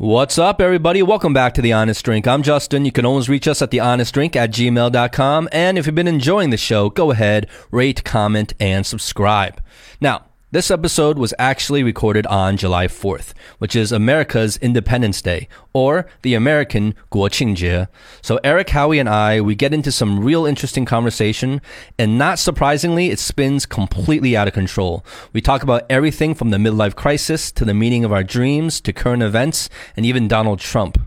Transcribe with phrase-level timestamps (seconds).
[0.00, 1.02] What's up, everybody?
[1.02, 2.26] Welcome back to The Honest Drink.
[2.26, 2.86] I'm Justin.
[2.86, 5.50] You can always reach us at thehonestdrink at gmail.com.
[5.52, 9.62] And if you've been enjoying the show, go ahead, rate, comment, and subscribe.
[10.00, 16.06] Now, this episode was actually recorded on July 4th, which is America's Independence Day, or
[16.22, 17.86] the American Guoqingjie.
[18.20, 21.60] So Aric, Howie, and I, we get into some real interesting conversation,
[21.98, 25.04] and not surprisingly, it spins completely out of control.
[25.32, 28.92] We talk about everything from the midlife crisis to the meaning of our dreams to
[28.92, 31.00] current events and even Donald Trump.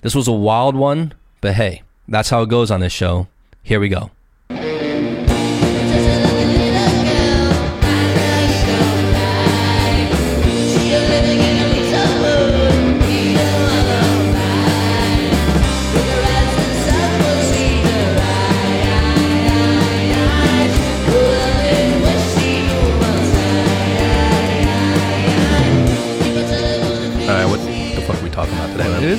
[0.00, 3.28] This was a wild one, but hey, that's how it goes on this show.
[3.62, 4.10] Here we go.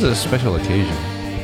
[0.07, 0.95] A special occasion.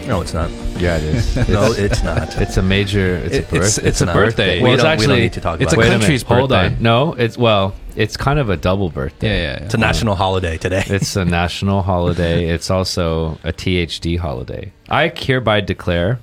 [0.07, 0.49] No, it's not.
[0.79, 1.35] Yeah, it is.
[1.49, 2.35] No, it's not.
[2.41, 3.15] It's a major.
[3.17, 3.63] It's a It- birth.
[3.63, 4.15] it's, it's a not.
[4.15, 4.57] birthday.
[4.57, 5.89] We well, it's don't- we actually don't need to talk it's about a it.
[5.91, 6.75] Wait country's hold birthday.
[6.75, 6.81] on.
[6.83, 9.27] No, it's well, it's kind of a double birthday.
[9.27, 9.65] Yeah, yeah, yeah.
[9.65, 10.83] It's a national holiday today.
[10.87, 12.49] It's a national holiday.
[12.53, 14.73] It's also a THD holiday.
[14.89, 16.19] I hereby declare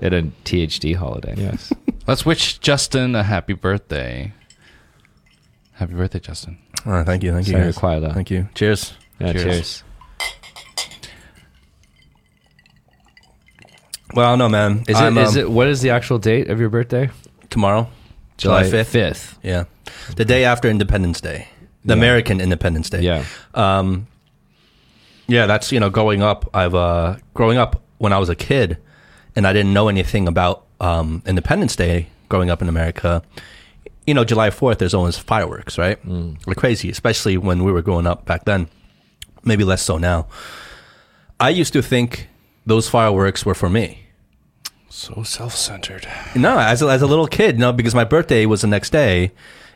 [0.00, 1.34] it a THD holiday.
[1.36, 1.72] Yes.
[2.06, 4.32] Let's wish Justin a happy birthday.
[5.72, 6.58] Happy birthday, Justin.
[6.86, 7.76] Oh, thank you, thank you, Sorry, guys.
[7.78, 8.14] quiet up.
[8.14, 8.48] Thank you.
[8.54, 8.94] Cheers.
[9.18, 9.44] Yeah, Cheers.
[9.44, 9.84] cheers.
[14.14, 14.84] Well, I don't know, man.
[14.88, 15.22] Is I'm, it?
[15.22, 15.50] Is um, it?
[15.50, 17.10] What is the actual date of your birthday?
[17.50, 17.88] tomorrow?
[18.36, 18.90] July fifth.
[18.90, 19.38] Fifth.
[19.42, 19.64] Yeah,
[20.16, 21.48] the day after Independence Day,
[21.84, 21.98] the Yeah.
[21.98, 23.02] American Independence Day.
[23.02, 23.24] Yeah.
[23.54, 24.06] Um,
[25.26, 26.48] yeah, that's you know, growing up.
[26.54, 28.78] I've uh, growing up when I was a kid,
[29.36, 32.08] and I didn't know anything about um, Independence Day.
[32.28, 33.22] Growing up in America,
[34.06, 35.98] you know, July Fourth, there's always fireworks, right?
[36.46, 38.68] Like crazy, especially when we were growing up back then.
[39.42, 40.28] Maybe less so now.
[41.40, 42.28] I used to think
[42.66, 43.99] those fireworks were for me.
[44.90, 46.06] So self-centered.
[46.34, 49.30] No, as a, as a little kid, no, because my birthday was the next day,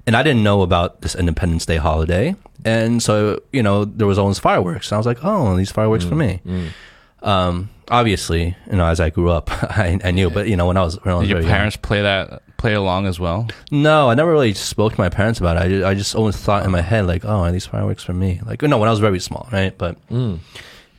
[0.06, 4.18] and I didn't know about this Independence Day holiday, and so you know there was
[4.18, 4.90] always fireworks.
[4.90, 6.40] And I was like, oh, these fireworks for mm, me.
[6.44, 7.26] Mm.
[7.26, 10.76] Um, obviously, you know, as I grew up, I, I knew, but you know, when
[10.76, 13.20] I was when I was Did your very young- parents play that play along as
[13.20, 13.46] well?
[13.70, 15.60] no, I never really spoke to my parents about it.
[15.62, 18.14] I just, I just always thought in my head like, oh, are these fireworks for
[18.14, 18.40] me?
[18.44, 19.76] Like, no, when I was very small, right?
[19.78, 20.38] But mm.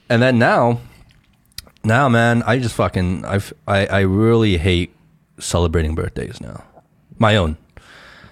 [0.10, 0.80] and then now,
[1.86, 4.96] now, man, I just fucking I've, I I really hate
[5.40, 6.64] celebrating birthdays now.
[7.18, 7.58] My own.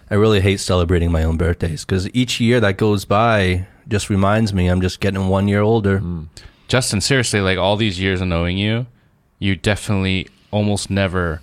[0.09, 4.53] I really hate celebrating my own birthdays because each year that goes by just reminds
[4.53, 5.99] me I'm just getting one year older.
[5.99, 6.23] Hmm.
[6.67, 8.87] Justin, seriously, like all these years of knowing you,
[9.39, 11.41] you definitely almost never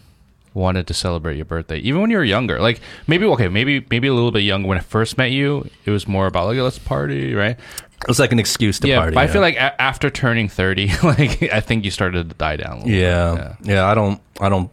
[0.61, 2.61] wanted to celebrate your birthday, even when you were younger.
[2.61, 5.69] Like maybe okay, maybe maybe a little bit younger when I first met you.
[5.85, 7.57] It was more about like let's party, right?
[8.03, 9.15] It was like an excuse to yeah, party.
[9.15, 12.57] but I feel like a- after turning thirty, like I think you started to die
[12.57, 12.73] down.
[12.73, 13.71] A little Yeah, bit.
[13.73, 13.85] yeah.
[13.87, 14.71] I don't, I don't,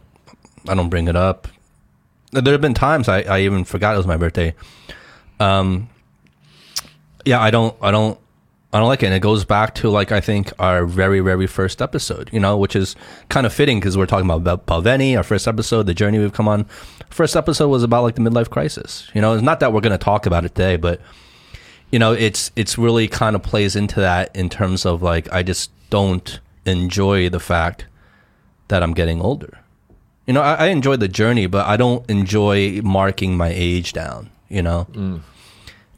[0.68, 1.48] I don't bring it up.
[2.32, 4.54] There have been times I, I even forgot it was my birthday.
[5.40, 5.88] Um,
[7.24, 8.18] yeah, I don't, I don't,
[8.72, 11.46] I don't like it, and it goes back to like I think our very, very
[11.46, 12.28] first episode.
[12.32, 12.96] You know, which is
[13.30, 16.48] kind of fitting because we're talking about Balvenie, our first episode, the journey we've come
[16.48, 16.66] on.
[17.08, 19.10] First episode was about like the midlife crisis.
[19.14, 21.00] You know, it's not that we're going to talk about it today, but
[21.90, 25.42] you know, it's it's really kind of plays into that in terms of like I
[25.42, 27.86] just don't enjoy the fact
[28.68, 29.58] that I'm getting older.
[30.26, 34.28] You know, I, I enjoy the journey, but I don't enjoy marking my age down.
[34.50, 35.20] You know, mm.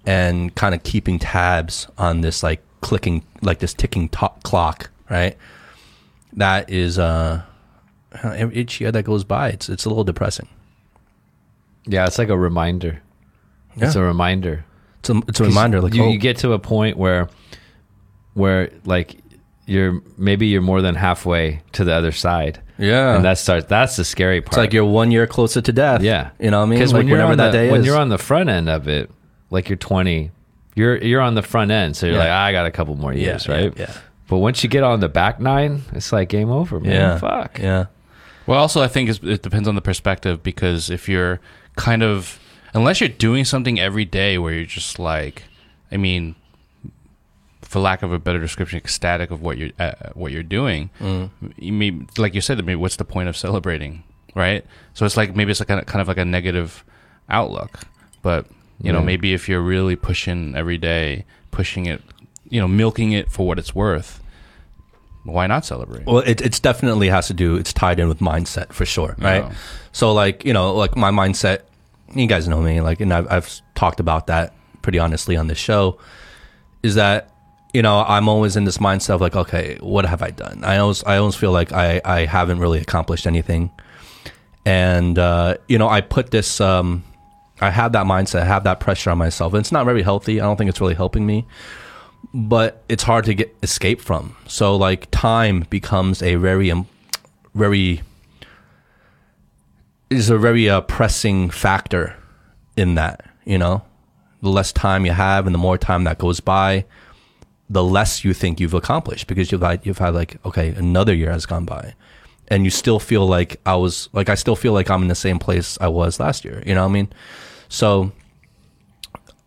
[0.06, 5.36] And kind of keeping tabs on this like clicking, like this ticking to- clock, right?
[6.34, 7.42] That is uh,
[8.52, 10.48] each year that goes by, it's it's a little depressing.
[11.86, 13.02] Yeah, it's like a reminder.
[13.76, 14.64] It's a reminder.
[15.00, 17.28] It's a it's a reminder, like you, oh, you get to a point where
[18.34, 19.16] where like
[19.66, 23.96] you're maybe you're more than halfway to the other side yeah, and that starts that's
[23.96, 26.02] the scary part it's like you're one year closer to death.
[26.02, 26.78] yeah you know what I mean?
[26.78, 27.86] because Like when whenever that the, day when is.
[27.86, 29.10] you're on the front end of it
[29.50, 30.30] like you're 20
[30.76, 32.20] you're you're on the front end so you're Yeah.
[32.22, 33.92] like I got a couple more years yeah, right yeah.
[34.28, 37.58] but once you get on the back nine it's like game over man yeah, fuck
[37.58, 37.86] yeah.
[38.47, 41.38] Well, also I think it depends on the perspective because if you're
[41.76, 42.41] kind of
[42.74, 45.44] unless you're doing something every day where you're just like,
[45.92, 46.34] I mean,
[47.62, 50.91] for lack of a better description, ecstatic of what you're uh, what you're doing.
[50.98, 51.30] Mm.
[51.58, 54.03] You may, like you said, maybe what's the point of celebrating,
[54.34, 54.64] right?
[54.94, 56.84] So it's like maybe it's like a, kind of like a negative
[57.28, 57.78] outlook,
[58.22, 58.46] but
[58.80, 59.04] you know Yeah.
[59.04, 62.03] maybe if you're really pushing every day, pushing it,
[62.48, 64.21] you know, milking it for what it's worth.
[65.24, 66.06] Why not celebrate?
[66.06, 67.56] Well, it it's definitely has to do.
[67.56, 69.44] It's tied in with mindset for sure, right?
[69.44, 69.53] Yeah.
[69.92, 71.60] So like you know, like my mindset.
[72.12, 75.59] You guys know me, like, and I've, I've talked about that pretty honestly on this
[75.59, 75.98] show.
[76.82, 77.30] Is that
[77.72, 80.65] you know, I'm always in this mindset of like, okay, what have I done?
[80.65, 83.71] I always, I always feel like I, I haven't really accomplished anything.
[84.66, 87.04] And, uh, you know, I put this, um,
[87.60, 89.53] I have that mindset, I have that pressure on myself.
[89.53, 90.41] And it's not very healthy.
[90.41, 91.47] I don't think it's really helping me,
[92.33, 94.36] but it's hard to get escape from.
[94.47, 96.89] So like time becomes a very, um,
[97.54, 98.03] very,
[100.09, 102.16] is a very uh, pressing factor
[102.77, 103.83] in that, you know,
[104.42, 106.86] the less time you have and the more time that goes by,
[107.68, 111.30] the less you think you've accomplished because you've had, you've had like, okay, another year
[111.30, 111.95] has gone by
[112.50, 115.14] and you still feel like I was, like, I still feel like I'm in the
[115.14, 116.62] same place I was last year.
[116.66, 117.12] You know what I mean?
[117.68, 118.12] So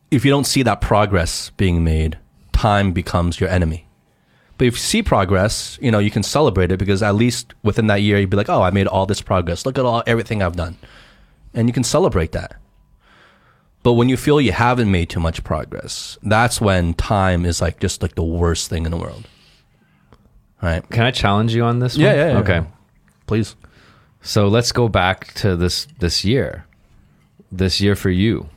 [0.10, 2.18] if you don't see that progress being made,
[2.54, 3.88] time becomes your enemy.
[4.58, 7.88] But if you see progress, you know, you can celebrate it because at least within
[7.88, 9.66] that year, you'd be like, oh, I made all this progress.
[9.66, 10.78] Look at all everything I've done.
[11.54, 12.56] And you can celebrate that.
[13.82, 17.80] But when you feel you haven't made too much progress, that's when time is like
[17.80, 19.28] just like the worst thing in the world.
[20.62, 20.88] Right?
[20.90, 21.98] Can I challenge you on this?
[21.98, 22.18] Yeah, one?
[22.18, 22.40] yeah, yeah.
[22.40, 22.68] Okay.
[23.28, 23.56] Please.
[24.22, 26.66] So let's go back to this this year.
[27.52, 28.50] This year for you.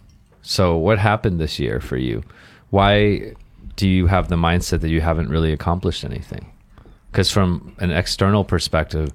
[0.42, 2.22] So what happened this year for you?
[2.70, 3.34] Why
[3.76, 6.50] do you have the mindset that you haven't really accomplished anything?
[7.10, 9.10] Because from an external perspective,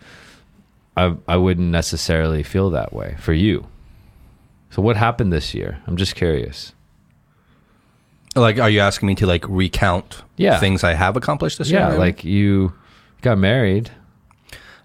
[0.98, 3.66] I I wouldn't necessarily feel that way for you.
[4.72, 5.80] So what happened this year?
[5.88, 6.74] I'm just curious.
[8.36, 10.58] Like, are you asking me to like recount Yeah.
[10.60, 11.82] things I have accomplished this year?
[11.82, 12.74] Yeah, like you
[13.22, 13.92] got married.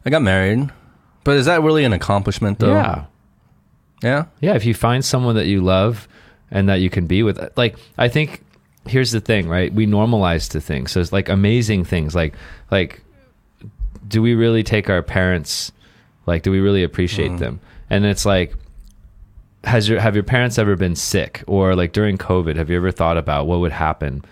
[0.07, 0.71] I got married.
[1.25, 2.73] But is that really an accomplishment though?
[2.73, 3.05] Yeah.
[4.03, 4.27] Yeah.
[4.41, 6.07] Yeah, if you find someone that you love
[6.51, 8.45] and that you can be with, like I think
[8.87, 9.75] here's the thing, right?
[9.75, 12.35] We normalize to things, so it's like amazing things, like
[12.71, 13.03] like
[14.07, 15.73] do we really take our parents,
[16.27, 17.39] like do we really appreciate mm-hmm.
[17.39, 17.61] them?
[17.91, 18.55] And it's like,
[19.65, 22.55] has your have your parents ever been sick or like during COVID?
[22.55, 24.25] Have you ever thought about what would happen,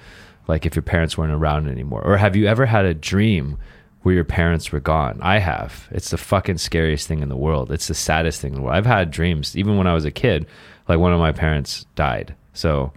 [0.47, 3.59] like if your parents weren't around anymore, or have you ever had a dream?
[4.05, 5.19] Where your parents were gone.
[5.23, 5.89] I have.
[5.91, 7.73] It's the fucking scariest thing in the world.
[7.73, 8.77] It's the saddest thing in the world.
[8.77, 10.47] I've had dreams, even when I was a kid,
[10.89, 12.35] like one of my parents died.
[12.53, 12.93] So,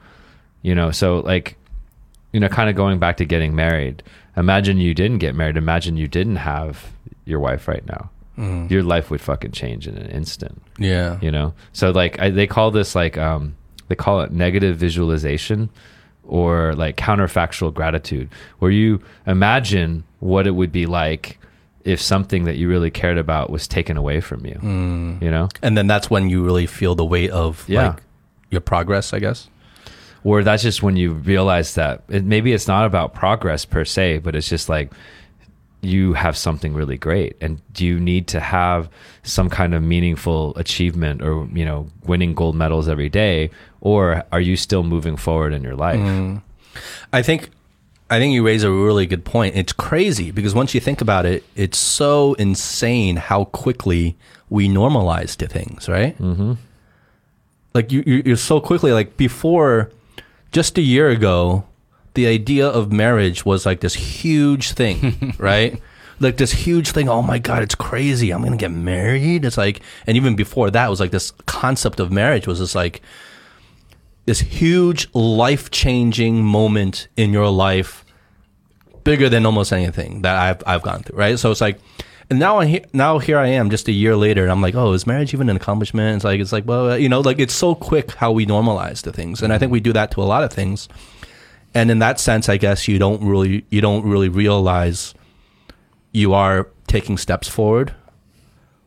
[0.62, 1.58] you know, so like,
[2.34, 4.04] you know, kind of going back to getting married.
[4.36, 5.58] Imagine you didn't get married.
[5.58, 6.92] Imagine you didn't have
[7.26, 8.12] your wife right now.
[8.70, 11.18] Your life would fucking change in an instant Yeah.
[11.24, 13.56] you know so like I, they call this like um
[13.88, 15.72] they call it negative visualization
[16.28, 18.30] or like counterfactual gratitude
[18.60, 21.40] where you imagine what it would be like
[21.86, 25.22] if something that you really cared about was taken away from you mm.
[25.22, 27.88] you know And then that's when you really feel the weight of Yeah.
[27.90, 28.04] like
[28.50, 29.50] your progress, I guess.
[30.24, 34.20] or that's just when you realize that it, maybe it's not about progress per se
[34.20, 34.92] but it's just like
[35.82, 38.90] you have something really great and do you need to have
[39.24, 43.50] some kind of meaningful achievement or you know winning gold medals every day
[43.82, 46.00] or are you still moving forward in your life
[47.12, 47.50] I think
[48.10, 49.56] I think you raise a really good point.
[49.58, 54.16] It's crazy because once you think about it, it's so insane how quickly
[54.50, 56.18] we normalize to things, right?
[56.18, 56.54] Mm-hmm.
[57.74, 59.92] Like you, you- you're so quickly like before,
[60.52, 61.66] just a year ago,
[62.14, 65.80] the idea of marriage was like this huge thing, right?
[66.20, 67.10] Like this huge thing.
[67.10, 68.32] Oh my god, it's crazy!
[68.32, 69.46] I'm gonna get married.
[69.46, 73.02] It's like, and even before that, was like this concept of marriage was just like
[74.28, 78.04] this huge life changing moment in your life,
[79.06, 81.40] bigger than almost anything that I've I've gone through, right?
[81.40, 81.80] So it's like,
[82.30, 84.76] and now I he- now here I am, just a year later, and I'm like,
[84.76, 86.18] oh, is marriage even an accomplishment?
[86.18, 89.14] It's like it's like, well, you know, like it's so quick how we normalize the
[89.14, 90.90] things, and I think we do that to a lot of things.
[91.74, 95.14] And in that sense, I guess you don't really you don't really realize
[96.12, 97.94] you are taking steps forward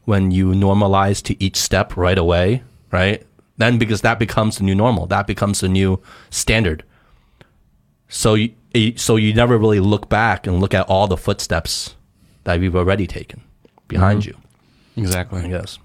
[0.04, 2.62] when you normalize to each step right away,
[2.92, 3.24] right?
[3.60, 6.00] Then because that becomes the new normal, that becomes the new
[6.30, 6.82] standard.
[8.08, 8.54] So you
[8.96, 11.94] so you never really look back and look at all the footsteps
[12.44, 13.42] that you've already taken
[13.86, 14.30] behind mm-hmm.
[14.30, 14.36] you.
[14.96, 15.48] I Exactly.
[15.48, 15.78] guess.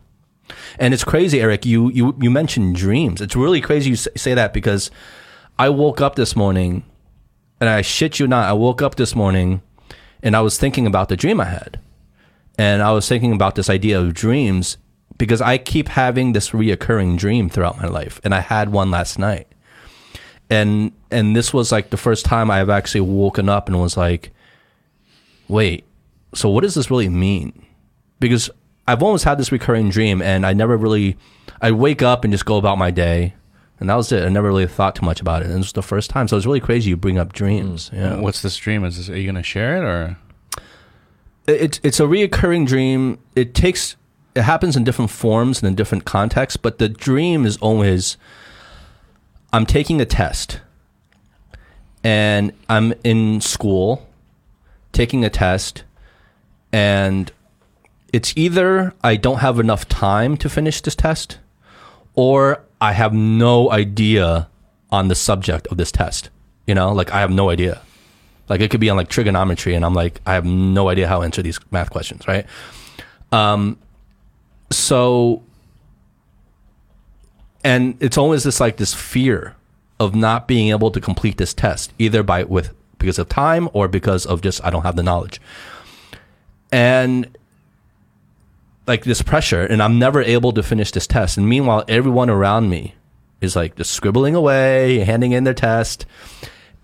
[0.79, 1.65] And it's crazy, Aric.
[1.65, 3.20] You you you mentioned dreams.
[3.20, 4.89] It's really crazy you say that because
[5.60, 6.84] I woke up this morning,
[7.60, 9.62] and I shit you not, I woke up this morning,
[10.24, 11.79] and I was thinking about the dream I had,
[12.58, 14.77] and I was thinking about this idea of dreams
[15.17, 19.17] because I keep having this reoccurring dream throughout my life, and I had one last
[19.19, 19.48] night,
[20.50, 24.31] and and this was like the first time I've actually woken up and was like,
[25.48, 25.86] wait,
[26.34, 27.62] so what does this really mean?
[28.19, 28.50] because
[28.88, 31.17] I've always had this recurring dream, and I never really,
[31.62, 33.34] I wake up and just go about my day,
[33.79, 34.24] and that was it.
[34.24, 36.27] I never really thought too much about it, and this was the first time.
[36.27, 37.89] So it's really crazy you bring up dreams.
[37.89, 37.98] Mm.
[37.98, 38.84] Yeah, What's this dream?
[38.84, 40.17] Is this, are you gonna share it or?
[41.48, 43.19] it's it's a reoccurring dream.
[43.36, 43.95] It takes
[44.36, 48.18] it happens in different forms and in different contexts, but the dream is always
[49.54, 50.60] I'm taking a test,
[52.04, 54.08] and I'm in school
[54.92, 55.84] taking a test,
[56.74, 57.32] and
[58.12, 61.39] it's either I don't have enough time to finish this test,
[62.13, 64.50] or I have no idea
[64.92, 66.30] on the subject of this test.
[66.68, 67.82] You know, like I have no idea.
[68.50, 71.20] Like it could be on like trigonometry, and I'm like, I have no idea how
[71.20, 72.46] to answer these math questions, right?
[73.32, 73.77] Um,
[74.72, 75.43] so,
[77.63, 79.55] and it's always this like this fear
[80.00, 83.88] of not being able to complete this test, either by with because of time or
[83.88, 85.39] because of just I don't have the knowledge,
[86.72, 87.38] and
[88.88, 91.38] like this pressure, and I'm never able to finish this test.
[91.38, 92.95] And meanwhile, everyone around me
[93.41, 96.05] is like just scribbling away, handing in their test,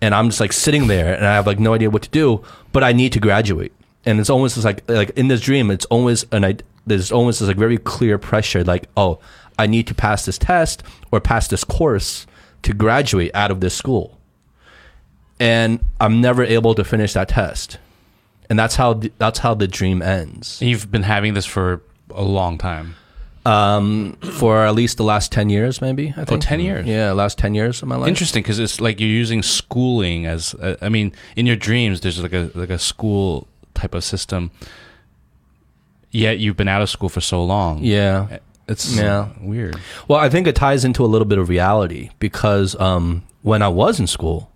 [0.00, 2.42] and I'm just like sitting there, and I have like no idea what to do.
[2.72, 3.72] But I need to graduate,
[4.04, 6.44] and it's almost just like like in this dream, it's always an
[6.86, 9.18] there's almost this like very clear pressure, like oh,
[9.58, 12.26] I need to pass this test or pass this course
[12.62, 14.18] to graduate out of this school,
[15.40, 17.78] and I'm never able to finish that test,
[18.48, 20.60] and that's how the, that's how the dream ends.
[20.62, 21.82] You've been having this for
[22.14, 22.94] a long time.
[23.44, 26.14] um, for at least the last 10 years, maybe.
[26.16, 26.42] I think.
[26.42, 26.86] 10 years?
[26.86, 28.08] Yeah, last 10 years of my life.
[28.08, 32.22] Interesting because it's like you're using schooling as uh, I mean, in your dreams, there's
[32.22, 34.50] like a like a school type of system.
[36.12, 37.78] Yet you've been out of school for so long.
[37.82, 38.38] Yeah.
[38.68, 39.28] it's Yeah.
[39.40, 39.76] weird.
[40.06, 43.68] Well, I think it ties into a little bit of reality because um, when I
[43.68, 44.50] was in school,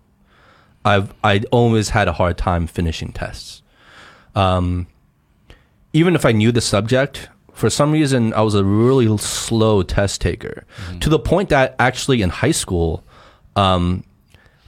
[0.84, 3.62] I've I always had a hard time finishing tests.
[4.36, 4.86] Um,
[5.92, 10.20] even if I knew the subject, for some reason I was a really slow test
[10.20, 10.64] taker,
[11.00, 13.02] to the point that actually in high school,
[13.56, 14.04] um,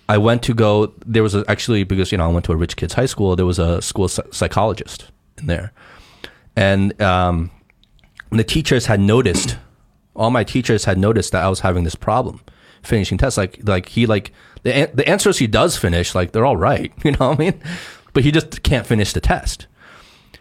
[0.09, 0.93] I went to go.
[1.07, 3.37] There was a, actually because you know I went to a rich kids high school.
[3.37, 5.05] There was a school psychologist
[5.39, 5.71] in there,
[6.59, 7.53] and um,
[8.31, 9.57] the teachers had noticed
[10.17, 12.41] all my teachers had noticed that I was having this problem
[12.83, 13.39] finishing tests.
[13.39, 14.33] Like like he like
[14.65, 17.63] the the answers he does finish like they're all right, you know what I mean?
[18.13, 19.69] But he just can't finish the test.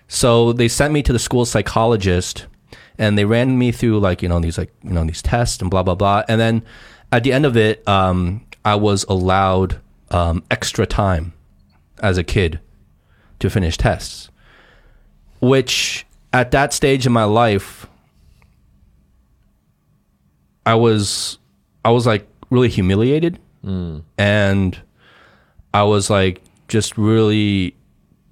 [0.08, 2.48] So they sent me to the school psychologist,
[2.98, 5.70] and they ran me through like you know these like you know these tests and
[5.70, 6.24] blah blah blah.
[6.28, 6.64] And then
[7.12, 11.34] at the end of it, um, I was allowed um, extra time
[12.02, 12.60] as a kid
[13.40, 14.32] to finish tests,
[15.40, 16.07] which
[16.38, 17.88] at that stage in my life
[20.68, 21.40] I was
[21.86, 23.40] I was like really humiliated.
[23.64, 24.04] Mm.
[24.18, 24.78] And
[25.74, 27.76] I was like just really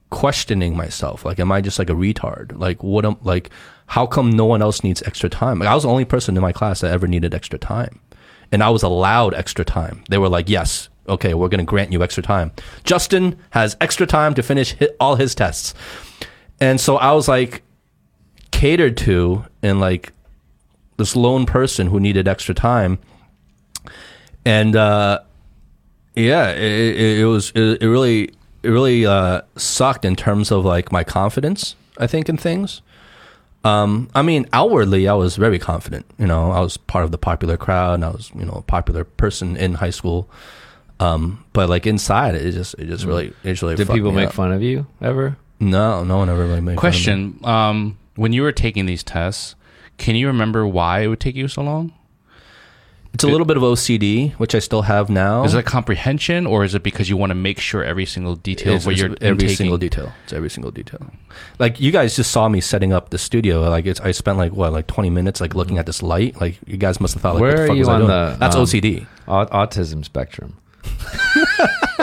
[0.09, 1.23] questioning myself.
[1.23, 2.59] Like am I just like a retard?
[2.59, 3.51] Like what am like
[3.87, 5.59] how come no one else needs extra time?
[5.59, 8.01] Like I was the only person in my class that ever needed extra time.
[8.51, 10.03] And I was allowed extra time.
[10.09, 12.51] They were like yes okay we're going to grant you extra time.
[12.83, 15.73] Justin has extra time to finish all his tests.
[16.59, 17.63] And so I was like
[18.59, 20.13] catered to and like
[20.97, 22.97] this lone person who needed extra time
[24.45, 25.19] and uh
[26.15, 26.61] yeah it,
[26.95, 28.23] it, it was it, it really
[28.63, 32.81] it really uh sucked in terms of like my confidence i think in things
[33.65, 37.17] um i mean outwardly i was very confident you know i was part of the
[37.17, 40.29] popular crowd and i was you know a popular person in high school
[41.01, 44.29] um but like inside it just it just really it just really Did people make
[44.29, 44.33] up.
[44.33, 45.35] fun of you ever?
[45.59, 47.03] no no one ever really made fun of me.
[47.03, 49.55] Question: um, When you were taking these tests,
[49.97, 51.93] can you remember why it would take you so long?
[53.13, 56.45] it's a little bit of ocd which i still have now Is it a comprehension,
[56.45, 58.91] or is it because you want to make sure every single detail It's- of what
[58.91, 60.11] it's you're every intaking- single detail.
[60.25, 60.99] It's every single detail.
[61.57, 63.61] Like you guys just saw me setting up the studio.
[63.69, 66.41] Like it's I spent like what like twenty minutes like looking at this light.
[66.41, 67.99] Like you guys must have thought like Where what the are you was I on
[68.01, 68.09] doing?
[68.09, 69.07] the, That's um, OCD.
[69.29, 70.57] Autism spectrum.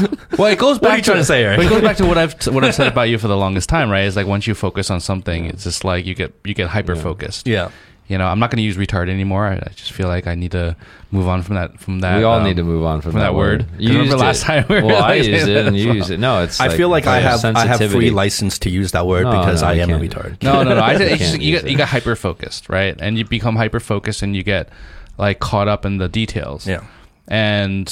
[0.38, 1.56] Well, it goes back What are you trying to say, Aric?
[1.56, 3.68] But it goes back to what I've what I've said about you for the longest
[3.68, 4.04] time, right?
[4.04, 6.96] Is like once you focus on something, it's just like you get you get hyper
[6.96, 7.46] focused.
[7.46, 7.70] Yeah.
[8.06, 9.46] You know, I'm not going to use retard anymore.
[9.46, 10.76] I, I just feel like I need to
[11.10, 11.80] move on from that.
[11.80, 13.66] From that, we all um, need to move on from, from that word.
[13.78, 14.44] You 'Cause remember last it.
[14.44, 16.20] time we well, I like- used it and you used it.
[16.20, 16.60] No, it's.
[16.60, 19.62] I feel like I have I have free license to use that word No, because
[19.62, 20.12] no, I am a can't.
[20.12, 20.42] retard.
[20.42, 20.82] No, no, no.
[20.82, 22.94] I think just, you use get you get hyper focused, right?
[23.00, 24.68] And you become hyper focused, and you get
[25.16, 26.66] like caught up in the details.
[26.66, 26.84] Yeah.
[27.26, 27.90] And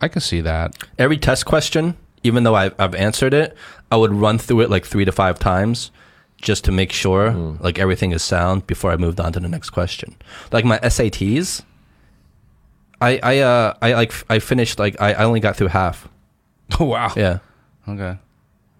[0.00, 0.74] I can see that.
[0.98, 3.56] Every test question, even though I've, I've answered it,
[3.90, 5.90] I would run through it like three to five times
[6.40, 7.30] just to make sure
[7.60, 10.16] like everything is sound before I moved on to the next question.
[10.52, 11.62] Like my SATs,
[13.00, 16.08] I I uh I like I finished like I, I only got through half.
[16.78, 17.12] Oh wow.
[17.16, 17.40] Yeah.
[17.88, 18.16] Okay.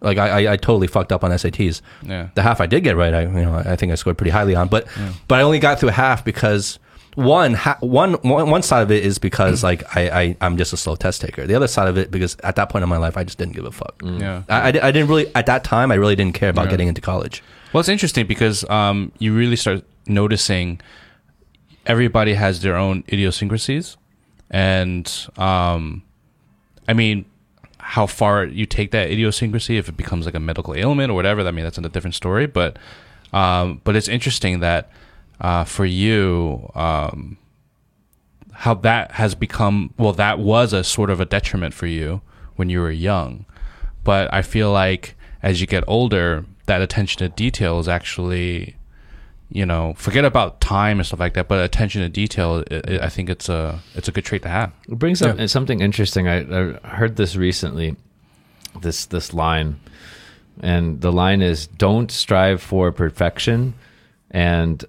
[0.00, 1.82] Like I, I, I totally fucked up on SATs.
[2.02, 2.28] Yeah.
[2.36, 4.54] The half I did get right, I you know I think I scored pretty highly
[4.54, 4.86] on, but
[5.26, 6.78] but I only got through half because
[7.16, 10.72] one, ha- one one one side of it is because like I, I I'm just
[10.72, 11.46] a slow test taker.
[11.46, 13.54] The other side of it because at that point in my life I just didn't
[13.54, 14.00] give a fuck.
[14.02, 14.42] Yeah.
[14.48, 16.70] I, I, I didn't really at that time I really didn't care about Yeah.
[16.72, 17.42] getting into college.
[17.72, 20.80] Well, it's interesting because um, you really start noticing
[21.86, 23.96] everybody has their own idiosyncrasies.
[24.50, 26.02] and um,
[26.88, 27.24] I mean,
[27.78, 31.46] how far you take that idiosyncrasy, if it becomes like a medical ailment or whatever,
[31.46, 32.46] I mean, that's a different story.
[32.46, 32.76] But
[33.32, 34.90] um, but it's interesting that
[35.40, 37.36] uh, for you, um,
[38.52, 42.20] how that has become well, that was a sort of a detriment for you
[42.56, 43.46] when you were young.
[44.04, 48.76] But I feel like as you get older, that attention to detail is actually
[49.52, 52.98] you know, forget about time and stuff like that, but attention to detail, i i
[53.06, 54.72] I think it's a it's a good trait to have.
[54.88, 55.46] It brings up Yeah.
[55.46, 56.28] something interesting.
[56.28, 57.96] I, I heard this recently.
[58.80, 59.80] This this line,
[60.62, 63.74] and the line is, "Don't strive for perfection,"
[64.30, 64.84] and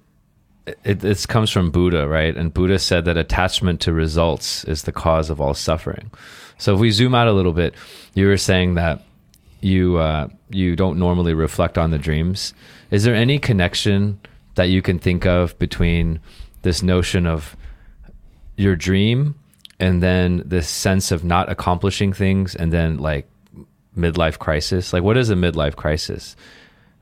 [0.66, 2.36] it this comes from Buddha, right?
[2.36, 6.12] And Buddha said that attachment to results is the cause of all suffering.
[6.58, 7.74] So if we zoom out a little bit,
[8.14, 9.02] you were saying that
[9.62, 12.54] you uh, you don't normally reflect on the dreams.
[12.92, 14.20] Is there any connection
[14.56, 16.20] that you can think of between
[16.62, 17.56] this notion of
[18.58, 19.36] your dream
[19.80, 23.28] and then this sense of not accomplishing things and then like
[23.98, 26.36] midlife crisis like what is a midlife crisis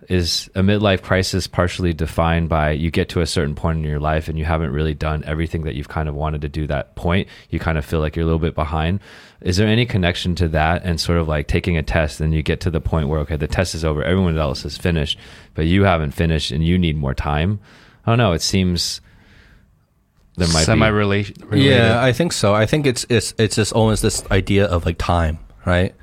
[0.09, 3.99] is a midlife crisis partially defined by you get to a certain point in your
[3.99, 6.95] life and you haven't really done everything that you've kind of wanted to do that
[6.95, 8.99] point you kind of feel like you're a little bit behind
[9.41, 12.41] is there any connection to that and sort of like taking a test and you
[12.41, 15.17] get to the point where okay the test is over everyone else is finished
[15.53, 17.59] but you haven't finished and you need more time
[18.05, 19.01] i don't know it seems
[20.39, 21.35] there might Semi be relation.
[21.51, 22.55] Yeah, I think so.
[22.55, 25.93] I think it's it's it's just almost this idea of like time, right?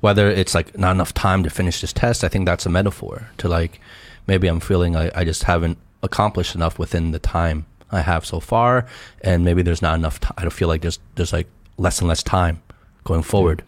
[0.00, 3.28] Whether it's like not enough time to finish this test, I think that's a metaphor
[3.38, 3.80] to like
[4.26, 8.40] maybe I'm feeling I, I just haven't accomplished enough within the time I have so
[8.40, 8.86] far,
[9.22, 10.20] and maybe there's not enough.
[10.20, 11.48] T- I don't feel like there's there's like
[11.78, 12.62] less and less time
[13.04, 13.62] going forward.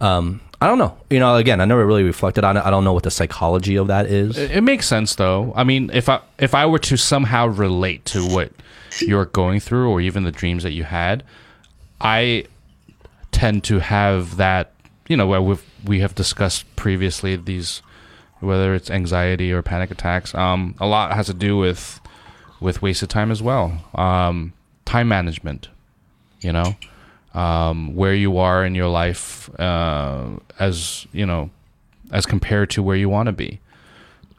[0.00, 0.96] Um, I don't know.
[1.08, 2.64] You know, again, I never really reflected on it.
[2.64, 4.36] I don't know what the psychology of that is.
[4.36, 5.52] It, it makes sense though.
[5.56, 8.52] I mean, if I if I were to somehow relate to what
[9.00, 11.22] you're going through, or even the dreams that you had,
[12.00, 12.44] I
[13.32, 14.72] tend to have that.
[15.10, 17.82] You know, where we've we have discussed previously these,
[18.38, 20.34] whether it's anxiety or panic attacks.
[20.34, 22.00] Um, a lot has to do with
[22.60, 23.66] with wasted time as well.
[23.94, 24.52] Um,
[24.84, 25.68] time management.
[26.40, 26.76] You know,
[27.34, 31.50] um, where you are in your life, uh, as you know,
[32.12, 33.60] as compared to where you want to be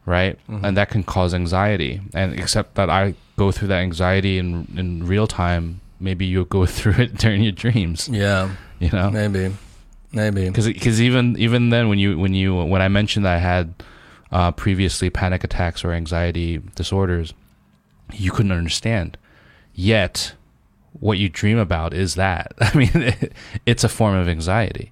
[0.05, 0.39] right?
[0.47, 2.01] And that can cause anxiety.
[2.13, 6.65] And except that I go through that anxiety in in real time, maybe you'll go
[6.77, 8.09] through it during your dreams.
[8.11, 9.55] Yeah, You know, maybe,
[10.11, 10.49] maybe.
[10.49, 13.73] because even even then, when you when you when I mentioned that I had
[14.31, 17.33] uh, previously panic attacks or anxiety disorders,
[18.13, 19.17] you couldn't understand.
[19.73, 20.33] Yet,
[20.93, 22.53] what you dream about is that.
[22.59, 23.13] I mean,
[23.65, 24.91] it's a form of anxiety.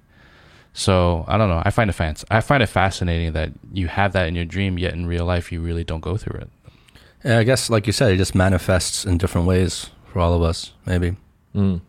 [0.72, 1.62] So I don't know.
[1.64, 2.24] I find it fans.
[2.30, 5.50] I find it fascinating that you have that in your dream, yet in real life
[5.50, 6.50] you really don't go through it.
[7.24, 10.42] Yeah, I guess, like you said, it just manifests in different ways for all of
[10.42, 10.72] us.
[10.86, 11.16] Maybe
[11.54, 11.80] Mm.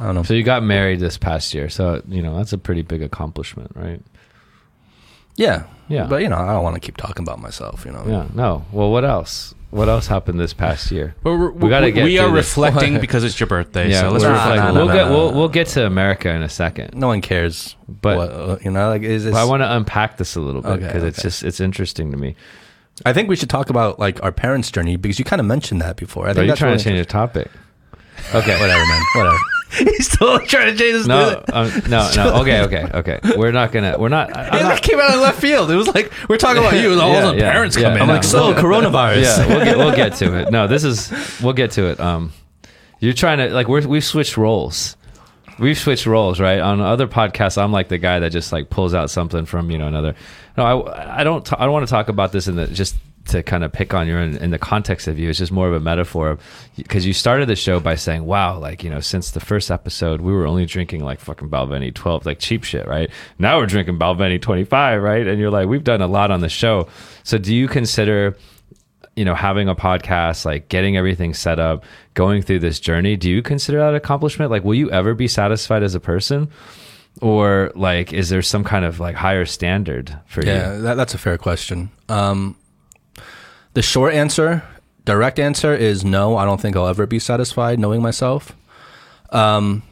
[0.00, 0.22] I don't know.
[0.22, 3.72] So you got married this past year, so you know that's a pretty big accomplishment,
[3.74, 4.00] right?
[5.36, 6.06] Yeah, Yeah.
[6.06, 7.84] But you know, I don't want to keep talking about myself.
[7.84, 8.04] You know.
[8.06, 8.26] Yeah.
[8.34, 8.64] No.
[8.72, 9.54] Well, what else?
[9.70, 11.14] What else happened this past year?
[11.22, 12.46] But we're, We gotta get we are through this.
[12.56, 13.92] reflecting because it's your birthday.
[13.92, 14.48] so let's Nah, reflect.
[14.50, 14.74] reflecting.
[14.74, 15.38] nah, we'll nah, get nah, we'll nah.
[15.38, 17.76] we'll get to America in a second, No one cares.
[17.86, 20.62] but what, uh, you know, like is but I want to unpack this a little
[20.62, 22.34] bit Okay, because it's just it's interesting to me.
[23.04, 25.82] I think we should talk about like our parents' journey because you kind of mentioned
[25.82, 26.26] that before.
[26.26, 27.48] I Are you that's trying to change the topic?
[28.34, 28.58] Okay.
[28.60, 29.02] Whatever, man.
[29.14, 29.36] Whatever.
[29.78, 31.06] He's still trying to change his.
[31.06, 32.34] No, um, no, no.
[32.40, 33.20] Okay, okay, okay.
[33.36, 33.96] We're not gonna.
[33.98, 34.34] We're not.
[34.36, 35.70] I- It not came out of left field.
[35.70, 37.82] It was like we're talking about you, and all Yeah, of yeah, parents yeah.
[37.82, 38.02] come in.
[38.02, 39.22] I'm like, like, so coronavirus.
[39.22, 40.50] yeah, we'll get we'll get to it.
[40.50, 42.00] No, this is we'll get to it.
[42.00, 42.32] Um,
[43.00, 44.96] you're trying to like we're we've switched roles.
[45.58, 46.60] We've switched roles, right?
[46.60, 49.76] On other podcasts, I'm like the guy that just like pulls out something from you
[49.78, 50.14] know another.
[50.56, 52.94] No, I I don't t- I don't want to talk about this in the just
[53.28, 55.30] to kind of pick on you in, in the context of you.
[55.30, 56.38] It's just more of a metaphor
[56.76, 60.20] because you started the show by saying, "Wow, like you know, since the first episode,
[60.20, 63.10] we were only drinking like fucking Balvenie 12, like cheap shit, right?
[63.38, 66.48] Now we're drinking Balvenie 25, right?" And you're like, "We've done a lot on the
[66.48, 66.88] show."
[67.22, 68.36] So, do you consider
[69.16, 73.28] you know having a podcast like getting everything set up going through this journey do
[73.28, 76.48] you consider that accomplishment like will you ever be satisfied as a person
[77.20, 81.14] or like is there some kind of like higher standard for Yeah, you that, that's
[81.14, 81.90] a fair question.
[82.08, 82.56] Um,
[83.78, 84.64] the short answer,
[85.04, 86.36] direct answer is no.
[86.36, 88.56] I don't think I'll ever be satisfied knowing myself.
[89.30, 89.84] Um,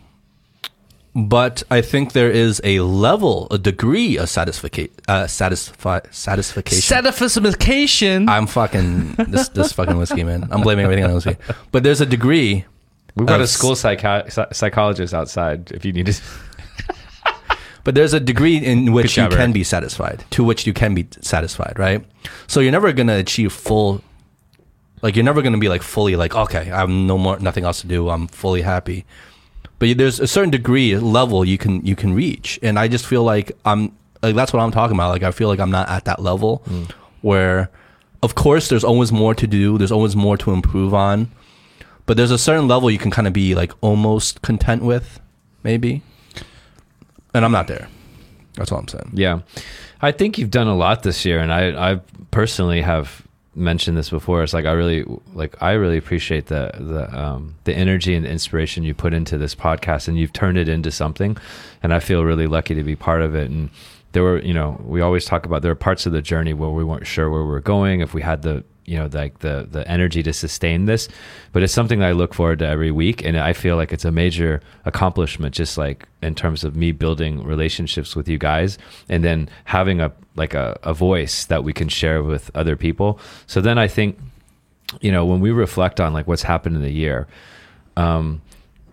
[1.15, 6.79] but I think there is a level, a degree of satisfaction, uh, satisfi- satisfaction.
[6.81, 8.29] Satisfaction.
[8.29, 10.49] I'm fucking this this fucking whiskey, man.
[10.51, 11.37] I'm blaming everything on whiskey.
[11.71, 12.65] But there's a degree.
[13.15, 16.21] we've got a school psychi- psychologist outside if you need to
[17.87, 19.55] But there's a degree in which job, you can Aric.
[19.55, 22.05] be satisfied, to which you can be satisfied, right?
[22.49, 24.03] So you're never gonna achieve full,
[25.03, 27.83] like you're never gonna be like fully like, okay, I have no more, nothing else
[27.83, 28.11] to do.
[28.11, 29.07] I'm fully happy.
[29.79, 33.23] but there's a certain degree level you can you can reach, and I just feel
[33.23, 35.11] like I'm like that's what I'm talking about.
[35.11, 36.87] Like I feel like I'm not at that level hmm.
[37.23, 37.71] where,
[38.21, 39.79] of course, there's always more to do.
[39.79, 41.31] There's always more to improve on,
[42.05, 45.21] but there's a certain level you can kind of be like almost content with,
[45.63, 46.03] maybe.
[47.37, 47.87] And I'm not there.
[48.55, 49.11] That's all I'm saying.
[49.13, 49.41] Yeah,
[50.01, 54.09] I think you've done a lot this year, and I, I personally have mentioned this
[54.09, 54.43] before.
[54.43, 58.31] It's like I really, like I really appreciate the the um, the energy and the
[58.31, 61.37] inspiration you put into this podcast, and you've turned it into something,
[61.83, 63.51] and I feel really lucky to be part of it.
[63.51, 63.69] And
[64.13, 66.71] there were, you know, we always talk about there are parts of the journey where
[66.71, 69.67] we weren't sure where we were going, if we had the you know like the
[69.71, 71.09] the energy to sustain this
[71.53, 74.13] but it's something i look forward to every week and i feel like it's a
[74.13, 79.49] major accomplishment just like in terms of me building relationships with you guys and then
[79.65, 83.19] having a like a, a voice that we can share with other people.
[83.47, 84.19] So then i think
[85.01, 87.27] you know when we reflect on like what's happened in the year
[87.97, 88.41] um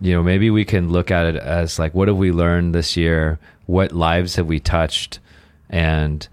[0.02, 2.98] you know maybe we can look at it as like what have we learned this
[2.98, 3.40] year?
[3.68, 5.20] What lives have we touched?
[5.70, 6.28] And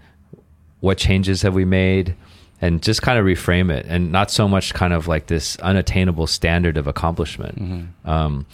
[0.81, 2.15] what changes have we made
[2.61, 6.27] and just kind of reframe it and not so much kind of like this unattainable
[6.27, 8.45] standard of accomplishment um,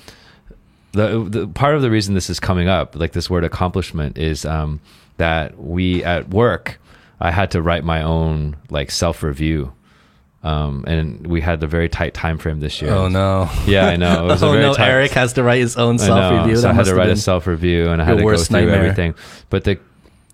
[0.93, 4.46] the, the part of the reason this is coming up like this word accomplishment is
[4.46, 4.80] um,
[5.17, 6.80] that we at work
[7.20, 9.72] i had to write my own like self-review
[10.43, 13.50] um, and we had a very tight time frame this year Oh no.
[13.65, 15.98] yeah i know it was a oh no, tight, Aric has to write his own
[16.00, 16.56] self review.
[16.62, 18.76] So I had to write a self review, and I had to go through nightmare.
[18.76, 19.15] everything.
[19.50, 19.80] But the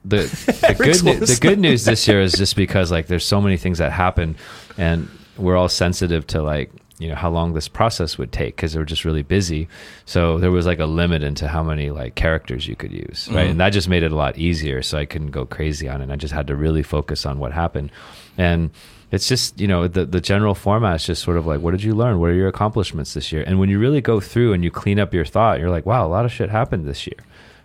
[0.06, 0.18] the
[0.68, 3.78] the good the good news this year is just because like there's so many things
[3.78, 4.36] that happen,
[4.78, 8.76] and we're all sensitive to like you know how long this process would take because
[8.76, 9.68] we're just really busy.
[10.06, 13.48] So there was like a limit into how many like characters you could use, right?
[13.48, 13.52] Mhm.
[13.52, 14.82] And that just made it a lot easier.
[14.82, 16.10] So I couldn't go crazy on it.
[16.12, 17.92] I just had to really focus on what happened,
[18.38, 18.70] and
[19.12, 21.84] it's just you know the the general format is just sort of like what did
[21.84, 24.64] you learn what are your accomplishments this year and when you really go through and
[24.64, 27.20] you clean up your thought you're like wow a lot of shit happened this year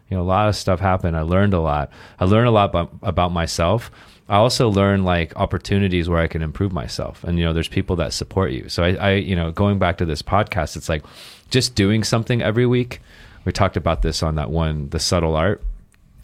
[0.08, 1.16] you know a lot of stuff happened.
[1.16, 1.90] I learned a lot.
[2.18, 3.90] I learned a lot about, about myself.
[4.28, 7.24] I also learned like opportunities where i can improve myself.
[7.24, 8.68] And you know there's people that support you.
[8.68, 11.02] So I, I you know going back to this podcast it's like
[11.50, 13.00] just doing something every week.
[13.44, 15.62] We talked about this on that one the subtle art.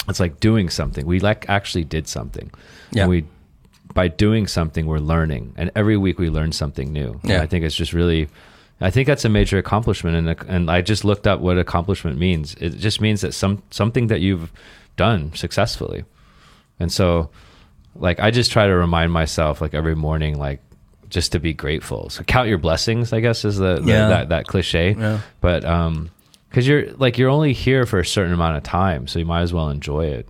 [0.09, 1.07] It's like doing something.
[1.07, 2.51] We like actually did something.
[2.93, 3.03] Yeah.
[3.05, 3.25] and we
[3.95, 5.55] by doing something we're learning.
[5.57, 7.13] And every week we learn something new.
[7.23, 7.43] And Yeah.
[7.43, 8.29] i think it's just really
[8.87, 12.55] i think that's a major accomplishment and and i just looked up what accomplishment means
[12.61, 14.53] it just means that some something that you've
[14.97, 16.05] done successfully
[16.81, 17.31] and so
[18.07, 20.61] like i just try to remind myself like every morning like
[21.09, 24.09] just to be grateful so count your blessings i guess is the, the Yeah.
[24.09, 25.21] that that cliche Yeah.
[25.41, 26.11] but um
[26.49, 29.43] because you're like you're only here for a certain amount of time so you might
[29.43, 30.29] as well enjoy it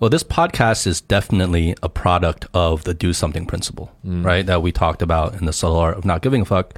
[0.00, 4.44] Well, this podcast is definitely a product of the do something principle, right?
[4.44, 6.74] That we talked about in the subtle art of not giving a fuck.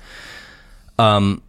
[0.98, 1.42] Um,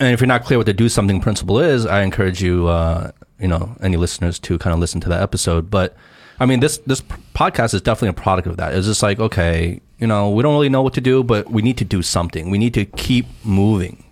[0.00, 3.12] and if you're not clear what the do something principle is, I encourage you, uh,
[3.38, 5.70] you know, any listeners to kind of listen to that episode.
[5.70, 5.96] But
[6.40, 7.02] I mean, this this
[7.34, 8.74] podcast is definitely a product of that.
[8.74, 11.62] It's just like, okay, you know, we don't really know what to do, but we
[11.62, 12.50] need to do something.
[12.50, 14.04] We need to keep moving.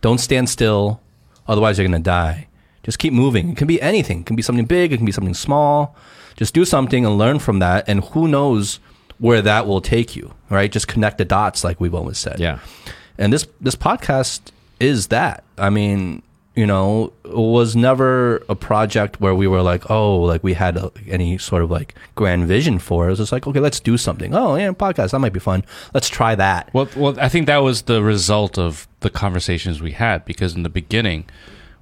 [0.00, 1.00] Don't stand still,
[1.46, 2.48] otherwise you're gonna die.
[2.82, 3.50] Just keep moving.
[3.50, 4.20] It can be anything.
[4.20, 4.92] It can be something big.
[4.92, 5.94] It can be something small.
[6.36, 7.88] Just do something and learn from that.
[7.88, 8.80] And who knows
[9.18, 10.70] where that will take you, right?
[10.70, 12.60] Just connect the dots, like we've always said yeah
[13.18, 14.40] and this this podcast
[14.80, 16.22] is that i mean
[16.54, 20.76] you know it was never a project where we were like oh like we had
[20.76, 23.06] a, any sort of like grand vision for it.
[23.08, 25.64] it was just like okay let's do something oh yeah podcast that might be fun
[25.94, 29.92] let's try that Well, well, I think that was the result of the conversations we
[29.92, 31.24] had because in the beginning,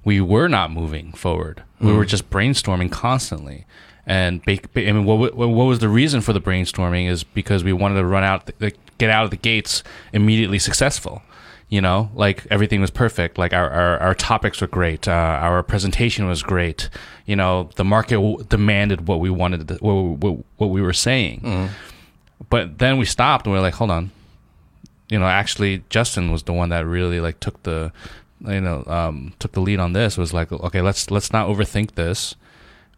[0.03, 1.63] we were not moving forward.
[1.79, 2.07] We were mm.
[2.07, 3.65] just brainstorming constantly.
[4.05, 7.95] And I mean, what, what was the reason for the brainstorming is because we wanted
[7.95, 9.83] to run out, the, get out of the gates
[10.13, 11.21] immediately successful.
[11.69, 13.37] You know, like everything was perfect.
[13.37, 15.05] Like our, our, our topics were great.
[15.05, 16.89] Uh, our presentation was great.
[17.25, 20.93] You know, the market w- demanded what we wanted, to, what, what, what we were
[20.93, 21.41] saying.
[22.49, 24.11] But then we stopped and we are like, hold on,
[25.09, 27.91] you know, actually Justin was the one that really like took the,
[28.47, 30.17] you know, um, took the lead on this.
[30.17, 32.35] Was like, okay, let's let's not overthink this,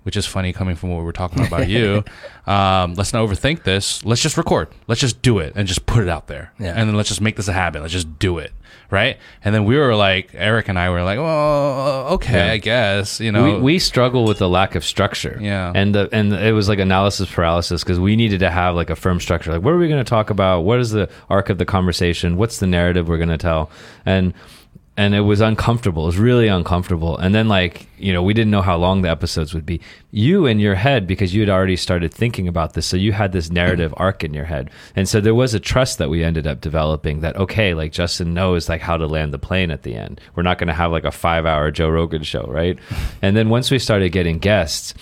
[0.09, 2.03] which is funny coming from what we were talking about you.
[2.47, 4.03] Um, let's not overthink this.
[4.03, 4.69] Let's just record.
[4.87, 6.51] Let's just do it and just put it out there.
[6.57, 6.73] Yeah.
[6.75, 7.83] And then let's just make this a habit.
[7.83, 8.51] Let's just do it,
[8.89, 9.19] right?
[9.45, 12.53] And then we were like, Aric and I were like, well, okay, Yeah.
[12.53, 15.37] I guess, you know, we, we struggle with the lack of structure.
[15.39, 15.71] Yeah.
[15.75, 18.95] And the and it was like analysis paralysis because we needed to have like a
[18.95, 19.51] firm structure.
[19.51, 20.61] Like, what are we going to talk about?
[20.61, 22.35] What is the arc of the conversation?
[22.35, 23.69] What's the narrative we're going to tell?
[24.07, 24.33] And
[24.97, 26.03] and it was uncomfortable.
[26.03, 27.17] It was really uncomfortable.
[27.17, 29.79] And then, like, you know, we didn't know how long the episodes would be.
[30.11, 33.31] You in your head, because you had already started thinking about this, so you had
[33.31, 34.03] this narrative mm-hmm.
[34.03, 34.69] arc in your head.
[34.97, 38.33] And so there was a trust that we ended up developing that, okay, like Justin
[38.33, 40.19] knows like how to land the plane at the end.
[40.35, 42.77] We're not going to have like a five hour Joe Rogan show, right?
[43.21, 44.93] and then once we started getting guests,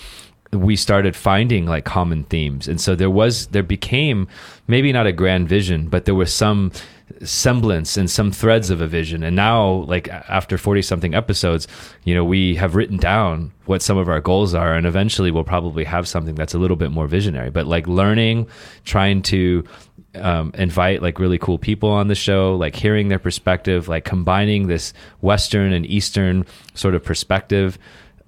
[0.52, 4.26] we started finding like common themes and so there was there became
[4.66, 6.72] maybe not a grand vision but there was some
[7.22, 11.66] semblance and some threads of a vision and now like after 40 something episodes
[12.04, 15.44] you know we have written down what some of our goals are and eventually we'll
[15.44, 18.46] probably have something that's a little bit more visionary but like learning
[18.84, 19.64] trying to
[20.14, 24.66] um, invite like really cool people on the show, like hearing their perspective, like combining
[24.66, 27.78] this Western and Eastern sort of perspective.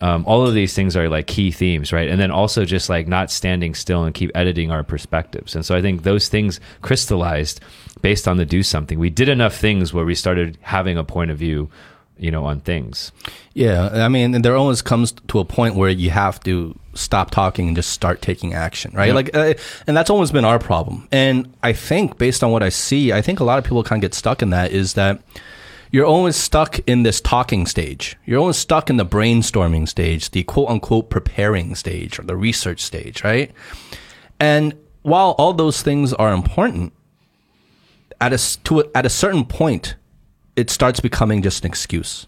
[0.02, 2.08] Um, all of these things are like key themes, right?
[2.08, 5.54] And then also just like not standing still and keep editing our perspectives.
[5.54, 7.60] And so I think those things crystallized
[8.00, 8.98] based on the do something.
[8.98, 11.68] We did enough things where we started having a point of view,
[12.16, 13.12] you know, on things.
[13.52, 17.66] Yeah, I mean, there always comes to a point where you have to stop talking
[17.68, 19.08] and just start taking action, right?
[19.08, 19.14] Yeah.
[19.14, 19.54] Like, uh,
[19.86, 21.08] and that's always been our problem.
[21.12, 24.02] And I think, based on what I see, I think a lot of people kind
[24.02, 24.72] of get stuck in that.
[24.72, 25.22] Is that
[25.92, 28.16] you're always stuck in this talking stage.
[28.24, 32.80] You're always stuck in the brainstorming stage, the quote unquote preparing stage, or the research
[32.80, 33.50] stage, right?
[34.38, 36.92] And while all those things are important,
[38.20, 39.96] at a to a, at a certain point,
[40.56, 42.26] it starts becoming just an excuse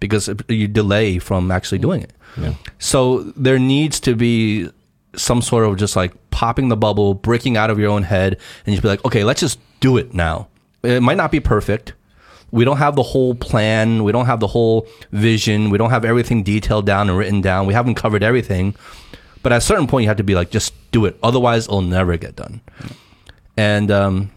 [0.00, 2.12] because you delay from actually doing it.
[2.36, 2.54] Yeah.
[2.78, 4.68] So there needs to be
[5.14, 8.74] some sort of just like popping the bubble, breaking out of your own head, and
[8.74, 10.48] just be like, okay, let's just do it now.
[10.82, 11.92] It might not be perfect.
[12.52, 14.02] We don't have the whole plan.
[14.04, 15.70] We don't have the whole vision.
[15.70, 17.66] We don't have everything detailed down and written down.
[17.66, 18.74] We haven't covered everything.
[19.42, 21.16] But at a certain point, you have to be like, just do it.
[21.22, 22.60] Otherwise, it'll never get done.
[23.56, 24.30] And um,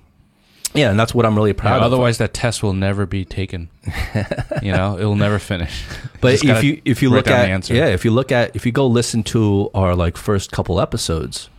[0.74, 1.84] yeah, and that's what I'm really proud Yeah, of.
[1.94, 3.70] otherwise, that test will never be taken.
[4.62, 5.84] you know, it will never finish.
[6.22, 8.72] But if you if you look at the yeah, if you look at if you
[8.72, 11.50] go listen to our like first couple episodes,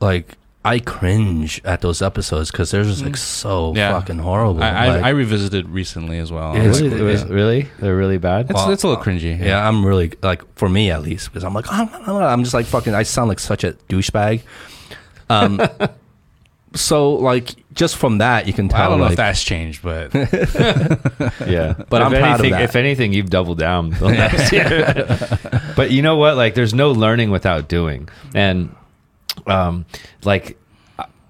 [0.00, 3.76] like I cringe at those episodes because they're just like so Mm.
[3.76, 3.92] Yeah.
[3.92, 4.62] fucking horrible.
[4.62, 6.56] I, I, Like, I revisited recently as well.
[6.56, 7.28] Yeah, It's, it's- Really, it was, yeah.
[7.34, 8.50] really, they're really bad.
[8.50, 9.38] it's, it's a little cringy.
[9.38, 12.94] yeah, I'm really like for me at least because I'm like I'm just like fucking.
[12.94, 14.40] I sound like such a douchebag.
[15.28, 15.60] Um,
[16.74, 18.80] so like just from that you can tell.
[18.82, 20.24] I don't know like, if that's changed, but yeah,
[21.44, 22.62] But if I'm proud of anything, that.
[22.62, 25.72] If anything, you've doubled down the last year.
[25.76, 26.36] but you know what?
[26.36, 28.74] Like, there's no learning without doing, and
[29.46, 29.86] um,
[30.24, 30.58] like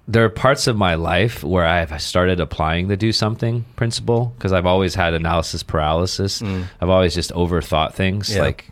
[0.07, 4.53] there are parts of my life where I've started applying the do something principle because
[4.53, 6.41] I've always had analysis paralysis.
[6.43, 8.41] I've always just overthought things, Yeah.
[8.41, 8.69] like.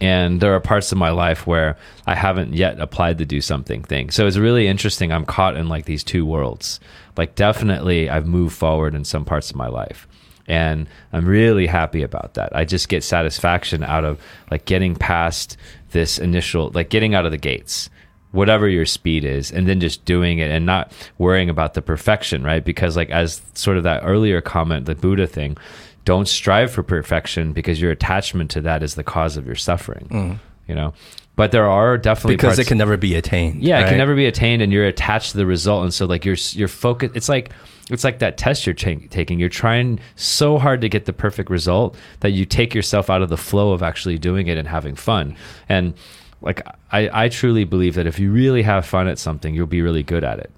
[0.00, 1.76] And there are parts of my life where
[2.08, 4.10] I haven't yet applied the do something thing.
[4.10, 5.12] So it's really interesting.
[5.12, 6.80] I'm caught in like these two worlds.
[7.16, 10.08] Like, definitely, I've moved forward in some parts of my life
[10.48, 14.18] and i'm really happy about that i just get satisfaction out of
[14.50, 15.56] like getting past
[15.92, 17.88] this initial like getting out of the gates
[18.32, 22.42] whatever your speed is and then just doing it and not worrying about the perfection
[22.42, 25.56] right because like as sort of that earlier comment the buddha thing
[26.04, 30.08] don't strive for perfection because your attachment to that is the cause of your suffering
[30.10, 30.38] mm.
[30.66, 30.92] you know
[31.34, 33.62] but there are definitely because parts- it can never be attained.
[33.62, 36.24] yeah, it can never be attained, and you're attached to the result, and so like
[36.26, 37.16] you're you're focused.
[37.16, 37.52] It's like
[37.90, 39.38] it's like that test you're ta- taking.
[39.38, 43.30] You're trying so hard to get the perfect result that you take yourself out of
[43.30, 45.34] the flow of actually doing it and having fun.
[45.70, 45.94] And
[46.42, 49.82] like I, I truly believe that if you really have fun at something, you'll be
[49.82, 50.50] really good at it.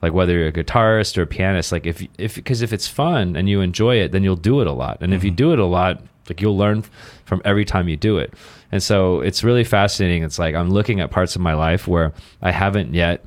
[0.00, 3.36] Like whether you're a guitarist or a pianist, like if if because if it's fun
[3.36, 4.98] and you enjoy it, then you'll do it a lot.
[5.00, 5.36] And if you mm-hmm.
[5.36, 6.84] do it a lot, like you'll learn
[7.24, 8.34] from every time you do it.
[8.72, 10.22] And so it's really fascinating.
[10.24, 13.24] It's like I'm looking at parts of my life where I haven't yet,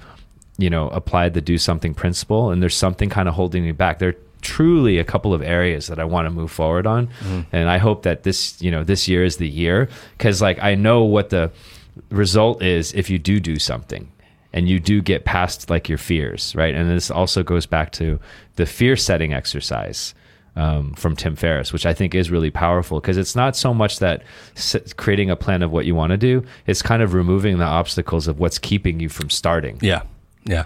[0.57, 3.99] you know, applied the do something principle, and there's something kind of holding me back.
[3.99, 7.41] There are truly a couple of areas that I want to move forward on, mm-hmm.
[7.51, 9.87] and I hope that this, you know, this year is the year
[10.17, 11.51] because like I know what the
[12.09, 14.11] result is if you do do something
[14.53, 16.73] and you do get past like your fears, right?
[16.73, 18.19] And this also goes back to
[18.55, 20.13] the fear setting exercise
[20.55, 23.99] um, from Tim Ferriss, which I think is really powerful because it's not so much
[23.99, 24.23] that
[24.95, 28.27] creating a plan of what you want to do; it's kind of removing the obstacles
[28.27, 29.77] of what's keeping you from starting.
[29.81, 30.03] Yeah,
[30.45, 30.65] yeah.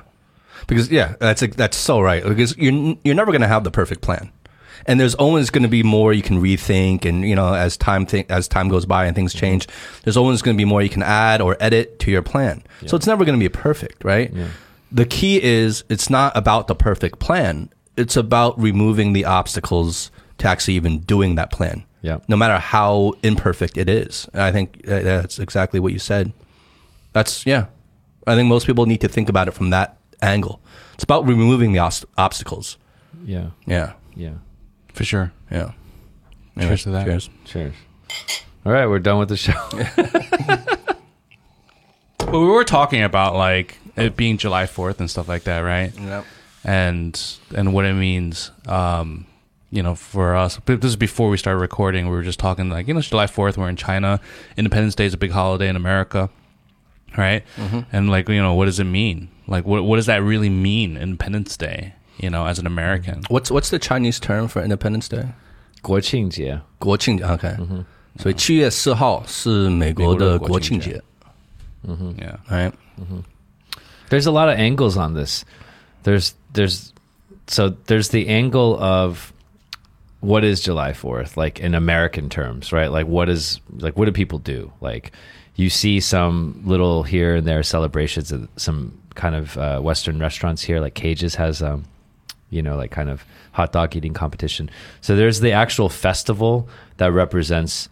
[0.67, 2.23] Because yeah, that's that's so right.
[2.23, 4.31] Because you're you're never going to have the perfect plan,
[4.85, 8.05] and there's always going to be more you can rethink, and you know as time
[8.05, 9.67] th- as time goes by and things change,
[10.03, 12.63] there's always going to be more you can add or edit to your plan.
[12.85, 14.33] So it's never going to be perfect, right?
[14.91, 17.69] The key is it's not about the perfect plan.
[17.97, 21.83] It's about removing the obstacles to actually even doing that plan.
[22.01, 22.19] Yeah.
[22.29, 24.29] No matter how imperfect it is.
[24.33, 26.31] And I think uh, that's exactly what you said.
[27.11, 27.65] That's yeah.
[28.25, 30.61] I think most people need to think about it from that angle.
[30.93, 31.79] It's about removing the
[32.17, 32.77] obstacles.
[33.25, 33.93] Yeah, Yeah.
[34.15, 34.35] yeah.
[34.99, 35.31] For sure.
[35.49, 35.71] Yeah.
[36.59, 37.05] Cheers to that.
[37.05, 37.29] Cheers.
[37.45, 37.73] Cheers.
[38.65, 39.53] All right, we're done with the show.
[42.17, 45.97] But we were talking about like it being July 4th and stuff like that, right?
[45.97, 46.25] Yep.
[46.65, 49.25] and and what it means um
[49.71, 52.69] you know for us but this is before we started recording we were just talking
[52.69, 54.19] like you know it's july 4th we're in china
[54.57, 56.29] independence day is a big holiday in america
[57.17, 57.43] right
[57.93, 60.97] and like you know what does it mean like what what does that really mean
[60.97, 65.26] independence day you know as an american What's what's the Chinese term for Independence Day?
[65.82, 67.56] 国庆节.国庆节 OK，、
[68.18, 71.02] 所以七月四号是美国的国庆节
[71.86, 72.72] yeah ，right？
[74.08, 75.44] There's a lot of angles on this.
[76.04, 76.92] There's there's
[77.46, 79.32] so there's the angle of
[80.20, 82.90] what is July 4th like in American terms, right?
[82.90, 84.72] Like what is like what do people do?
[84.80, 85.12] Like
[85.56, 90.62] you see some little here and there celebrations at some kind of uh, Western restaurants
[90.62, 91.84] here, like Cages has um,
[92.49, 94.69] you know, like kind of hot dog eating competition.
[95.01, 97.89] So there's the actual festival that represents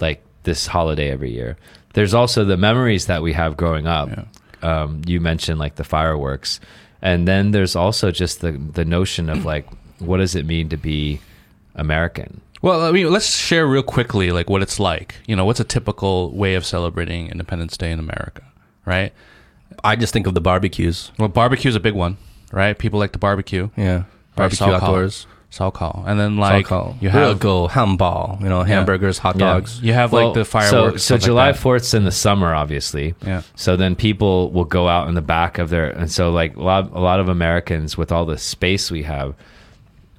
[0.00, 1.56] like this holiday every year.
[1.94, 4.08] There's also the memories that we have growing up.
[4.62, 6.60] Um, you mentioned like the fireworks,
[7.02, 9.66] and then there's also just the the notion of like
[9.98, 11.20] what does it mean to be
[11.74, 12.40] American?
[12.62, 15.64] well i mean let's share real quickly like what it's like you know what's a
[15.64, 18.42] typical way of celebrating independence day in america
[18.84, 19.12] right
[19.84, 21.10] I just think of the barbecues.
[21.18, 22.18] well barbecue is a big one
[22.50, 24.04] right people like to barbecue Yeah,
[24.36, 25.26] barbecue Right, outdoors.
[25.50, 26.04] Saucall.
[26.06, 27.02] And then like Sauerkraut.
[27.02, 29.54] you have go hamburg, you know, hamburgers, hot Yeah.
[29.54, 29.80] dogs.
[29.82, 30.70] you have like the fireworks.
[30.70, 31.58] So, so stuff like July that.
[31.58, 33.16] Fourth's in the summer, obviously.
[33.26, 33.42] Yeah.
[33.56, 36.62] So then people will go out in the back of their, and so like a
[36.62, 39.34] lot, a lot of Americans with all the space we have,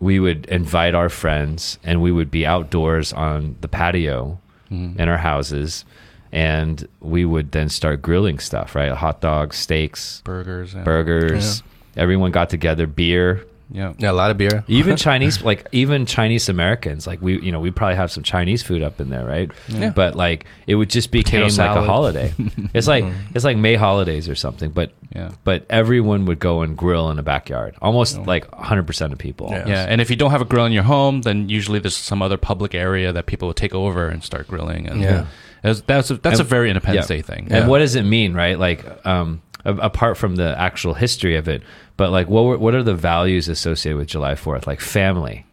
[0.02, 4.38] we would invite our friends and we would be outdoors on the patio
[4.70, 5.02] Mm-hmm.
[5.02, 5.84] in our houses,
[6.32, 8.92] and we would then start grilling stuff, right?
[8.94, 10.74] Hot dogs, steaks, burgers.
[10.74, 11.62] And, burgers.
[11.98, 13.46] Everyone got together, beer.
[13.74, 13.94] Yeah.
[13.98, 14.66] Yeah, a lot of beer.
[14.68, 18.62] Even Chinese, like even Chinese Americans, like we, you know, we probably have some Chinese
[18.62, 19.50] food up in there, right?
[19.70, 19.92] Yeah.
[19.92, 22.34] But like it would just became like a holiday.
[22.74, 24.72] it's like it's like May holidays or something.
[24.72, 25.32] But Yeah.
[25.46, 27.76] but everyone would go and grill in the backyard.
[27.82, 29.48] Almost like 100 percent of people.
[29.52, 29.66] Yeah.
[29.68, 32.22] Yeah, and if you don't have a grill in your home, then usually there's some
[32.22, 34.86] other public area that people will take over and start grilling.
[34.90, 35.28] And Yeah.
[35.62, 37.16] that's that's a, that's a very Independence yeah.
[37.16, 37.48] Day thing.
[37.52, 38.60] And what does it mean, right?
[38.60, 41.62] Like, um, a- apart from the actual history of it,
[41.98, 44.68] but like, what were, what are the values associated with July Fourth?
[44.68, 45.46] Like family,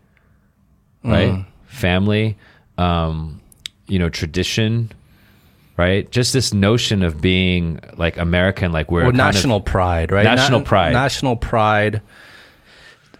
[1.04, 1.32] right?
[1.32, 1.46] Mm.
[1.66, 2.36] Family,
[2.78, 3.40] um,
[3.86, 4.90] you know, tradition,
[5.76, 6.10] right?
[6.10, 10.24] Just this notion of being like American, like we're of- national pride, right?
[10.24, 10.92] National pride.
[10.92, 12.02] National pride.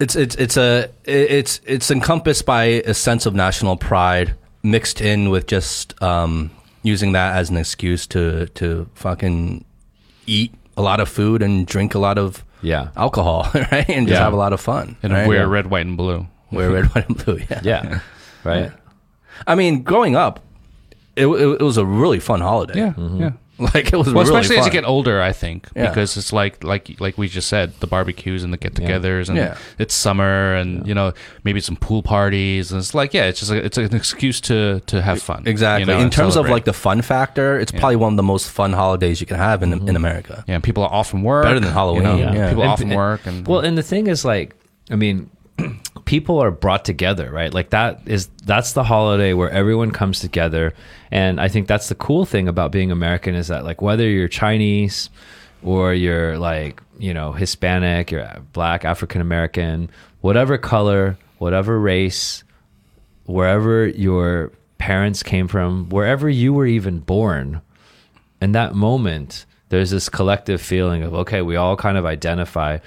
[0.01, 5.31] It's it's it's a it's it's encompassed by a sense of national pride mixed in
[5.31, 6.51] with just um,
[6.83, 9.64] using that as an excuse to to fucking
[10.27, 13.88] eat a lot of food and drink a lot of yeah, alcohol, right?
[13.91, 14.25] And just Yeah.
[14.25, 14.97] have a lot of fun.
[15.03, 15.27] and right?
[15.29, 15.53] wear Yeah.
[15.57, 16.27] red, white, and blue.
[16.51, 17.41] wear red, white, and blue.
[17.51, 17.61] Yeah.
[17.64, 18.01] yeah,
[18.45, 18.71] right.
[19.47, 20.41] I mean, growing up,
[21.17, 22.79] it, it, it was a really fun holiday.
[22.79, 23.21] Yeah, Mm-hmm.
[23.21, 23.33] yeah.
[23.75, 25.88] like it was Well, really especially as you get older, I think, Yeah.
[25.88, 29.57] because it's like like like we just said, the barbecues and the get-togethers, and Yeah.
[29.79, 33.51] it's summer, and you know maybe some pool parties, and it's like yeah, it's just
[33.51, 35.42] a, it's an excuse to to have fun.
[35.47, 35.83] Exactly.
[35.83, 38.23] you know, in and terms of like the fun factor, it's probably one of the
[38.23, 39.97] most fun holidays you can have in in mm-hmm.
[39.97, 40.44] America.
[40.47, 42.49] yeah, people are off from work, Better than Halloween, You know, yeah.
[42.49, 44.55] People And- off from work, and Well, and the thing is, like,
[44.90, 45.31] I mean,
[46.05, 47.53] people are brought together, right?
[47.53, 50.75] Like that is that's the holiday where everyone comes together,
[51.11, 54.29] and I think that's the cool thing about being American is that like whether you're
[54.29, 55.11] Chinese
[55.62, 59.90] or you're like you know Hispanic, you're Black, African American,
[60.21, 62.44] whatever color, whatever race,
[63.25, 67.61] wherever your parents came from, wherever you were even born,
[68.40, 72.79] in that moment, there's this collective feeling of, okay, we all kind of identify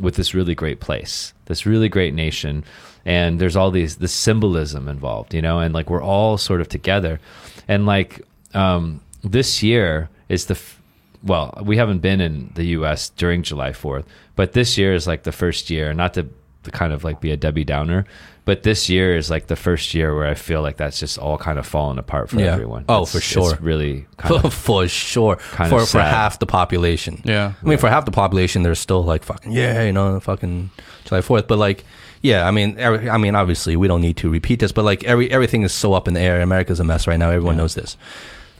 [0.00, 2.64] with this really great place, this really great nation.
[3.04, 6.68] And there's all these, this symbolism involved, you know, and like we're all sort of
[6.68, 7.20] together.
[7.68, 8.22] And like
[8.54, 10.80] um, this year is the, f-
[11.22, 14.04] well, we haven't been in the US during July 4th,
[14.36, 16.26] but this year is like the first year, not to,
[16.64, 18.04] to kind of like be a Debbie Downer,
[18.46, 21.38] but this year is like the first year where I feel like that's just all
[21.38, 22.52] kind of fallen apart for Yeah.
[22.52, 22.84] everyone.
[22.88, 23.52] Oh, It's- for sure.
[23.52, 25.36] It's really kind of for sure.
[25.36, 27.22] Kind for of for half the population.
[27.24, 27.54] Yeah.
[27.62, 30.70] I mean, for half the population, they're still like fucking yeah, you know, fucking
[31.06, 31.46] July Fourth.
[31.48, 31.84] But like,
[32.30, 35.04] yeah, I mean, every, I mean, obviously, we don't need to repeat this, but like,
[35.04, 36.40] every everything is so up in the air.
[36.40, 37.30] America's a mess right now.
[37.30, 37.96] Everyone knows this.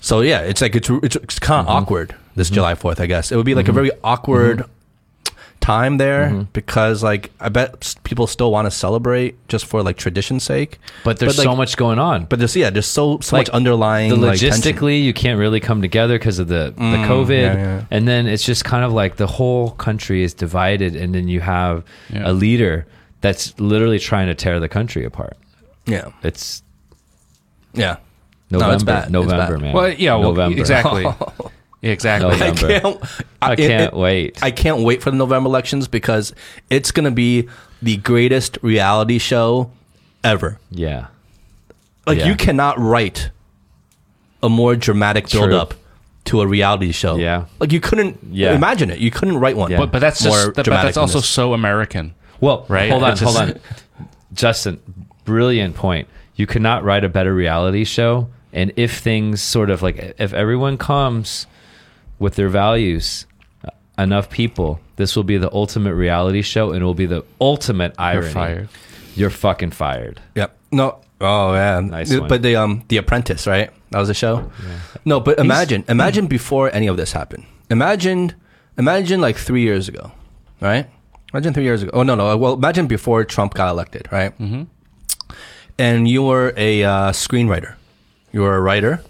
[0.01, 1.83] So yeah, it's like it's it's, it's kind of Mm-hmm.
[1.85, 3.01] awkward this July Fourth.
[3.01, 4.65] I guess it would be like a very awkward
[5.61, 6.43] time there Mm-hmm.
[6.53, 10.79] because like I bet people still want to celebrate just for like tradition's sake.
[11.05, 12.27] but there's like, so much going on.
[12.27, 15.61] But there's yeah, there's so so Like, much underlying the like, logistically, you can't really
[15.61, 17.85] come together because of the the Mm, COVID, yeah, yeah.
[17.91, 21.41] and then it's just kind of like the whole country is divided, and then you
[21.41, 21.83] have
[22.13, 22.31] Yeah.
[22.31, 22.87] a leader
[23.25, 25.37] that's literally trying to tear the country apart.
[25.87, 26.11] Yeah.
[26.23, 26.63] It's
[27.73, 27.97] Yeah.
[28.51, 28.69] November.
[28.69, 29.03] No, it's bad.
[29.05, 29.61] It's November, bad.
[29.63, 29.75] man.
[29.75, 30.59] Well, yeah, well, November.
[30.61, 31.07] exactly.
[31.83, 32.37] exactly.
[32.39, 32.45] No.
[32.45, 32.99] I can't.
[33.41, 34.43] I it- can't it- wait.
[34.43, 36.35] I can't wait for the November elections because
[36.69, 37.49] it's going to be
[37.81, 39.71] the greatest reality show
[40.23, 40.59] ever.
[40.71, 41.07] yeah.
[42.07, 42.27] Like Yeah.
[42.27, 43.31] you cannot write
[44.43, 45.41] a more dramatic True.
[45.41, 45.75] build up
[46.27, 47.17] to a reality show.
[47.17, 47.47] Yeah.
[47.61, 48.55] Like you couldn't Yeah.
[48.55, 48.99] imagine it.
[48.99, 49.71] You couldn't write one.
[49.71, 49.79] Yeah.
[49.79, 51.29] But but that's more just but that's also this.
[51.29, 52.15] so American.
[52.41, 52.91] Well, Right?
[52.91, 53.61] Hold on, It's hold on.
[54.33, 54.81] Justin,
[55.25, 56.09] brilliant point.
[56.37, 58.29] You could not write a better reality show.
[58.53, 61.47] And if things sort of like, if everyone comes
[62.19, 63.27] with their values,
[63.65, 63.71] uh,
[64.03, 67.95] enough people, this will be the ultimate reality show and it will be the ultimate
[67.99, 68.27] irony.
[68.27, 68.69] You're fired.
[69.17, 70.21] You're fucking fired.
[70.35, 70.57] Yep.
[70.73, 70.99] No.
[71.21, 71.81] Oh yeah.
[71.81, 72.29] Nice one.
[72.29, 73.71] But the um the Apprentice, right?
[73.91, 74.51] That was a show.
[75.05, 77.45] No, but imagine imagine before any of this happened.
[77.71, 78.35] Imagine
[78.77, 80.11] imagine like three years ago,
[80.61, 80.87] right?
[81.35, 81.91] Imagine three years ago.
[81.93, 82.37] Oh no no.
[82.37, 84.39] Well, imagine before Trump got elected, right?
[84.39, 84.63] Mm-hmm.
[85.77, 87.75] And you were a uh, screenwriter.
[88.31, 89.03] You were a writer,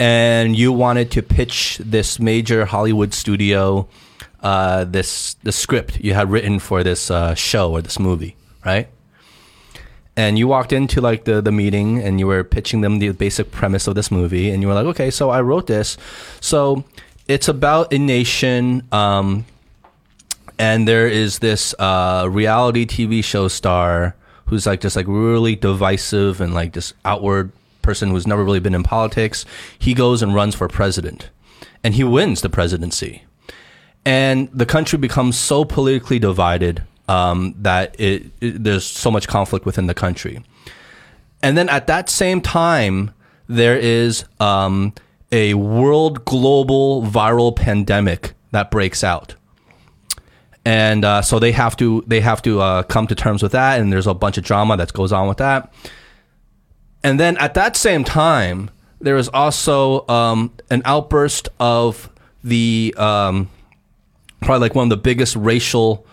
[0.00, 3.86] and you wanted to pitch this major Hollywood studio
[4.42, 8.34] uh, this the script you had written for this uh, show or this movie,
[8.64, 8.88] right?
[10.16, 13.50] and you walked into like the the meeting and you were pitching them the basic
[13.50, 15.98] premise of this movie and you were like okay so i wrote this
[16.40, 16.82] so
[17.28, 19.44] it's about a nation um
[20.58, 26.40] and there is this uh reality tv show star who's like just like really divisive
[26.40, 27.52] and like this outward
[27.82, 29.44] person who's never really been in politics
[29.78, 31.30] he goes and runs for president
[31.84, 33.22] and he wins the presidency
[34.04, 39.66] and the country becomes so politically divided um, that it, it there's so much conflict
[39.66, 40.42] within the country.
[41.42, 43.12] And then at that same time,
[43.48, 44.94] there is um,
[45.30, 49.35] a world global viral pandemic that breaks out.
[50.66, 53.78] And uh, so they have to they have to uh, come to terms with that,
[53.80, 55.72] and there's a bunch of drama that goes on with that.
[57.04, 62.10] And then at that same time, there is also um, an outburst of
[62.42, 63.48] the um,
[64.40, 66.04] probably like one of the biggest racial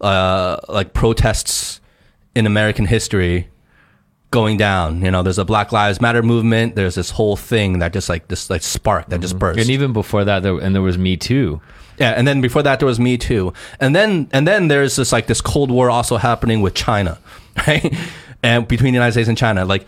[0.00, 1.82] uh, like protests
[2.34, 3.48] in American history
[4.34, 5.00] going down.
[5.00, 6.74] You know, there's a Black Lives Matter movement.
[6.74, 9.58] There's this whole thing that just like this like spark that just burst.
[9.60, 11.60] And even before that, there, and there was Me Too.
[11.98, 15.12] Yeah, and then before that there was Me Too, and then and then there's this
[15.12, 17.18] like this Cold War also happening with China,
[17.66, 17.94] right?
[18.42, 19.86] And between the United States and China, like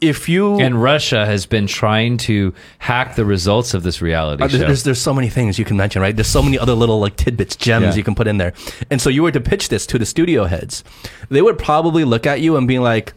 [0.00, 4.48] if you And Russia has been trying to hack the results of this reality Uh,
[4.48, 4.56] show.
[4.56, 6.16] there's, there's there's so many things you can mention, right?
[6.16, 7.94] There's so many other little like tidbits, gems Yeah.
[7.96, 8.54] you can put in there.
[8.90, 10.82] And so you were to pitch this to the studio heads,
[11.28, 13.12] they would probably look at you and be like,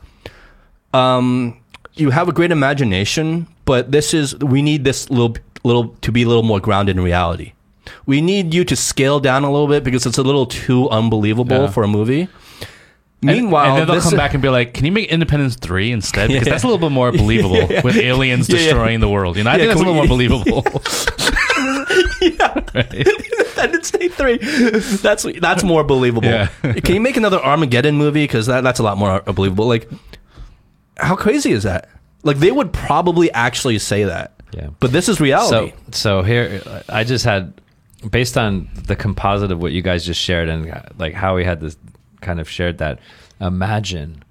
[0.93, 1.57] um,
[1.95, 6.23] "You have a great imagination, but this is we need this little little to be
[6.23, 7.53] a little more grounded in reality.
[8.05, 11.63] We need you to scale down a little bit because it's a little too unbelievable
[11.63, 11.67] Yeah.
[11.71, 12.27] for a movie."
[13.25, 16.27] Meanwhile, and then they'll come back and be like, "Can you make Independence Three instead?
[16.27, 16.51] Because Yeah.
[16.53, 18.63] that's a little bit more believable with aliens Yeah, yeah.
[18.65, 19.37] destroying the world.
[19.37, 20.65] You know, I Yeah, think that's a little more believable."
[22.21, 22.53] Yeah.
[22.73, 24.37] Independence Day three.
[25.01, 26.27] That's that's more believable.
[26.29, 26.47] Yeah.
[26.83, 28.23] Can you make another Armageddon movie?
[28.23, 29.67] Because that, that's a lot more believable.
[29.67, 29.89] Like,
[30.97, 31.89] how crazy is that?
[32.23, 34.31] Like, they would probably actually say that.
[34.53, 34.69] Yeah.
[34.79, 35.73] But this is reality.
[35.91, 37.59] so here i just had
[38.11, 41.59] based on the composite of what you guys just shared and like how we had
[41.59, 41.75] this
[42.21, 42.99] kind of shared that
[43.41, 44.23] imagine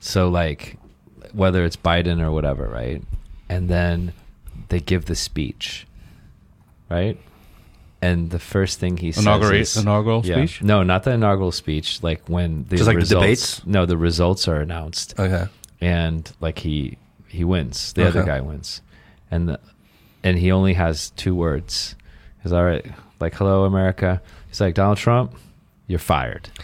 [0.00, 0.76] so like
[1.32, 3.00] whether it's biden or whatever right
[3.48, 4.12] and then
[4.70, 5.86] they give the speech
[6.90, 7.16] right
[8.02, 10.36] and the first thing he Inaugurate- says is, inaugural Yeah.
[10.38, 10.62] speech?
[10.62, 13.22] no not the inaugural speech like when the Just like the results
[13.58, 13.66] debates?
[13.66, 15.46] no the results are announced okay.
[15.80, 16.96] And like he
[17.28, 18.82] he wins the other guy wins
[19.30, 19.60] and the,
[20.22, 21.94] and he only has two words
[22.42, 22.84] he's all right
[23.20, 25.34] like hello america he's like donald trump
[25.86, 26.48] you're fired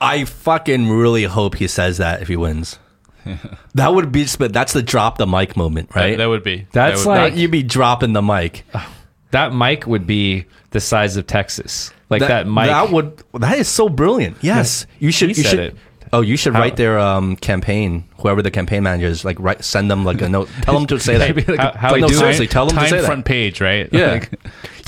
[0.00, 2.78] I fucking really hope he says that if he wins.
[3.74, 6.10] that would be, but that's the drop the mic moment, right?
[6.12, 6.66] That, that would be.
[6.72, 8.64] That's that would like- That- you'd be dropping the mic.
[9.30, 13.22] that mic would be the size of texas like that, mic That would.
[13.34, 14.38] That is so brilliant.
[14.42, 15.30] Yes, you should.
[15.30, 15.58] He you said should.
[15.60, 15.76] it.
[16.12, 18.04] Oh, you should How- write their um, campaign.
[18.20, 20.48] Whoever the campaign manager is, like, write, send them like a note.
[20.62, 21.48] Tell them to say that.
[21.48, 22.18] Like How- how no, do it?
[22.18, 23.06] seriously, tell them to time say that.
[23.06, 23.88] front page, right?
[23.92, 24.12] Yeah.
[24.12, 24.30] Like,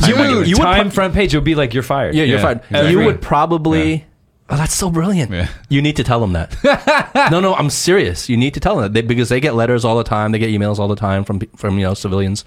[0.07, 2.57] You would, you time front page would be like you're fired yeah, you're Yeah, fine.
[2.59, 2.91] exactly.
[2.93, 4.07] You would probably.
[4.49, 5.31] Oh, that's so brilliant.
[5.33, 5.49] Yeah.
[5.69, 6.57] You need to tell them that.
[7.33, 8.29] no, no, I'm serious.
[8.31, 10.31] You need to tell them that they, because they get letters all the time.
[10.33, 12.45] They get emails all the time from from you know civilians.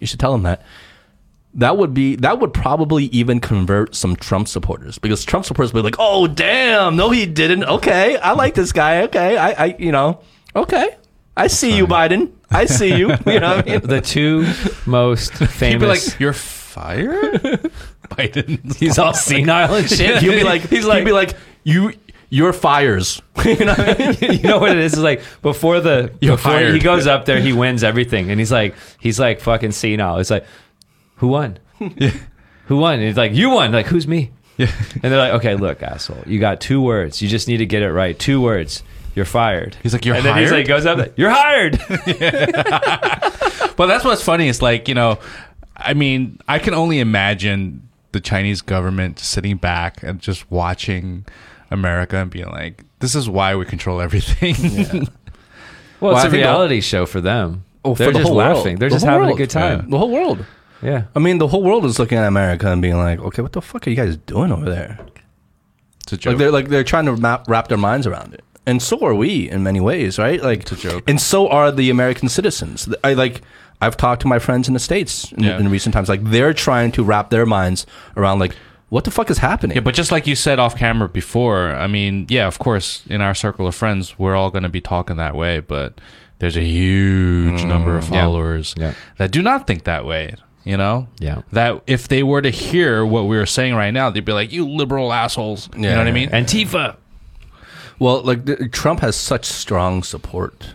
[0.00, 0.62] You should tell them that.
[1.56, 5.80] That would be that would probably even convert some Trump supporters because Trump supporters would
[5.80, 7.64] be like, "Oh, damn, no, he didn't.
[7.64, 9.02] Okay, I like this guy.
[9.04, 10.20] Okay, I, I you know,
[10.54, 10.96] okay,
[11.36, 12.32] I see you, Biden.
[12.50, 13.14] I see you.
[13.26, 13.80] You know, I mean?
[13.84, 14.46] the two
[14.84, 17.40] most famous like, "You're fired."
[18.10, 18.76] Biden.
[18.76, 21.34] he's all senile and shit He'll be like, he's like he'll be like,
[21.64, 21.92] you
[22.28, 23.20] your fires.
[23.44, 24.32] you know what I mean?
[24.38, 24.94] you know what it is?
[24.94, 28.52] It's like before the You're before he goes up there, he wins everything, and he's
[28.52, 30.18] like he's like fucking senile.
[30.18, 30.44] It's like,
[31.16, 31.58] who won?
[32.66, 32.94] Who won?
[32.94, 33.70] And he's like, you won.
[33.70, 34.32] Like, who's me?
[34.56, 34.70] Yeah.
[34.94, 37.20] And they're like, okay, look, asshole, you got two words.
[37.22, 38.18] You just need to get it right.
[38.18, 38.82] Two words.
[39.14, 39.76] You're fired.
[39.82, 40.26] He's like, "You're fired.
[40.26, 41.78] and then he's like, goes up, you're hired.
[43.76, 45.18] But that's what's funny is like, you know,
[45.76, 51.26] I mean, I can only imagine the Chinese government sitting back and just watching
[51.70, 54.54] America and being like, this is why we control everything.
[56.00, 57.64] well, Well, it's I a reality show for them.
[57.84, 58.64] Oh, They're for the just whole laughing.
[58.64, 58.80] world.
[58.80, 59.90] They're The just having a good time.
[59.90, 60.44] The whole world.
[60.82, 61.04] Yeah.
[61.14, 63.62] I mean, the whole world is looking at America and being like, okay, what the
[63.62, 64.98] fuck are you guys doing over there?
[66.02, 66.32] it's a joke.
[66.32, 69.14] Like they're like they're trying to map, wrap their minds around it, and so are
[69.14, 70.40] we in many ways, right?
[70.42, 71.04] Like, It's a joke.
[71.08, 72.88] and so are the American citizens.
[73.02, 73.42] I like.
[73.78, 75.58] I've talked to my friends in the states in, Yeah.
[75.58, 76.08] in recent times.
[76.08, 77.84] Like they're trying to wrap their minds
[78.16, 78.54] around like
[78.88, 79.74] what the fuck is happening.
[79.76, 83.20] Yeah, but just like you said off camera before, I mean, yeah, of course, in
[83.20, 86.00] our circle of friends, we're all going to be talking that way, but
[86.38, 87.66] there's a huge mm.
[87.68, 88.22] number of yeah.
[88.22, 88.94] followers Yeah.
[89.18, 91.06] that do not think that way, you know?
[91.18, 91.42] Yeah.
[91.52, 94.52] That if they were to hear what we were saying right now, they'd be like,
[94.52, 95.70] you liberal assholes.
[95.74, 95.98] You know Yeah.
[95.98, 96.28] what I mean?
[96.30, 96.96] Antifa.
[97.98, 100.74] Well, like the, Trump has such strong support.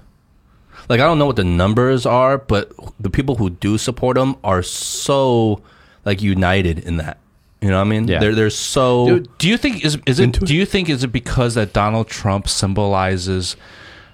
[0.89, 4.35] Like I don't know what the numbers are, but the people who do support him
[4.43, 5.61] are so
[6.05, 7.17] like united in that.
[7.61, 8.07] You know what I mean?
[8.07, 8.19] Yeah.
[8.19, 10.31] They're they're so Dude, do you think is is it.
[10.39, 13.55] do you think is it because that Donald Trump symbolizes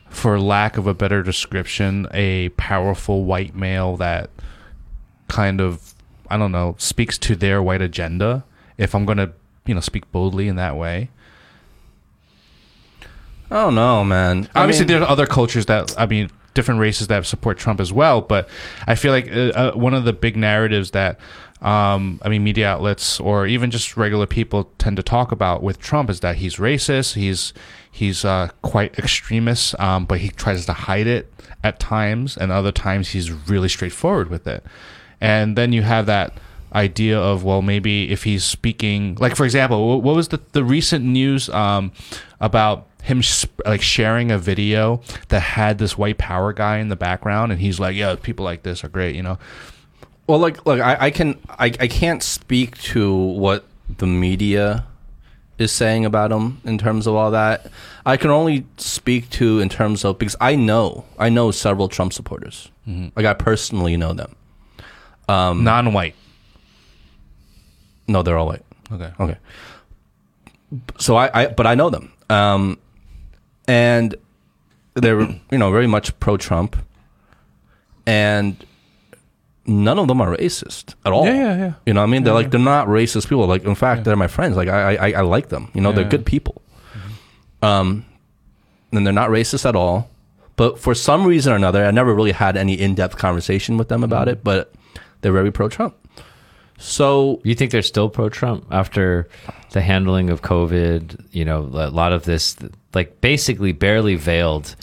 [0.09, 4.29] for lack of a better description a powerful white male that
[5.27, 5.93] kind of
[6.29, 8.43] I don't know speaks to their white agenda
[8.77, 9.31] if I'm going to
[9.65, 11.09] you know speak boldly in that way
[13.49, 14.49] I don't know, man.
[14.53, 17.79] I obviously mean- there are other cultures that I mean different races that support Trump
[17.79, 18.49] as well but
[18.87, 21.19] I feel like uh, uh, one of the big narratives that
[21.61, 25.79] um, I mean media outlets or even just regular people tend to talk about with
[25.79, 27.53] Trump is that he's racist he's
[27.91, 31.31] he's uh, quite extremist um, but he tries to hide it
[31.63, 34.63] at times and other times he's really straightforward with it
[35.21, 36.33] and then you have that
[36.73, 41.03] idea of well maybe if he's speaking like for example what was the, the recent
[41.03, 41.91] news um,
[42.41, 43.21] about him
[43.65, 47.79] like sharing a video that had this white power guy in the background and he's
[47.79, 49.37] like yeah people like this are great you know
[50.27, 53.63] Well, like, look, I, I can, I, I can't speak to what
[53.97, 54.83] the media
[55.57, 57.71] is saying about him in terms of all that.
[58.05, 62.11] I can only speak to in terms of because I know, I know several Trump
[62.11, 62.69] supporters.
[63.15, 64.35] Like I personally know them.
[65.27, 66.15] Um, non-white
[68.07, 68.63] No, they're all white.
[68.91, 69.37] okay Okay.
[70.99, 72.11] So I, I but I know them.
[72.29, 72.77] Um,
[73.67, 74.15] and
[74.95, 76.75] they're you know very much pro Trump,
[78.05, 78.55] and
[79.65, 81.25] none of them are racist at all.
[81.25, 81.73] Yeah, yeah, yeah.
[81.85, 83.45] You know, what I mean, they're like they're not racist people.
[83.47, 84.55] Like in fact, they're my friends.
[84.57, 85.69] Like I, I, I like them.
[85.73, 86.09] You know, they're Yeah.
[86.09, 86.61] good people.
[87.61, 88.05] Um,
[88.91, 90.09] and they're not racist at all.
[90.55, 93.89] But for some reason or another, I never really had any in depth conversation with
[93.89, 94.43] them about it.
[94.43, 94.73] But
[95.21, 95.95] they're very pro Trump.
[96.79, 99.27] So You think they're still pro Trump after
[99.71, 101.25] the handling of COVID?
[101.31, 102.55] You know, a lot of this,
[102.93, 104.75] like basically barely veiled,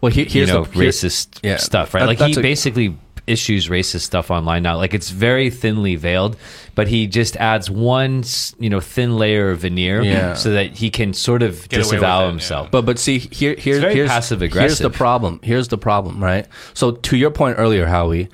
[0.00, 2.00] well, he, here's you know, the here- racist yeah, stuff, right?
[2.00, 2.96] that- like he a- basically
[3.26, 4.76] issues racist stuff online now.
[4.76, 6.36] Like it's very thinly veiled,
[6.74, 8.22] but he just adds one,
[8.60, 10.34] you know, thin layer of veneer Yeah.
[10.34, 12.70] so that he can sort of Get disavow it, himself.
[12.70, 14.82] But but see here here very here's Here's passive-aggressive.
[14.92, 15.40] the problem.
[15.42, 16.46] Here's the problem, right?
[16.74, 18.28] So to your point earlier, Howie,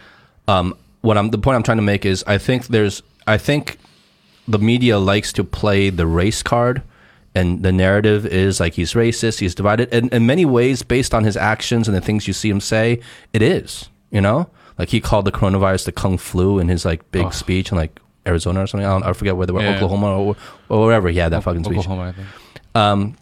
[0.49, 3.79] um, what I'm the point I'm trying to make is I think there's I think
[4.49, 6.83] the media likes to play the race card.
[7.33, 9.95] And the narrative is like he's racist, he's divided.
[9.95, 13.01] And in many ways, based on his actions and the things you see him say,
[13.33, 13.89] it is.
[14.11, 17.71] You know, like he called the coronavirus the kung flu in his like big speech
[17.71, 18.85] in like Arizona or something.
[18.85, 19.77] I, don't, I forget where they were, Yeah.
[19.77, 20.37] Oklahoma or,
[20.69, 21.09] or wherever.
[21.09, 21.79] Yeah, that fucking speech.
[21.79, 22.27] Oklahoma, I think.
[22.75, 23.17] Um,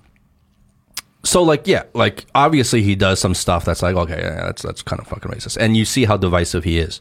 [1.22, 4.80] so like yeah, like obviously he does some stuff that's like okay, yeah, that's that's
[4.80, 7.00] kind of fucking racist, and you see how divisive he is.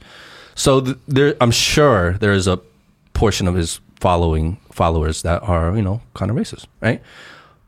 [0.58, 2.60] So th- there, I'm sure there is a
[3.14, 7.02] portion of his following followers that are you know kind of racist, right?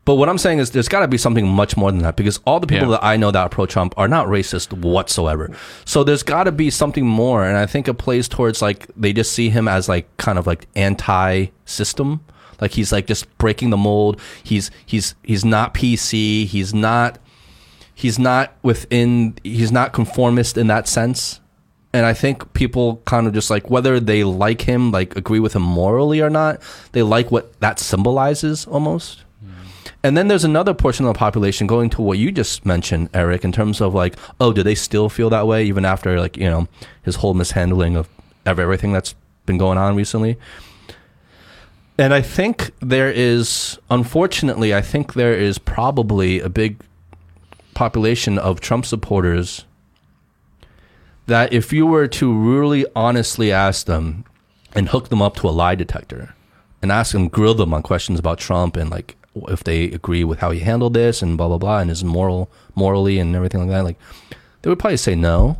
[0.06, 2.40] But what I'm saying is there's got to be something much more than that because
[2.46, 2.92] all the people Yeah.
[2.98, 5.50] that I know that are pro Trump are not racist whatsoever.
[5.84, 9.12] So there's got to be something more, and I think it plays towards like they
[9.12, 12.20] just see him as like kind of like anti-system,
[12.60, 14.20] like he's like just breaking the mold.
[14.42, 16.46] He's he's he's not PC.
[16.46, 17.18] He's not
[17.94, 19.36] he's not within.
[19.44, 21.40] He's not conformist in that sense.
[21.92, 25.56] And I think people kind of just like whether they like him, like agree with
[25.56, 26.62] him morally or not,
[26.92, 29.24] they like what that symbolizes almost.
[29.44, 29.90] Mm.
[30.04, 33.44] And then there's another portion of the population going to what you just mentioned, Aric,
[33.44, 36.48] in terms of like, oh, do they still feel that way even after like you
[36.48, 36.68] know
[37.02, 38.08] his whole mishandling of
[38.46, 39.16] of everything that's
[39.46, 40.38] been going on recently?
[41.98, 46.80] And I think there is, unfortunately, I think there is probably a big
[47.74, 49.66] population of Trump supporters
[51.30, 54.24] that if you were to really honestly ask them
[54.74, 56.34] and hook them up to a lie detector
[56.82, 59.16] and ask them, grill them on questions about Trump and like
[59.48, 62.50] if they agree with how he handled this and blah blah blah and his moral
[62.74, 63.96] morally and everything like that, like
[64.62, 65.56] they would probably say no.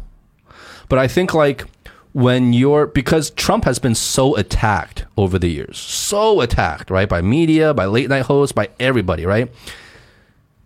[0.89, 1.67] But I think like
[2.13, 7.23] when you're because Trump has been so attacked over the years, so attacked, right, by
[7.23, 9.49] media, by late night hosts, by everybody, right?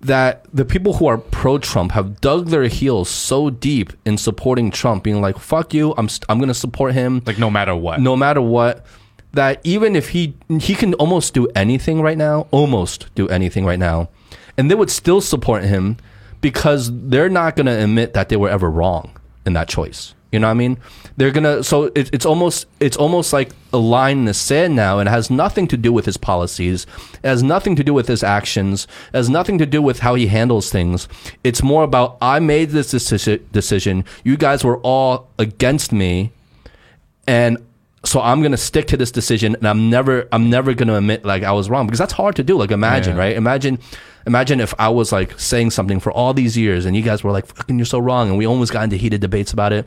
[0.04, 4.70] That the people who are pro Trump have dug their heels so deep in supporting
[4.70, 8.00] Trump, being like, "Fuck you, I'm st- I'm gonna support him Like no matter what.
[8.00, 8.84] no matter what."
[9.32, 13.78] That even if he he can almost do anything right now, almost do anything right
[13.78, 14.08] now,
[14.58, 15.96] and they would still support him
[16.40, 19.10] because they're not gonna admit that they were ever wrong
[19.46, 20.14] in that choice.
[20.34, 20.76] You know what I mean?
[21.16, 21.62] They're gonna.
[21.62, 25.12] So it, it's almost it's almost like a line in the sand now, and it
[25.12, 26.86] has nothing to do with his policies.
[27.22, 28.86] It has nothing to do with his actions.
[29.12, 31.08] It has nothing to do with how he handles things.
[31.44, 34.04] It's more about I made this deci- decision.
[34.24, 36.32] You guys were all against me,
[37.26, 37.58] and
[38.04, 41.42] so I'm gonna stick to this decision, and I'm never I'm never gonna admit like
[41.42, 42.56] I was wrong because that's hard to do.
[42.58, 43.22] Like imagine, Yeah.
[43.22, 43.36] right?
[43.36, 43.78] Imagine.
[44.26, 47.30] Imagine if I was like saying something for all these years and you guys were
[47.30, 48.30] like, fucking, you're so wrong.
[48.30, 49.86] And we almost got into heated debates about it.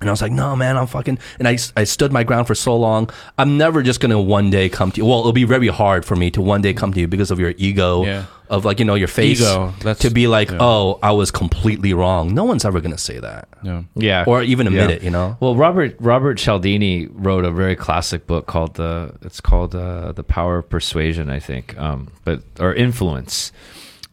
[0.00, 1.18] And I was like, no, man, I'm fucking.
[1.38, 3.10] And I, I stood my ground for so long.
[3.36, 5.04] I'm never just going to one day come to you.
[5.04, 7.38] Well, it'll be very hard for me to one day come to you because of
[7.38, 8.24] your ego, Yeah.
[8.48, 9.42] of like, you know, your face.
[9.42, 10.56] Ego, that's- to be like, yeah.
[10.58, 12.32] oh, I was completely wrong.
[12.34, 13.48] No one's ever going to say that.
[13.62, 13.82] Yeah.
[13.94, 14.96] Yeah, Or even admit Yeah.
[14.96, 15.36] it, you know?
[15.38, 20.24] Well, Robert Robert Cialdini wrote a very classic book called the it's called uh, the
[20.24, 23.52] Power of Persuasion, I think, um, but or influence.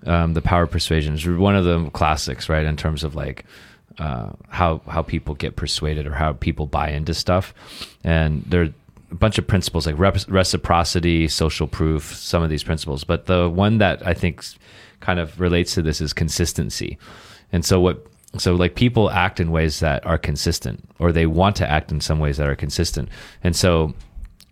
[0.06, 2.66] Um, the Power of Persuasion is one of the classics, right?
[2.66, 3.46] In terms of like
[4.00, 7.54] uh, how how people get persuaded or how people buy into stuff,
[8.04, 8.74] and there are
[9.12, 13.04] a bunch of principles like rep- reciprocity, social proof, some of these principles.
[13.04, 14.44] But the one that I think
[15.00, 16.98] kind of relates to this is consistency.
[17.52, 18.06] And so what
[18.38, 22.02] so like people act in ways that are consistent or they want to act in
[22.02, 23.10] some ways that are consistent.
[23.44, 23.94] And so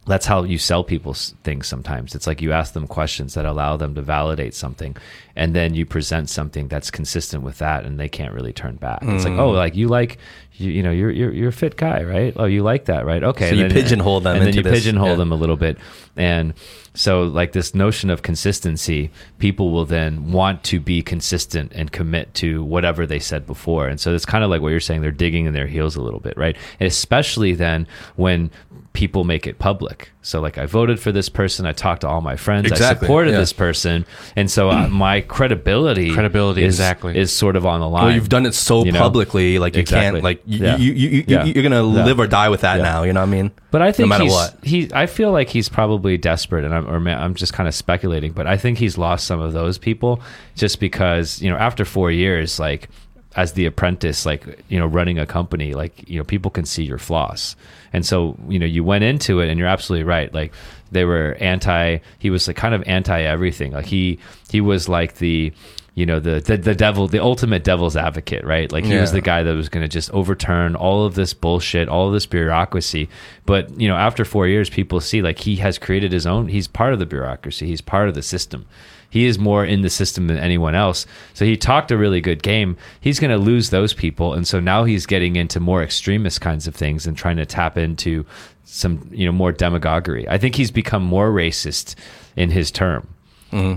[0.08, 2.16] that's how you sell people things sometimes.
[2.16, 4.96] It's like you ask them questions that allow them to validate something,
[5.36, 9.00] and then you present something that's consistent with that, and they can't really turn back.
[9.04, 9.40] It's like, Mm.
[9.40, 10.18] oh, like you like,
[10.54, 12.34] you, you know, you're, you're you're a fit guy, right?
[12.38, 13.24] Oh, you like that, right?
[13.24, 13.50] Okay.
[13.50, 15.16] So you pigeonhole them and then you this, pigeonhole yeah.
[15.16, 15.78] them a little bit,
[16.16, 16.54] and
[16.94, 22.34] so like this notion of consistency, people will then want to be consistent and commit
[22.36, 25.02] to whatever they said before, and so it's kind of like what you're saying.
[25.02, 26.56] They're digging in their heels a little bit, right?
[26.80, 28.50] And especially then when
[28.94, 30.10] people make it public.
[30.22, 33.32] So like I voted for this person, I talked to all my friends, I supported
[33.32, 33.40] yeah.
[33.40, 34.06] this person,
[34.38, 37.18] and so uh, my credibility, Credibility, is, exactly.
[37.18, 38.06] is sort of on the line.
[38.06, 39.00] Well, you've done it so you know?
[39.00, 40.22] publicly, like you Exactly.
[40.22, 40.78] can't, like you, Yeah.
[40.78, 41.44] you, you, you, Yeah.
[41.46, 42.04] you're gonna Yeah.
[42.06, 43.04] live or die with that now.
[43.04, 43.52] You know what I mean?
[43.72, 44.58] But I think no matter he's, what.
[44.64, 44.90] he.
[44.94, 48.32] I feel like he's probably desperate, and I'm, or ma- I'm just kind of speculating.
[48.32, 50.22] But I think he's lost some of those people
[50.56, 52.88] just because you know after four years, like
[53.36, 56.84] as the apprentice, like you know running a company, like you know people can see
[56.84, 57.58] your flaws,
[57.92, 60.34] and so you know you went into it, and you're absolutely right.
[60.34, 60.54] Like
[60.96, 62.00] they were anti.
[62.18, 63.74] He was like kind of anti everything.
[63.74, 64.18] Like he
[64.50, 65.54] he was like the
[65.94, 68.72] you know the, the the devil the ultimate devil's advocate right?
[68.72, 71.88] Like he was the guy that was going to just overturn all of this bullshit
[71.88, 73.10] all of this bureaucracy.
[73.46, 76.68] But you know after 4 years people see like he has created his own he's
[76.68, 78.66] part of the bureaucracy he's part of the system.
[79.10, 81.06] He is more in the system than anyone else.
[81.34, 82.76] So he talked a really good game.
[83.00, 84.34] He's going to lose those people.
[84.34, 87.78] And so now he's getting into more extremist kinds of things and trying to tap
[87.78, 88.26] into
[88.66, 91.96] some you know more demagoguery i think he's become more racist
[92.36, 93.08] in his term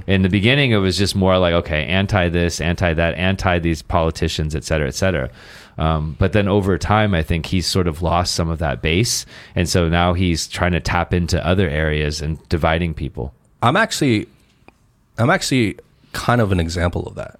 [0.08, 3.80] in the beginning, it was just more like, okay, anti this, anti that, anti these
[3.80, 5.30] politicians, et cetera, et cetera.
[5.76, 9.24] Um, but then over time, I think he's sort of lost some of that base.
[9.54, 13.32] And so now he's trying to tap into other areas and dividing people.
[13.62, 14.26] I'm actually,
[15.16, 15.78] I'm actually
[16.12, 17.38] kind of an example of that.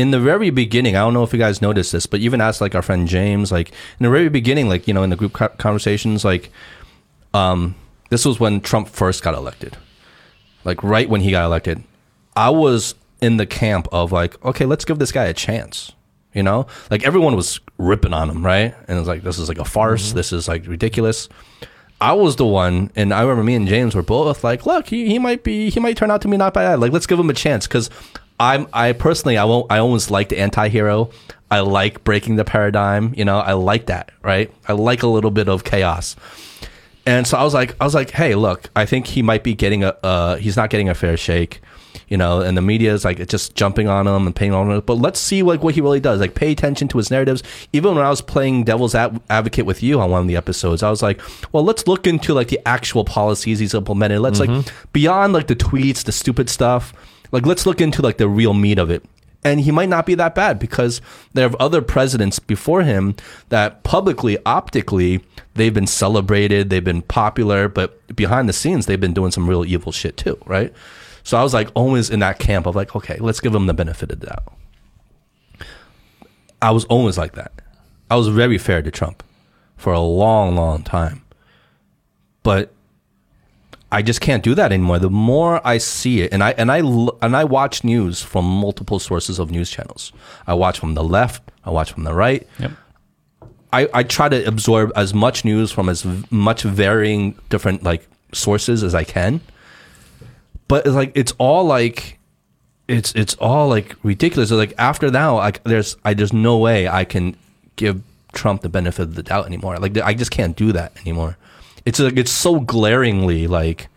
[0.00, 2.62] In the very beginning, I don't know if you guys noticed this, but even asked
[2.62, 5.34] like our friend James, like in the very beginning, like you know, in the group
[5.58, 6.50] conversations, like,
[7.34, 7.74] um,
[8.08, 9.76] this was when Trump first got elected,
[10.64, 11.84] like right when he got elected.
[12.34, 15.92] I was in the camp of like, okay, let's give this guy a chance.
[16.32, 18.74] You know, like everyone was ripping on him, right?
[18.88, 20.12] And it was like, this is like a farce.
[20.12, 21.28] This is like ridiculous.
[22.00, 25.08] I was the one, and I remember me and James were both like, "Look, he,
[25.08, 26.80] he might be, he might turn out to be not bad.
[26.80, 27.90] Like, let's give him a chance." Because
[28.40, 31.10] I'm, I personally, I won't, I always like the anti-hero.
[31.50, 33.12] I like breaking the paradigm.
[33.16, 34.50] You know, I like that, right?
[34.66, 36.16] I like a little bit of chaos.
[37.06, 39.54] And so I was like, I was like, hey, look, I think he might be
[39.54, 41.60] getting a, uh, he's not getting a fair shake.
[42.08, 44.82] you know, and the media is like just jumping on him and paying on him.
[44.84, 46.20] But let's see like what he really does.
[46.20, 47.42] Like pay attention to his narratives.
[47.72, 50.82] Even when I was playing devil's ad- advocate with you on one of the episodes,
[50.82, 51.20] I was like,
[51.52, 54.20] well, let's look into like the actual policies he's implemented.
[54.20, 56.92] Let's like beyond like the tweets, the stupid stuff.
[57.32, 59.04] Like let's look into like the real meat of it.
[59.42, 61.00] And he might not be that bad because
[61.32, 63.16] there have other presidents before him
[63.48, 65.24] that publicly, optically,
[65.54, 69.64] they've been celebrated, they've been popular, but behind the scenes, they've been doing some real
[69.64, 70.74] evil shit too, right?
[71.22, 73.74] So I was like always in that camp of like, okay, let's give him the
[73.74, 74.52] benefit of the doubt.
[76.60, 77.52] I was always like that.
[78.10, 79.22] I was very fair to Trump
[79.76, 81.22] for a long, long time.
[82.42, 82.74] But
[83.92, 84.98] I just can't do that anymore.
[84.98, 88.98] The more I see it, and I and I and I watch news from multiple
[88.98, 90.12] sources of news channels.
[90.46, 91.42] I watch from the left.
[91.64, 92.46] I watch from the right.
[92.58, 92.72] Yep.
[93.72, 98.82] I, I try to absorb as much news from as much varying different like sources
[98.82, 99.40] as I can.
[100.68, 102.18] But it's like it's all like
[102.88, 104.50] it's it's all like ridiculous.
[104.50, 107.36] It's like after now, like there's I there's no way I can
[107.76, 109.76] give Trump the benefit of the doubt anymore.
[109.78, 111.36] Like I just can't do that anymore.
[111.90, 113.88] It's like it's so glaringly like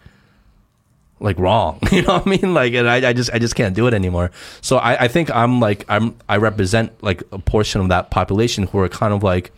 [1.20, 1.80] like wrong.
[1.92, 2.56] You know what I mean?
[2.56, 4.32] Like, and I, I just I just can't do it anymore.
[4.62, 8.66] So I, I think I'm like I'm I represent like a portion of that population
[8.66, 9.52] who are kind of like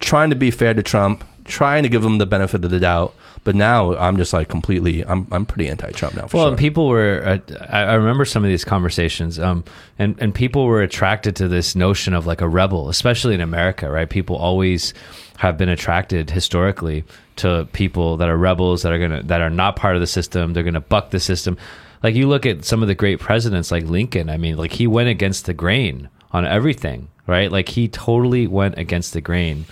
[0.00, 3.16] trying to be fair to Trump, trying to give him the benefit of the doubt.
[3.42, 6.28] But now I'm just like completely I'm I'm pretty anti-Trump now.
[6.28, 6.56] For well, sure.
[6.56, 7.20] people were.
[7.24, 9.64] Uh, I, I remember some of these conversations, um,
[9.98, 13.90] and and people were attracted to this notion of like a rebel, especially in America,
[13.90, 14.08] right?
[14.08, 14.94] People always
[15.38, 17.04] have been attracted historically
[17.36, 20.52] to people that are rebels that are gonna that are not part of the system.
[20.52, 21.56] They're gonna buck the system.
[22.02, 24.30] Like you look at some of the great presidents, like Lincoln.
[24.30, 27.50] I mean, like he went against the grain on everything, right?
[27.50, 29.66] Like he totally went against the grain.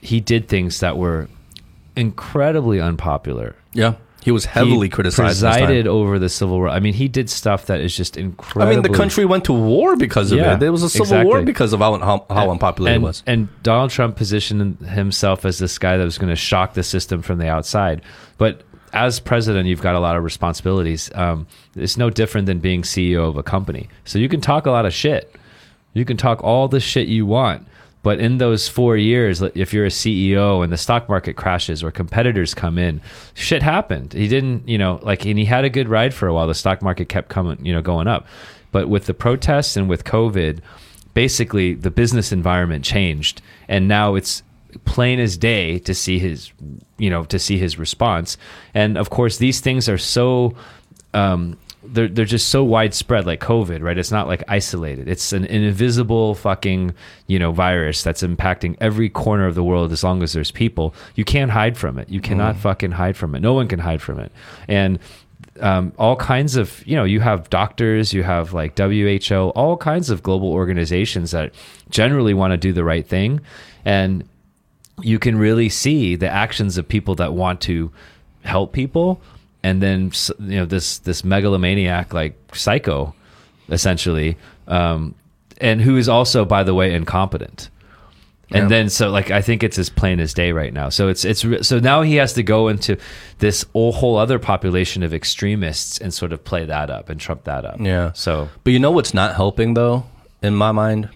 [0.00, 1.28] He did things that were
[1.96, 3.94] incredibly unpopular yeah,
[4.26, 5.40] he was heavily he criticized.
[5.40, 6.68] Presided over the civil war.
[6.68, 8.72] I mean, he did stuff that is just incredible.
[8.72, 10.58] I mean, the country went to war because of Yeah, it.
[10.58, 13.22] There was a civil war because of how how, how unpopular and, it was.
[13.24, 17.22] And Donald Trump positioned himself as this guy that was going to shock the system
[17.22, 18.02] from the outside.
[18.36, 21.08] But as president, you've got a lot of responsibilities.
[21.14, 21.46] Um,
[21.76, 23.88] it's no different than being CEO of a company.
[24.06, 25.36] So you can talk a lot of shit.
[25.94, 27.64] You can talk all the shit you want.
[28.06, 31.90] But in those four years, if you're a CEO and the stock market crashes or
[31.90, 33.00] competitors come in,
[33.34, 34.12] shit happened.
[34.12, 36.46] He didn't, you know, like, and he had a good ride for a while.
[36.46, 38.24] The stock market kept coming, you know, going up.
[38.70, 40.60] But with the protests and with COVID,
[41.14, 43.42] basically the business environment changed.
[43.66, 44.44] And now it's
[44.84, 46.52] plain as day to see his,
[46.98, 48.38] you know, to see his response.
[48.72, 50.54] And of course, these things are so,
[51.12, 51.58] um,
[51.88, 53.98] they're they're just so widespread like covid right?
[53.98, 55.08] It's not like isolated.
[55.08, 56.94] It's an, an invisible fucking
[57.26, 60.94] you know virus that's impacting every corner of the world as long as there's people.
[61.14, 62.08] You can't hide from it.
[62.08, 63.40] You cannot fucking hide from it.
[63.40, 64.32] No one can hide from it.
[64.68, 64.98] And
[65.60, 70.10] um, all kinds of you know you have doctors you have like who all kinds
[70.10, 71.54] of global organizations that
[71.90, 73.40] generally want to do the right thing.
[73.84, 74.28] And
[75.02, 77.92] you can really see the actions of people that want to
[78.44, 79.20] help people
[79.66, 79.98] and then
[80.50, 83.14] you know this this megalomaniac like psycho
[83.68, 84.30] essentially
[84.68, 85.14] um
[85.68, 87.60] and who is also by the way incompetent
[88.56, 88.68] and Yeah.
[88.74, 91.42] then so like i think it's as plain as day right now so it's it's
[91.70, 92.96] so now he has to go into
[93.44, 97.40] this whole, whole other population of extremists and sort of play that up and trump
[97.44, 98.12] that up Yeah.
[98.14, 100.04] so But you know what's not helping though,
[100.42, 101.08] in my mind,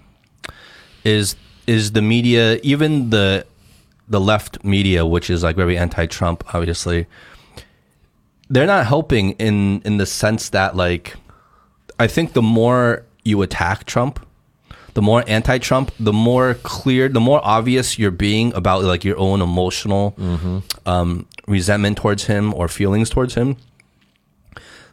[1.05, 1.37] is
[1.67, 3.45] is the media, even the
[4.09, 7.07] the left media, which is like very anti-Trump, obviously.
[8.51, 11.17] They're not helping in in the sense that like,
[11.99, 14.19] I think the more you attack Trump,
[14.95, 19.41] the more anti-Trump, the more clear, the more obvious you're being about like your own
[19.41, 20.15] emotional
[20.85, 23.57] um, resentment towards him or feelings towards him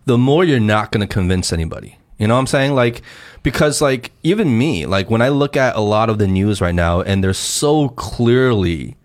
[0.05, 1.97] the more you're not going to convince anybody.
[2.17, 2.73] You know what I'm saying?
[2.73, 3.01] Like,
[3.43, 6.73] because like even me, like when I look at a lot of the news right
[6.73, 8.95] now and they're so clearly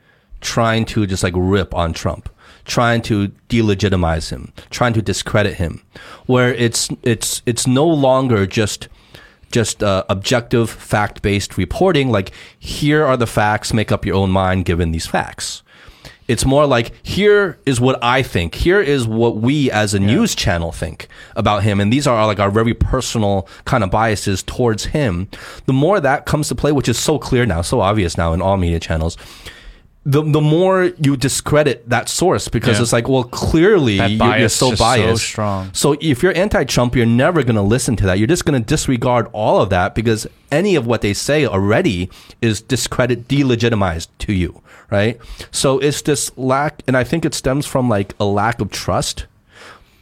[0.40, 2.28] trying to just like rip on Trump,
[2.64, 5.82] trying to delegitimize him, trying to discredit him,
[6.26, 8.88] where it's, it's, it's no longer just,
[9.50, 12.10] just uh, objective fact based reporting.
[12.10, 15.62] Like, here are the facts, make up your own mind given these facts.
[16.28, 18.54] It's more like here is what I think.
[18.54, 22.38] Here is what we as a news channel think about him, and these are like
[22.38, 25.28] our very personal kind of biases towards him.
[25.66, 28.40] The more that comes to play, which is so clear now, so obvious now in
[28.40, 29.16] all media channels,
[30.04, 32.82] the the more you discredit that source because Yeah.
[32.82, 35.70] it's like, well, clearly you're, you're so just so biased, strong.
[35.72, 38.18] so if you're anti-Trump, you're never going to listen to that.
[38.18, 42.10] You're just going to disregard all of that because any of what they say already
[42.40, 45.20] is discredit, delegitimized to you, right?
[45.52, 49.26] So it's this lack, and I think it stems from like a lack of trust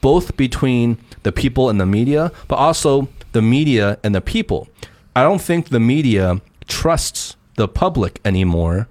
[0.01, 4.67] both between the people and the media, but also the media and the people.
[5.15, 8.89] I don't think the media trusts the public anymore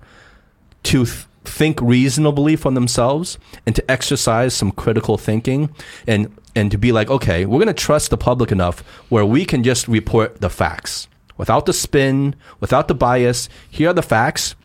[0.84, 5.74] to th- think reasonably for themselves and to exercise some critical thinking
[6.06, 9.46] and and to be like, okay, we're going to trust the public enough where we
[9.46, 11.08] can just report the facts
[11.38, 13.48] without the spin, without the bias.
[13.70, 14.56] Here are the facts.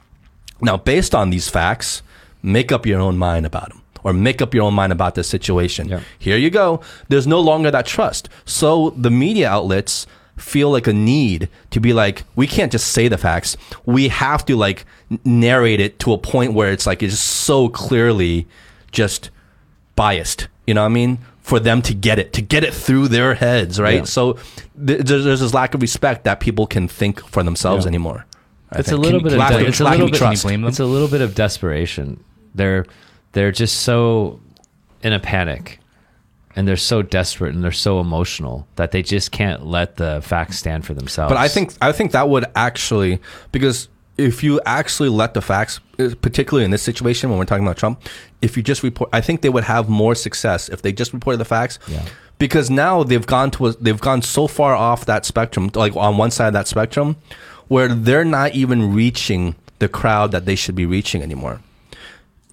[0.61, 2.03] Now, based on these facts,
[2.43, 5.29] make up your own mind about them or make up your own mind about this
[5.29, 5.89] situation.
[5.89, 6.01] Yeah.
[6.19, 6.81] Here you go.
[7.09, 8.29] There's no longer that trust.
[8.45, 10.07] So the media outlets
[10.37, 13.57] feel like a need to be like, we can't just say the facts.
[13.87, 14.85] We have to like
[15.25, 18.47] narrate it to a point where it's like it's so clearly
[18.91, 19.31] just
[19.97, 20.49] biased.
[20.67, 21.19] You know what I mean?
[21.43, 23.97] For them to get it, to get it through their heads, right?
[23.99, 24.05] Yeah.
[24.05, 24.33] So
[24.85, 27.91] th- there's, there's this lack of respect that people can think for themselves Yeah.
[27.91, 28.25] anymore.
[28.73, 30.43] I It's a little Can- bit of de- it's a little bit- Can trust.
[30.43, 30.69] blame them?
[30.69, 32.25] It's a little bit of desperation.
[32.55, 32.87] They're
[33.33, 34.41] they're just so
[35.03, 35.81] in a panic,
[36.57, 40.59] and they're so desperate and they're so emotional that they just can't let the facts
[40.59, 41.31] stand for themselves.
[41.31, 43.21] But I think I think that would actually
[43.53, 45.81] because if you actually let the facts,
[46.21, 48.01] particularly in this situation when we're talking about Trump,
[48.43, 51.39] if you just report, I think they would have more success if they just reported
[51.39, 51.79] the facts.
[51.89, 52.05] Yeah.
[52.39, 56.17] Because now they've gone to a, they've gone so far off that spectrum, like on
[56.17, 57.17] one side of that spectrum,
[57.69, 61.61] where they're not even reaching the crowd that they should be reaching anymore.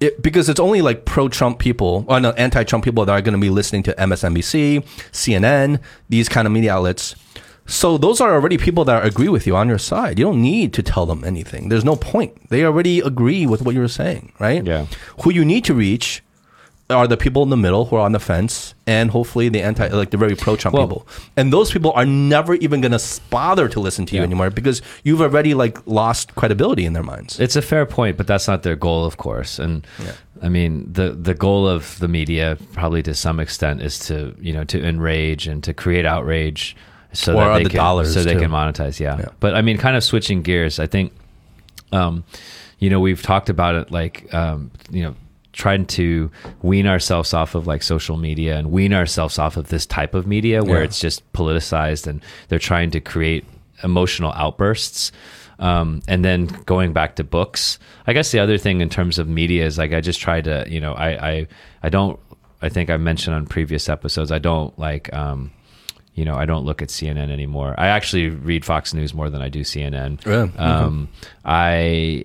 [0.02, 3.40] It, because it's only like pro-Trump people, or no, anti-Trump people that are going to
[3.40, 7.14] be listening to MSNBC, CNN, these kind of media outlets.
[7.66, 10.18] So those are already people that agree with you on your side.
[10.18, 11.68] You don't need to tell them anything.
[11.68, 12.48] There's no point.
[12.48, 14.66] They already agree with what you're saying, right?
[14.66, 14.86] Yeah.
[15.22, 16.22] Who you need to reach
[16.90, 19.88] are the people in the middle who are on the fence, and hopefully the anti,
[19.88, 21.06] like the very pro-Trump Well- people.
[21.36, 24.26] And those people are never even going to bother to listen to you Yeah.
[24.26, 27.40] anymore because you've already like lost credibility in their minds.
[27.40, 29.58] It's a fair point, but that's not their goal, of course.
[29.58, 30.12] And Yeah.
[30.42, 34.52] I mean, the the goal of the media, probably to some extent, is to you
[34.52, 36.76] know to enrage and to create outrage,
[37.12, 38.40] so Or that they the can dollars, so they too.
[38.40, 38.98] can monetize.
[39.00, 39.16] Yeah.
[39.18, 39.26] Yeah.
[39.40, 40.78] but I mean, kind of switching gears.
[40.80, 41.12] I think,
[41.92, 42.24] um,
[42.80, 45.14] you know, we've talked about it, like um, you know.
[45.52, 46.30] Trying to
[46.62, 50.26] wean ourselves off of like social media and wean ourselves off of this type of
[50.26, 50.84] media where Yeah.
[50.84, 53.44] it's just politicized and they're trying to create
[53.84, 55.12] emotional outbursts.
[55.58, 59.28] Um, and then going back to books, I guess the other thing in terms of
[59.28, 61.46] media is like I just try to, you know, I I,
[61.82, 62.18] I don't.
[62.62, 65.12] I think I mentioned on previous episodes I don't like.
[65.12, 65.50] Um,
[66.14, 67.74] you know, I don't look at CNN anymore.
[67.78, 70.24] I actually read Fox News more than I do CNN.
[70.26, 70.48] Yeah.
[70.62, 71.08] Um,
[71.44, 72.24] I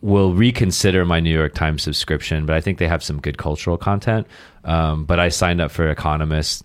[0.00, 3.76] will reconsider my New York Times subscription, but I think they have some good cultural
[3.76, 4.26] content.
[4.64, 6.64] Um, but I signed up for Economist.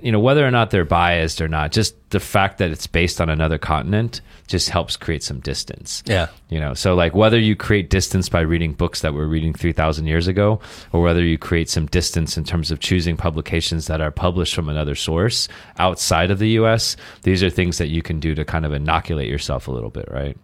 [0.00, 3.22] You know, whether or not they're biased or not, just the fact that it's based
[3.22, 6.02] on another continent just helps create some distance.
[6.04, 6.26] Yeah.
[6.50, 10.06] You know, so like whether you create distance by reading books that we're reading 3,000
[10.06, 10.60] years ago,
[10.92, 14.68] or whether you create some distance in terms of choosing publications that are published from
[14.68, 18.66] another source outside of the US, these are things that you can do to kind
[18.66, 20.36] of inoculate yourself a little bit, right?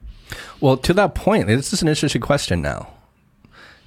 [0.60, 2.88] Well, to that point, this is an interesting question now.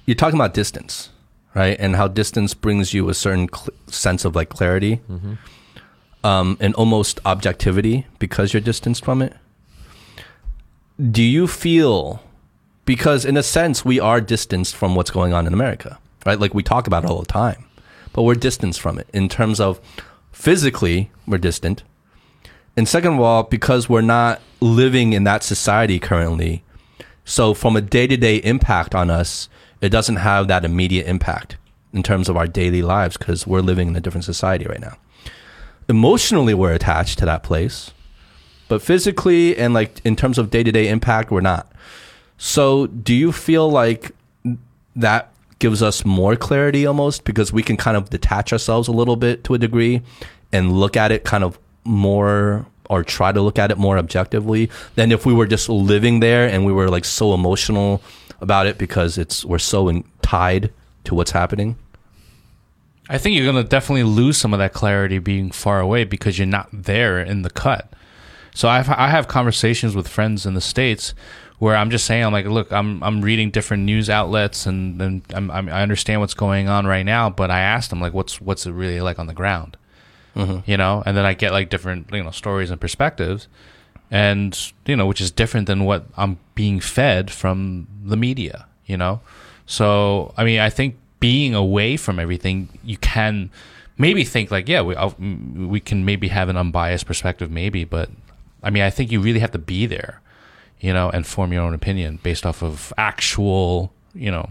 [0.06, 1.10] You're talking about distance,
[1.54, 1.76] right?
[1.78, 3.48] And how distance brings you a certain
[3.86, 5.00] sense of like clarity
[6.22, 9.34] um, and almost objectivity because you're distanced from it.
[11.10, 12.22] Do you feel,
[12.84, 16.38] because in a sense, we are distanced from what's going on in America, right?
[16.38, 17.64] Like we talk about it all the time,
[18.12, 19.80] but we're distanced from it in terms of
[20.32, 21.82] physically, we're distant.
[22.76, 26.64] And second of all, because we're not living in that society currently,
[27.24, 29.48] so from a day to day impact on us,
[29.80, 31.56] it doesn't have that immediate impact
[31.92, 34.96] in terms of our daily lives because we're living in a different society right now.
[35.88, 37.92] Emotionally, we're attached to that place,
[38.68, 41.70] but physically and like in terms of day to day impact, we're not.
[42.36, 44.10] So, do you feel like
[44.96, 49.16] that gives us more clarity almost because we can kind of detach ourselves a little
[49.16, 50.02] bit to a degree
[50.52, 54.70] and look at it kind of more or try to look at it more objectively
[54.94, 58.02] than if we were just living there and we were like so emotional
[58.40, 60.70] about it because it's we're so in, tied
[61.04, 61.76] to what's happening.
[63.08, 66.38] I think you're going to definitely lose some of that clarity being far away because
[66.38, 67.92] you're not there in the cut.
[68.54, 71.12] So I've, I have conversations with friends in the states
[71.58, 75.22] where I'm just saying, I'm like, look, I'm I'm reading different news outlets and then
[75.32, 78.72] I understand what's going on right now, but I asked them like, what's what's it
[78.72, 79.76] really like on the ground,
[80.34, 80.68] Mm-hmm.
[80.70, 81.02] you know?
[81.06, 83.48] And then I get like different you know stories and perspectives,
[84.10, 88.96] and you know, which is different than what I'm being fed from the media, you
[88.96, 89.20] know.
[89.66, 93.50] So I mean, I think being away from everything, you can
[93.96, 98.10] maybe think like, yeah, we I'll- we can maybe have an unbiased perspective, maybe, but
[98.62, 100.20] I mean, I think you really have to be there,
[100.80, 104.50] you know, and form your own opinion based off of actual, you know,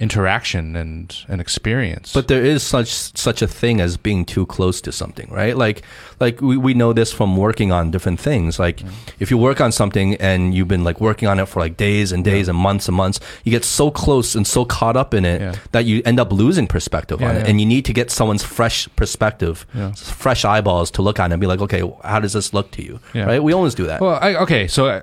[0.00, 2.12] interaction and and experience.
[2.12, 5.56] But there is such such a thing as being too close to something, right?
[5.56, 5.82] Like
[6.20, 8.58] like we, we know this from working on different things.
[8.58, 8.82] Like
[9.18, 12.12] if you work on something and you've been like working on it for like days
[12.12, 15.24] and days and months and months, you get so close and so caught up in
[15.24, 15.54] it Yeah.
[15.72, 17.40] that you end up losing perspective on it.
[17.40, 17.46] yeah.
[17.48, 19.92] And you need to get someone's fresh perspective, Yeah.
[19.92, 23.00] fresh eyeballs to look on and be like, okay, how does this look to you?
[23.12, 23.24] Yeah.
[23.26, 23.42] Right?
[23.42, 24.00] We always do that.
[24.00, 25.00] Well, I, okay, so uh,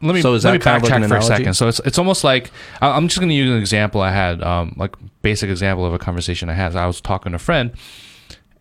[0.00, 1.54] let me So let me kind of like backtrack for a second.
[1.54, 4.74] So it's it's almost like I'm just going to use an example I had, um,
[4.76, 6.76] like basic example of a conversation I had.
[6.76, 7.72] I was talking to a friend,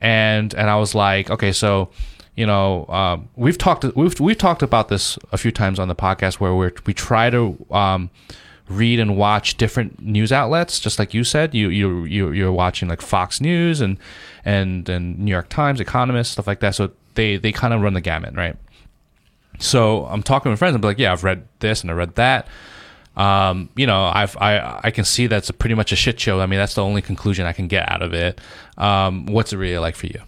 [0.02, 1.90] and and I was like, okay, so
[2.36, 5.96] you know, um, we've talked we've we've talked about this a few times on the
[5.96, 7.58] podcast where we we try to.
[7.72, 8.10] Um,
[8.70, 12.90] read and watch different news outlets just like you said you you you you're watching
[12.90, 13.98] like Fox News and
[14.44, 17.94] and and New York Times Economist stuff like that so they they kind of run
[17.94, 18.58] the gamut right
[19.60, 20.76] so I'm talking with friends.
[20.76, 22.48] I'm like, yeah, I've read this and I read that.
[23.16, 26.40] Um, you know, I've I I can see that's pretty much a shit show.
[26.40, 28.40] I mean, that's the only conclusion I can get out of it.
[28.78, 30.22] Um, what's it really like for you?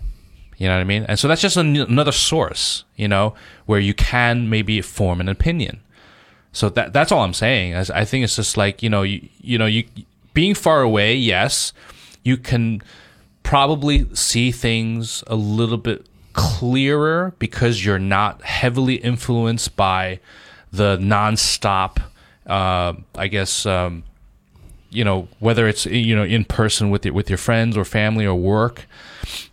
[0.58, 1.06] You know what I mean?
[1.08, 3.34] And so that's just an, another source, you know,
[3.66, 5.80] where you can maybe form an opinion.
[6.52, 7.74] So that that's all I'm saying.
[7.74, 9.86] As I think it's just like you know you you know you
[10.34, 11.16] being far away.
[11.16, 11.74] Yes,
[12.24, 12.82] you can
[13.44, 16.08] probably see things a little bit
[16.40, 20.20] clearer because you're not heavily influenced by
[20.72, 22.02] the nonstop.
[22.48, 24.04] Uh, I guess um,
[24.90, 28.26] you know whether it's you know in person with your, with your friends or family
[28.26, 28.88] or work,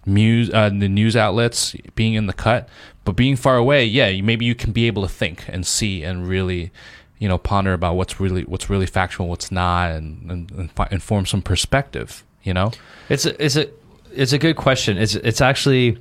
[0.06, 2.68] muse uh, the news outlets being in the cut,
[3.04, 6.28] but being far away, yeah, maybe you can be able to think and see and
[6.28, 6.70] really,
[7.18, 10.88] you know, ponder about what's really what's really factual, what's not, and and, and, fi-
[10.90, 12.24] and form some perspective.
[12.42, 12.70] You know,
[13.08, 13.68] It's a, it's a
[14.12, 14.96] it's a good question.
[14.96, 15.98] It's it's actually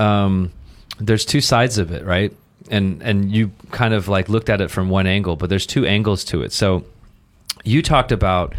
[0.00, 0.50] um
[0.98, 2.32] there's two sides of it, right?
[2.70, 5.86] And and you kind of like looked at it from one angle, but there's two
[5.86, 6.52] angles to it.
[6.52, 6.84] So
[7.64, 8.54] you talked about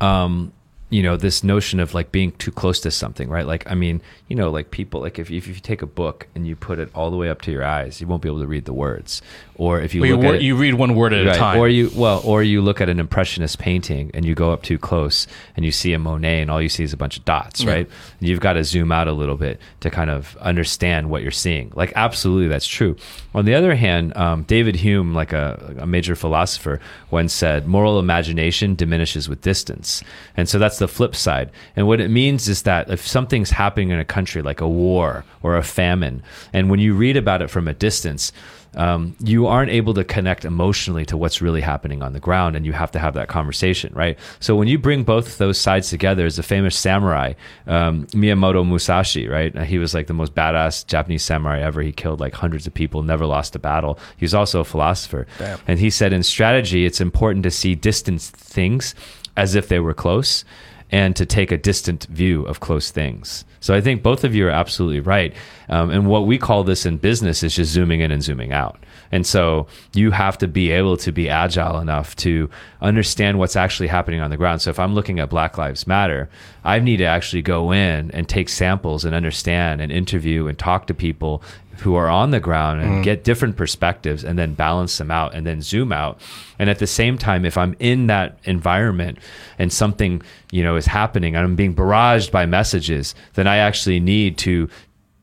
[0.00, 0.52] um
[0.88, 4.00] you know this notion of like being too close to something right like i mean
[4.28, 6.88] you know like people like if, if you take a book and you put it
[6.94, 9.20] all the way up to your eyes you won't be able to read the words
[9.58, 11.32] or if you Well, you, look wor- at it, you read one word at a
[11.38, 11.58] time.
[11.58, 14.76] or you well, or you look at an impressionist painting and you go up too
[14.78, 15.26] close
[15.56, 17.70] and you see a Monet and all you see is a bunch of dots, Yeah.
[17.72, 17.90] right?
[18.20, 21.72] You've got to zoom out a little bit to kind of understand what you're seeing.
[21.74, 22.96] Like absolutely, that's true.
[23.34, 26.78] On the other hand, um, David Hume, like a, a major philosopher,
[27.10, 30.02] once said, "Moral imagination diminishes with distance,"
[30.36, 31.50] and so that's the flip side.
[31.74, 35.24] And what it means is that if something's happening in a country like a war
[35.42, 36.22] or a famine,
[36.52, 38.32] and when you read about it from a distance
[38.76, 42.66] um, you aren't able to connect emotionally to what's really happening on the ground, and
[42.66, 44.18] you have to have that conversation, right?
[44.38, 47.32] So when you bring both those sides together, there's a famous samurai,
[47.66, 49.56] um, Miyamoto Musashi, right?
[49.64, 51.80] He was like the most badass Japanese samurai ever.
[51.80, 53.98] He killed like hundreds of people, never lost a battle.
[54.18, 55.58] He was also a philosopher, Damn.
[55.66, 58.94] and he said in strategy, it's important to see distant things
[59.36, 60.44] as if they were close
[60.90, 63.44] and to take a distant view of close things.
[63.60, 65.34] So I think both of you are absolutely right.
[65.68, 68.78] Um, and what we call this in business is just zooming in and zooming out.
[69.10, 72.48] And so you have to be able to be agile enough to
[72.80, 74.62] understand what's actually happening on the ground.
[74.62, 76.28] So if I'm looking at Black Lives Matter,
[76.64, 80.86] I need to actually go in and take samples and understand and interview and talk
[80.86, 81.42] to people
[81.80, 85.46] who are on the ground and get different perspectives and then balance them out and
[85.46, 86.20] then zoom out.
[86.58, 89.18] And at the same time, if I'm in that environment
[89.58, 94.00] and something, you know, is happening and I'm being barraged by messages, then I actually
[94.00, 94.68] need to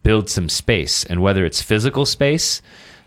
[0.03, 1.03] build some space.
[1.05, 2.61] And whether it's physical space,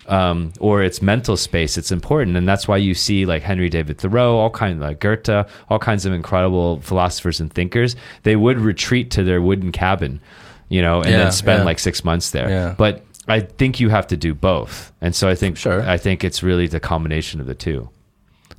[0.09, 2.37] um, or it's mental space, it's important.
[2.37, 6.07] And that's why you see like Henry David Thoreau, all kinds like Goethe, all kinds
[6.07, 10.21] of incredible philosophers and thinkers, they would retreat to their wooden cabin,
[10.69, 11.65] you know, and Yeah, then spend yeah.
[11.65, 12.49] like six months there.
[12.49, 12.75] Yeah.
[12.79, 14.93] But I think you have to do both.
[15.01, 15.83] And so I think Sure.
[15.83, 17.91] I think it's really the combination of the two.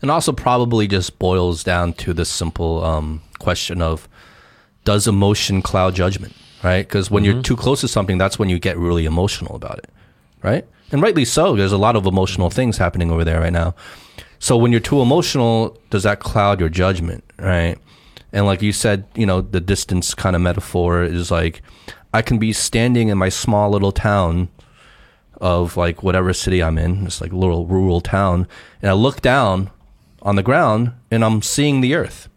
[0.02, 4.08] And also probably just boils down to the simple um, question of
[4.84, 6.88] does emotion cloud judgment, right?
[6.88, 9.90] Because when you're too close to something, that's when you get really emotional about it,
[10.44, 10.66] right?
[10.92, 11.56] And rightly so.
[11.56, 13.76] There's a lot of emotional things happening over there right now.
[14.40, 17.78] So when you're too emotional, does that cloud your judgment, right?
[18.32, 21.62] And like you said, you know, the distance kind of metaphor is like
[22.14, 24.50] I can be standing in my small little town
[25.40, 28.48] of like whatever city I'm in, it's like a little rural town,
[28.82, 29.72] and I look down
[30.22, 32.28] on the ground and I'm seeing the earth.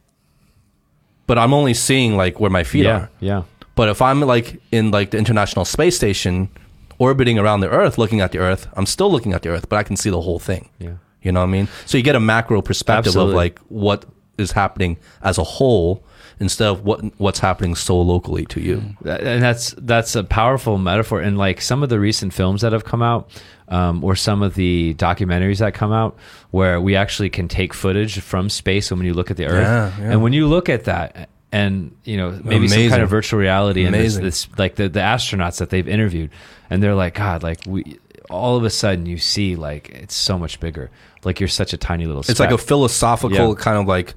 [1.26, 2.96] But I'm only seeing like where my feet yeah.
[2.96, 3.10] are.
[3.20, 3.42] Yeah.
[3.74, 6.50] But if I'm like in like the International Space Station
[6.98, 9.76] orbiting around the earth looking at the earth, I'm still looking at the earth, but
[9.76, 10.68] I can see the whole thing.
[10.78, 10.94] Yeah.
[11.22, 11.68] You know what I mean?
[11.86, 13.32] So you get a macro perspective Absolutely.
[13.32, 14.04] of like what
[14.38, 16.02] is happening as a whole
[16.40, 18.82] instead of what what's happening so locally to you.
[19.04, 21.20] And that's that's a powerful metaphor.
[21.20, 23.30] And like some of the recent films that have come out
[23.68, 26.16] um, or some of the documentaries that come out
[26.50, 29.62] where we actually can take footage from space and when you look at the earth.
[29.62, 30.12] Yeah, yeah.
[30.12, 33.84] and when you look at that and you know maybe some kind of virtual reality
[33.84, 36.30] and this, this like the, the astronauts that they've interviewed
[36.70, 37.98] and they're like god like we
[38.30, 40.90] all of a sudden you see like it's so much bigger.
[41.24, 43.54] Like you're such a tiny little It's like a philosophical Yeah.
[43.58, 44.14] kind of like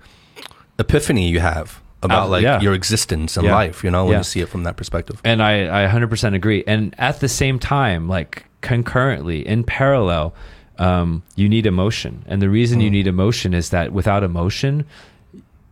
[0.80, 2.60] epiphany you have about Uh, like yeah.
[2.62, 3.56] your existence and Yeah.
[3.56, 3.84] life.
[3.84, 4.18] You know, when Yeah.
[4.20, 5.20] you see it from that perspective.
[5.24, 6.64] And I, I 100% agree.
[6.68, 10.34] And at the same time, like concurrently, in parallel,
[10.80, 12.24] um, you need emotion.
[12.28, 12.84] And the reason Mm.
[12.84, 14.86] you need emotion is that without emotion,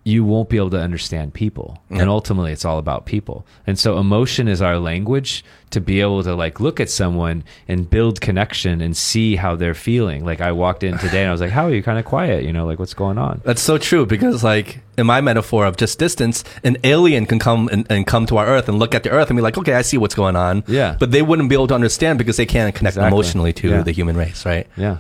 [0.04, 1.78] you won't be able to understand people.
[1.92, 3.46] And ultimately, it's all about people.
[3.68, 7.88] And so, emotion is our language to be able to like look at someone and
[7.90, 10.26] build connection and see how they're feeling.
[10.26, 12.44] Like, I walked in today and I was like, How are you kind of quiet?
[12.44, 13.42] You know, like, what's going on?
[13.46, 17.70] That's so true because, like, in my metaphor of just distance, an alien can come
[17.72, 19.74] and, and come to our Earth and look at the Earth and be like, "Okay,
[19.74, 20.96] I see what's going on." Yeah.
[21.00, 23.08] but they wouldn't be able to understand because they can't connect Exactly.
[23.16, 23.82] emotionally to Yeah.
[23.84, 24.66] the human race, right?
[24.76, 24.98] Yeah.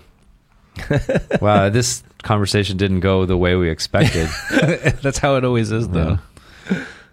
[1.41, 4.29] wow, this conversation didn't go the way we expected.
[5.01, 6.19] that's how it always is, though.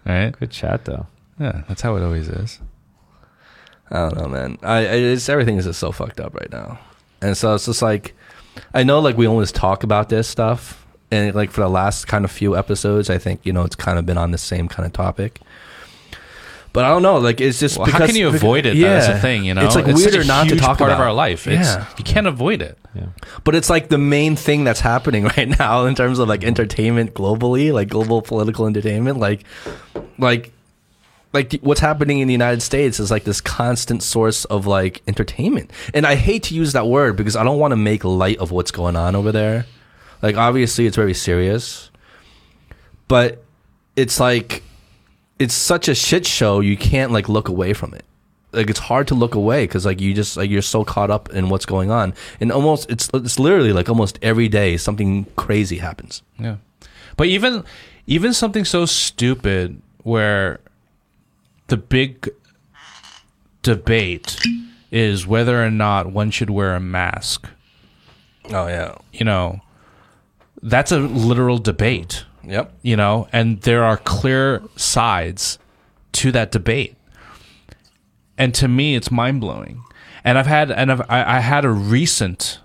[0.05, 0.31] Right?
[0.31, 1.07] Good chat, though.
[1.39, 2.59] Yeah, that's how it always is.
[3.91, 4.57] I don't know, man.
[4.61, 6.79] I, I it's everything is just so fucked up right now,
[7.21, 8.13] and so it's just like,
[8.73, 12.23] I know like we always talk about this stuff, and like for the last kind
[12.23, 14.85] of few episodes, I think you know it's kind of been on the same kind
[14.85, 15.39] of topic.
[16.71, 18.77] But I don't know, like it's just Well, because how can you avoid it?
[18.79, 19.65] That's a thing, you know.
[19.65, 21.47] It's like such weirder not to huge talk part about of our life.
[21.47, 21.85] It's, Yeah.
[21.97, 22.77] you can't avoid it.
[22.93, 23.07] Yeah.
[23.43, 27.13] But it's like the main thing that's happening right now in terms of like entertainment
[27.15, 29.43] globally, like global political entertainment, like
[30.19, 30.51] like
[31.33, 35.01] like the- what's happening in the United States is like this constant source of like
[35.07, 35.71] entertainment.
[35.93, 38.51] And I hate to use that word because I don't want to make light of
[38.51, 39.65] what's going on over there.
[40.21, 41.89] Like obviously it's very serious.
[43.07, 43.43] But
[43.95, 44.61] it's like
[45.39, 48.03] it's such a shit show you can't like look away from it.
[48.51, 51.29] Like it's hard to look away because like you just like you're so caught up
[51.29, 52.13] in what's going on.
[52.39, 56.21] And almost it's it's literally like almost every day something crazy happens.
[56.37, 56.57] Yeah.
[57.15, 57.63] But even
[58.07, 60.59] even something so stupid where
[61.67, 62.29] the big
[63.61, 64.39] debate
[64.91, 67.47] is whether or not one should wear a mask.
[68.51, 68.95] oh yeah.
[69.13, 69.61] You know,
[70.63, 72.73] that's a literal debate, yep.
[72.81, 75.59] You know, and there are clear sides
[76.13, 76.95] to that debate.
[78.37, 79.83] And to me it's mind-blowing.
[80.23, 82.59] And I've had and I've, I, I had a recent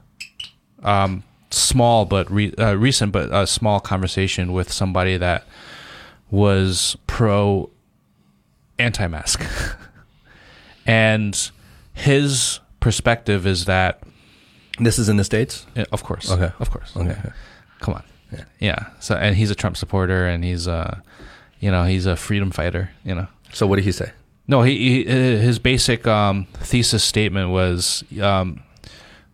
[0.82, 5.44] um, small but re, uh, recent but uh, small conversation with somebody that
[6.30, 7.70] was pro
[8.78, 9.44] anti-mask,
[10.86, 11.50] and
[11.92, 14.02] his perspective is that,
[14.80, 15.64] this is in the states?
[15.92, 16.50] Of course, Okay.
[16.58, 17.16] of course, okay.
[17.80, 18.02] Come on,
[18.58, 18.86] yeah.
[19.00, 21.00] So and he's a Trump supporter, and he's uh,
[21.60, 23.26] you know, he's a freedom fighter, you know.
[23.52, 24.12] so what did he say
[24.46, 28.62] No, he, he uh, his basic um, thesis statement was um,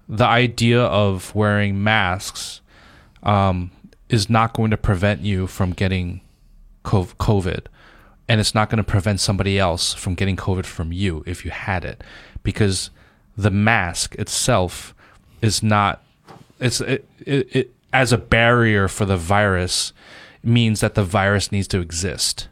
[0.09, 2.61] the idea of wearing masks
[3.23, 3.71] um,
[4.09, 6.21] is not going to prevent you from getting
[6.83, 7.67] cov- COVID,
[8.29, 11.51] and it's not going to prevent somebody else from getting COVID from you if you
[11.51, 12.03] had it,
[12.43, 12.91] because
[13.37, 14.95] the mask itself
[15.43, 16.03] is not
[16.61, 19.93] it's it, it, it as a barrier for the virus
[20.43, 22.49] means that the virus needs to exist.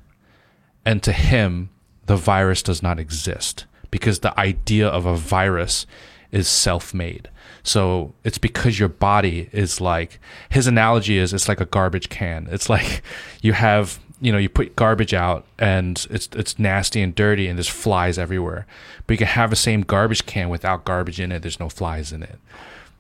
[0.85, 1.71] And to him
[2.07, 5.87] the virus does not exist because the idea of a virus
[6.33, 7.29] is self-made.
[7.63, 10.19] So it's because your body is like
[10.49, 12.49] his analogy is it's like a garbage can.
[12.51, 13.03] It's like
[13.43, 17.59] you have you know you put garbage out and it's it's nasty and dirty and
[17.59, 18.67] there's flies everywhere.
[19.07, 21.43] But you can have the same garbage can without garbage in it.
[21.43, 22.39] There's no flies in it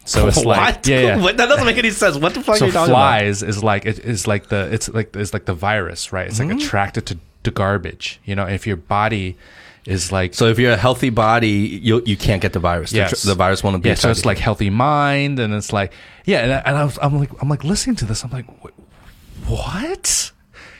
[0.08, 0.86] so it's like what?
[0.88, 1.16] yeah, yeah.
[1.22, 1.36] What?
[1.36, 2.16] that doesn't make any sense.
[2.16, 4.88] What the fuck so are you talking flies is like it is like the it's
[4.88, 6.26] like it's like the virus right?
[6.28, 6.58] It's like Mm-hmm.
[6.58, 8.46] attracted to, to garbage you know?
[8.46, 9.36] If your body
[9.86, 12.90] is like so if you're a healthy body you you can't get the virus.
[12.90, 13.22] The Yes.
[13.22, 15.92] tr- the, virus won't be yeah so it's like healthy mind and it's like
[16.26, 18.46] yeah and, I, and I was, i'm like i'm like listening to this i'm like
[18.64, 18.74] "Wait,
[19.46, 20.32] what?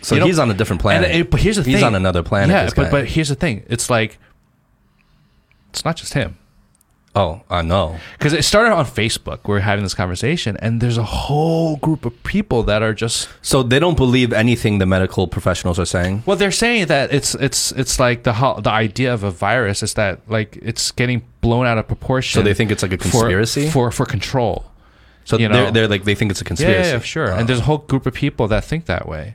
[0.02, 1.10] So you know- he's on a different planet.
[1.10, 1.74] and, and- but here's the he's thing.
[1.76, 3.64] he's on another planet yeah but but here's the thing.
[3.68, 4.18] It's like
[5.70, 6.36] it's not just him
[7.18, 7.86] oh i know
[8.16, 12.02] because it started on facebook we we're having this conversation and there's a whole group
[12.08, 16.22] of people that are just so they don't believe anything the medical professionals are saying
[16.26, 19.82] Well, they're saying that it's it's it's like the ho- the idea of a virus
[19.82, 22.34] is that like it's getting blown out of proportion.
[22.38, 24.56] so they think it's like a for- conspiracy for for control.
[25.24, 25.70] so you they're, know.
[25.74, 27.30] they're like they think it's a Yeah, conspiracy yeah, yeah, sure.
[27.36, 29.34] And there's a whole group of people that think that way.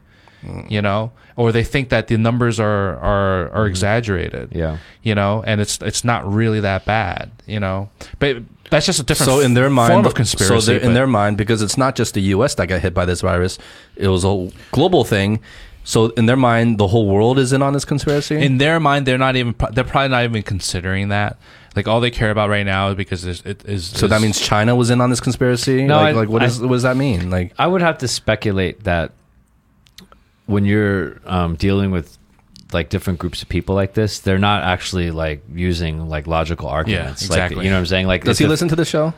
[0.69, 3.69] You know, or they think that the numbers are are are mm-hmm.
[3.69, 4.49] exaggerated.
[4.53, 4.77] Yeah.
[5.01, 7.31] You know, and it's it's not really that bad.
[7.45, 7.89] You know,
[8.19, 8.37] but
[8.69, 10.65] that's just a different so in their mind form of conspiracy.
[10.65, 13.05] so in but- their mind because it's not just the us that got hit by
[13.05, 13.59] this virus
[13.95, 15.39] it was a global thing
[15.83, 18.37] So in their mind, the whole world is in on this conspiracy.
[18.37, 19.53] In their mind, they're not even.
[19.73, 21.37] They're probably not even considering that.
[21.75, 23.87] Like all they care about right now is because it's, it is.
[23.87, 25.83] so that means China was in on this conspiracy.
[25.83, 27.29] No, like, I- like what I- is what does that mean?
[27.29, 29.11] Like I would have to speculate that
[30.45, 32.17] when you're um, dealing with
[32.71, 37.21] like different groups of people like this, they're not actually like using like logical arguments.
[37.21, 37.57] Yeah, exactly.
[37.57, 38.07] Like, you know what I'm saying?
[38.07, 39.13] Like, does he a- listen to the show?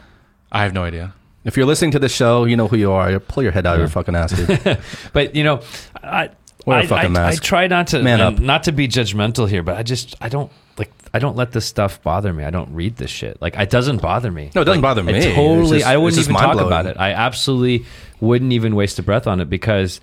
[0.52, 1.14] I have no idea.
[1.44, 3.12] If you're listening to the show, you know who you are.
[3.12, 4.80] You pull your head out of your fucking ass, dude.
[5.14, 5.62] But you know,
[6.04, 6.30] I
[6.66, 7.44] Wear a I, fucking I, mask.
[7.44, 8.40] I try not to Man up.
[8.40, 11.66] not to be judgmental here, but I just I don't like I don't let this
[11.66, 12.44] stuff bother me.
[12.44, 13.40] I don't read this shit.
[13.42, 14.50] Like it doesn't bother me.
[14.56, 15.14] No, it doesn't Like, bother me.
[15.14, 15.78] It totally.
[15.80, 16.68] just- I it's wouldn't even talk mind-blowing.
[16.68, 16.98] about it.
[17.00, 17.86] I absolutely
[18.20, 20.02] wouldn't even waste a breath on it because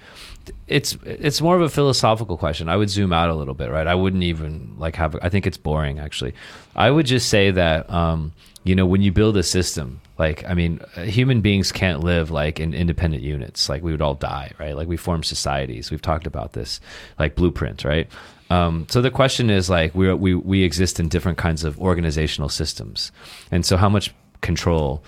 [0.67, 2.69] it's it's more of a philosophical question.
[2.69, 3.87] I would zoom out a little bit, right?
[3.87, 5.17] I wouldn't even like have.
[5.23, 6.35] I think it's boring actually.
[6.75, 8.33] I would just say that um,
[8.65, 12.61] you know when you build a system, like I mean, human beings can't live like
[12.61, 13.69] in independent units.
[13.69, 14.77] Like we would all die, right?
[14.77, 15.91] Like we form societies.
[15.91, 16.81] We've talked about this,
[17.19, 18.09] like blueprint, right?
[18.51, 22.49] Um, so the question is like we we we exist in different kinds of organizational
[22.49, 23.13] systems,
[23.51, 25.03] and so how much control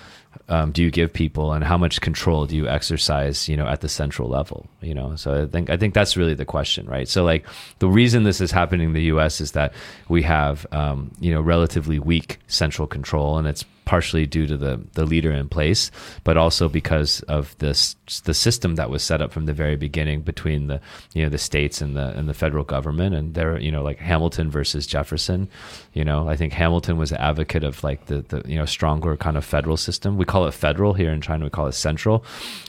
[0.49, 3.81] um, do you give people and how much control do you exercise you know at
[3.81, 5.17] the central level you know?
[5.17, 7.09] So i think i think that's really the question right?
[7.09, 7.47] So like
[7.79, 9.73] the reason this is happening in the us is that
[10.09, 14.81] we have um, you know relatively weak central control and it's partially due to the
[14.95, 15.91] the leader in place
[16.23, 20.21] but also because of this the system that was set up from the very beginning
[20.21, 20.81] between the
[21.15, 23.15] you know the states and the and the federal government.
[23.15, 25.49] And there you know like Hamilton versus Jefferson
[25.93, 29.17] you know I think Hamilton was an advocate of like the the you know stronger
[29.17, 30.17] kind of federal system.
[30.17, 31.45] We call it federal here in China.
[31.45, 32.25] We call it central.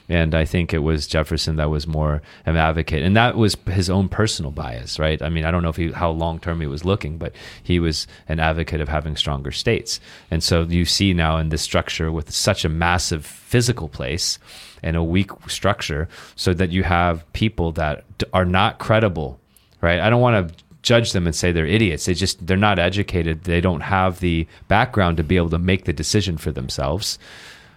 [0.07, 3.01] And I think it was Jefferson that was more an advocate.
[3.03, 5.21] And that was his own personal bias right?
[5.21, 7.79] I mean I don't know if he how long term he was looking but he
[7.79, 9.99] was an advocate of having stronger states.
[10.31, 14.39] And so you see now in this structure with such a massive physical place
[14.83, 18.03] and a weak structure so that you have people that
[18.33, 19.39] are not credible
[19.85, 19.99] right?
[19.99, 22.05] I don't want to judge them and say they're idiots.
[22.05, 23.43] They just they're not educated.
[23.43, 27.17] They don't have the background to be able to make the decision for themselves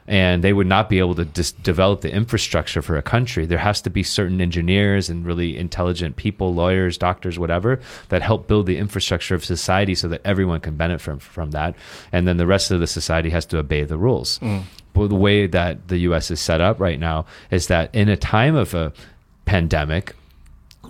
[0.09, 3.45] and they would not be able to dis- develop the infrastructure for a country.
[3.45, 7.79] There has to be certain engineers and really intelligent people, lawyers, doctors, whatever,
[8.09, 11.75] that help build the infrastructure of society so that everyone can benefit from, from that.
[12.11, 14.39] And then the rest of the society has to obey the rules.
[14.39, 14.63] Mm.
[14.95, 18.17] But the way that the US is set up right now is that in a
[18.17, 18.93] time of a
[19.45, 20.17] pandemic,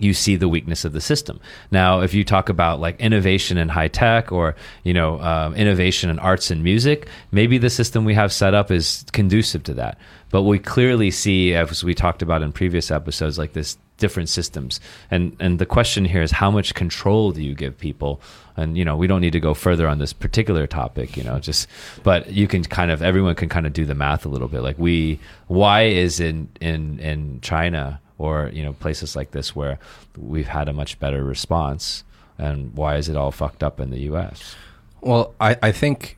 [0.00, 1.40] you see the weakness of the system.
[1.70, 6.10] Now, if you talk about like innovation in high tech or you know um, innovation
[6.10, 9.98] in arts and music, maybe the system we have set up is conducive to that.
[10.30, 14.80] But we clearly see, as we talked about in previous episodes, like this different systems.
[15.10, 18.20] And and the question here is how much control do you give people?
[18.56, 21.38] And you know, we don't need to go further on this particular topic, you know,
[21.38, 21.68] just
[22.02, 24.62] but you can kind of everyone can kind of do the math a little bit.
[24.62, 29.78] Like we why is in in in China or you know places like this where
[30.16, 32.04] we've had a much better response
[32.38, 34.54] and why is it all fucked up in the US?
[35.00, 36.16] Well, I, I think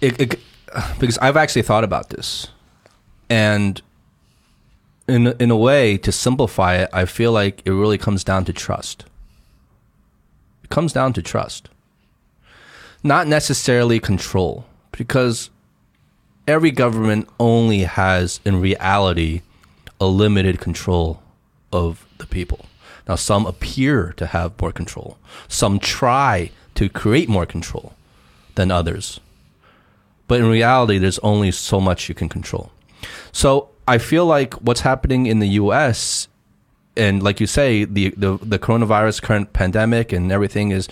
[0.00, 0.40] it, it
[0.98, 2.48] because I've actually thought about this,
[3.30, 3.80] and
[5.08, 8.52] in in a way to simplify it, I feel like it really comes down to
[8.52, 9.04] trust.
[10.64, 11.68] It comes down to trust,
[13.02, 15.50] not necessarily control, because
[16.48, 19.42] every government only has, in reality,
[20.00, 21.22] a limited control
[21.72, 22.66] of the people.
[23.08, 25.18] Now, some appear to have more control.
[25.48, 27.94] Some try to create more control
[28.56, 29.20] than others.
[30.28, 32.72] But in reality, there's only so much you can control.
[33.30, 36.26] So I feel like what's happening in the US,
[36.96, 40.88] and like you say, the, the, the coronavirus current pandemic and everything is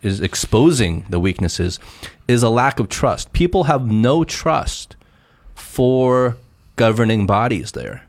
[0.00, 1.80] is exposing the weaknesses
[2.28, 3.32] is a lack of trust.
[3.32, 4.94] People have no trust
[5.56, 6.36] for
[6.76, 8.04] governing bodies there,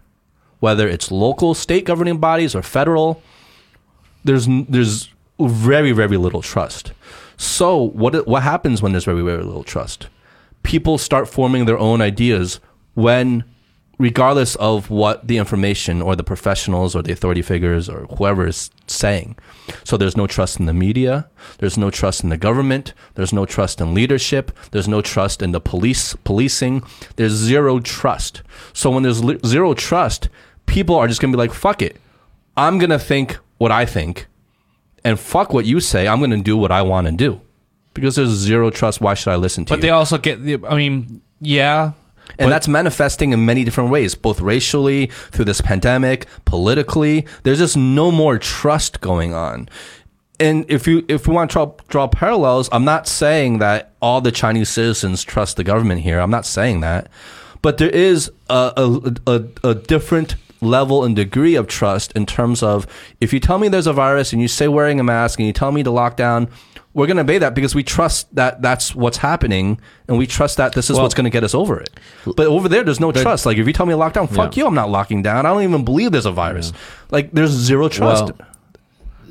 [0.59, 3.21] whether it's local, state governing bodies or federal.
[4.23, 5.09] There's there's
[5.39, 6.91] very very little trust.
[7.37, 10.07] So what what happens when there's very very little trust?
[10.63, 12.59] People start forming their own ideas
[12.93, 13.45] when
[13.99, 18.71] regardless of what the information or the professionals or the authority figures or whoever is
[18.87, 19.37] saying.
[19.83, 23.45] So there's no trust in the media, there's no trust in the government, there's no
[23.45, 26.81] trust in leadership, there's no trust in the police policing,
[27.17, 28.41] there's zero trust.
[28.71, 30.29] So when there's zero trust,
[30.69, 31.97] people are just going to be like fuck it.
[32.55, 34.27] I'm going to think what I think
[35.03, 36.07] and fuck what you say.
[36.07, 37.41] I'm going to do what I want to do.
[37.93, 39.81] Because there's zero trust, why should I listen to But you?
[39.81, 40.59] But they also get the.
[40.67, 41.93] I mean, yeah.
[42.37, 47.25] And that's manifesting in many different ways, both racially, through this pandemic, politically.
[47.43, 49.67] There's just no more trust going on.
[50.39, 54.21] And if you if we want to draw, draw parallels, I'm not saying that all
[54.21, 56.19] the Chinese citizens trust the government here.
[56.19, 57.09] I'm not saying that,
[57.61, 62.61] but there is a a, a, a different level and degree of trust in terms
[62.63, 62.85] of
[63.21, 65.53] if you tell me there's a virus and you say wearing a mask and you
[65.53, 66.49] tell me to lock down,
[66.93, 70.57] we're going to obey that because we trust that that's what's happening and we trust
[70.57, 71.91] that this is Well- what's going to get us over it.
[72.35, 73.45] But over there, there's no trust.
[73.45, 74.63] Like if you tell me to lock down, fuck Yeah.
[74.63, 75.45] you, I'm not locking down.
[75.45, 76.73] I don't even believe there's a virus.
[77.11, 78.25] Like there's zero trust.
[78.25, 78.47] Well,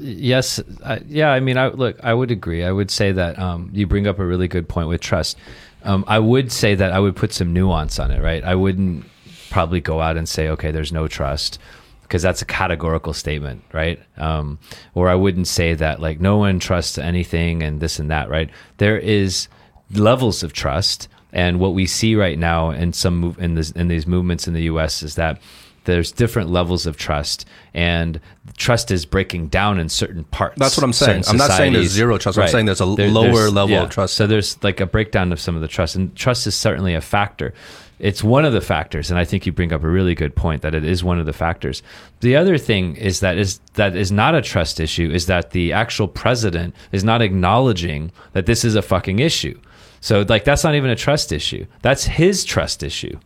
[0.00, 3.68] yes I, yeah i mean i look i would agree i would say that um,
[3.72, 5.36] you bring up a really good point with trust
[5.82, 9.05] um, i would say that i would put some nuance on it right i wouldn't
[9.50, 11.58] probably go out and say okay there's no trust
[12.02, 14.58] because that's a categorical statement right um,
[14.94, 18.50] or i wouldn't say that like no one trusts anything and this and that right
[18.78, 19.48] there is
[19.94, 23.88] levels of trust and what we see right now in some move in this in
[23.88, 25.40] these movements in the us is that
[25.84, 28.20] there's different levels of trust and
[28.58, 31.24] trust is breaking down in certain parts That's what I'm saying.
[31.26, 32.38] I'm not saying there's zero trust.
[32.38, 34.14] I'm saying there's a lower level of trust.
[34.14, 37.00] so there's like a breakdown of some of the trust and trust is certainly a
[37.00, 37.54] factor
[37.98, 40.62] it's one of the factors and i think you bring up a really good point
[40.62, 41.82] that it is one of the factors.
[42.20, 45.72] The other thing is that is that is not a trust issue is that the
[45.72, 49.58] actual president is not acknowledging that this is a fucking issue.
[50.00, 51.66] So like that's not even a trust issue.
[51.82, 53.18] That's his trust issue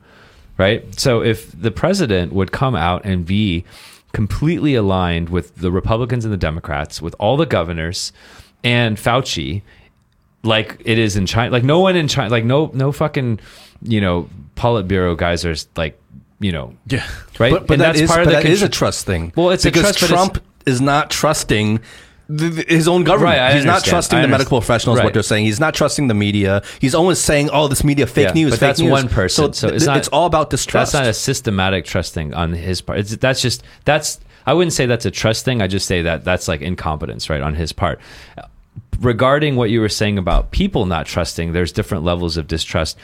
[0.58, 0.98] right?
[0.98, 3.64] So if the president would come out and be
[4.12, 8.12] completely aligned with the Republicans and the Democrats, with all the governors
[8.62, 9.62] and Fauci,
[10.42, 13.40] like it is in China, like no one in China, like no no fucking
[13.84, 15.98] you know Politburo guys are like
[16.40, 17.06] you know Yeah.
[17.38, 19.32] right, But, but And that is, part of the that is a trust thing.
[19.36, 21.78] Well, it's a because trust, Trump is not trusting
[22.28, 23.36] th- th- his own government.
[23.38, 25.00] Right, He's not trusting the medical professionals.
[25.02, 25.44] What they're saying.
[25.44, 26.62] He's not trusting the media.
[26.80, 28.90] He's always saying, "Oh, this media fake Yeah, news." but fake that's news.
[28.90, 30.92] one person, so th- it's not- it's all about distrust.
[30.92, 32.98] That's not a systematic trust thing on his part.
[33.00, 34.18] It's, that's just that's.
[34.44, 35.62] I wouldn't say that's a trust thing.
[35.62, 38.00] I just say that that's like incompetence, right, on his part.
[39.00, 42.96] Regarding what you were saying about people not trusting, there's different levels of distrust.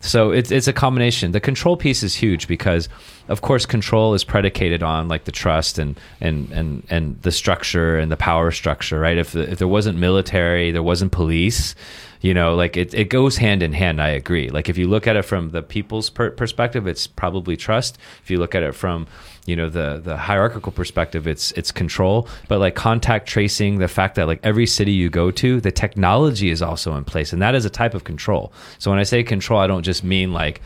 [0.00, 1.32] So it's it's a combination.
[1.32, 2.88] The control piece is huge because,
[3.28, 7.98] of course, control is predicated on like the trust and and and and the structure
[7.98, 9.16] and the power structure, right?
[9.16, 11.74] If if there wasn't military, there wasn't police,
[12.20, 14.00] you know, like it, it goes hand in hand.
[14.00, 14.50] I agree.
[14.50, 17.98] Like if you look at it from the people's per- perspective, it's probably trust.
[18.22, 19.06] If you look at it from
[19.46, 22.28] you know the the hierarchical perspective, it's it's control.
[22.48, 26.50] But like contact tracing, the fact that like every city you go to, the technology
[26.50, 28.52] is also in place, and that is a type of control.
[28.78, 30.60] So when I say control, I don't just mean like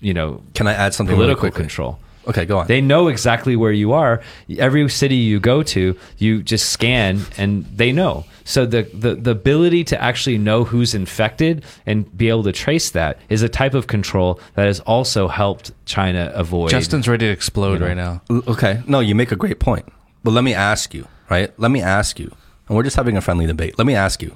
[0.00, 1.60] you know Can I add something political quickly?
[1.62, 1.98] control.
[2.28, 2.66] Okay, go on.
[2.66, 4.20] They know exactly where you are.
[4.58, 8.26] Every city you go to, you just scan and they know.
[8.44, 12.90] So the, the, the ability to actually know who's infected and be able to trace
[12.90, 16.70] that is a type of control that has also helped China avoid.
[16.70, 18.22] Justin's ready to explode right now.
[18.30, 18.82] Okay.
[18.86, 19.86] No, you make a great point.
[20.24, 21.52] But let me ask you, right?
[21.58, 22.34] Let me ask you,
[22.68, 23.78] and we're just having a friendly debate.
[23.78, 24.34] Let me ask you.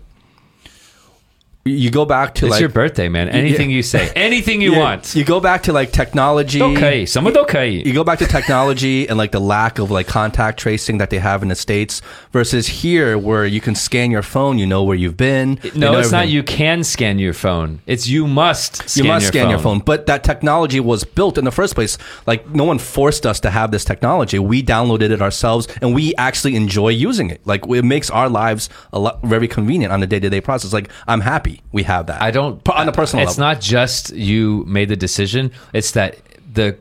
[1.65, 3.29] You go back to it's like your birthday, man.
[3.29, 5.15] Anything you say, anything you Yeah, want.
[5.15, 6.61] You go back to like technology.
[6.61, 7.71] okay, someone okay.
[7.71, 11.21] You go back to technology and like the lack of like contact tracing that they
[11.21, 12.03] have in the states
[12.33, 15.61] versus here where you can scan your phone, you know where you've been.
[15.63, 16.27] you No, know it's not.
[16.29, 17.81] You can scan your phone.
[17.87, 18.89] It's you must.
[18.89, 19.51] Scan you must your scan phone.
[19.51, 19.79] your phone.
[19.79, 21.97] But that technology was built in the first place.
[22.27, 24.41] Like no one forced us to have this technology.
[24.41, 27.41] We downloaded it ourselves, and we actually enjoy using it.
[27.45, 30.73] Like it makes our lives a lot very convenient on the day to day process.
[30.73, 32.23] Like I'm happy we have that.
[32.23, 33.55] I don't on a personal It's level.
[33.55, 35.51] not just you made the decision.
[35.73, 36.17] It's that
[36.55, 36.77] the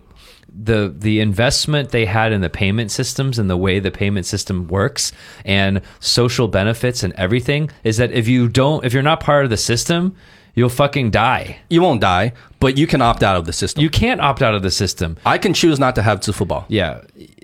[0.54, 4.68] the the investment they had in the payment systems and the way the payment system
[4.68, 5.14] works
[5.46, 9.50] and social benefits and everything is that if you don't if you're not part of
[9.50, 10.14] the system,
[10.54, 11.58] you'll fucking die.
[11.70, 13.82] you won't die, but you can opt out of the system.
[13.82, 15.18] You can't opt out of the system.
[15.26, 16.66] I can choose not to have to football.
[16.68, 17.02] Yeah.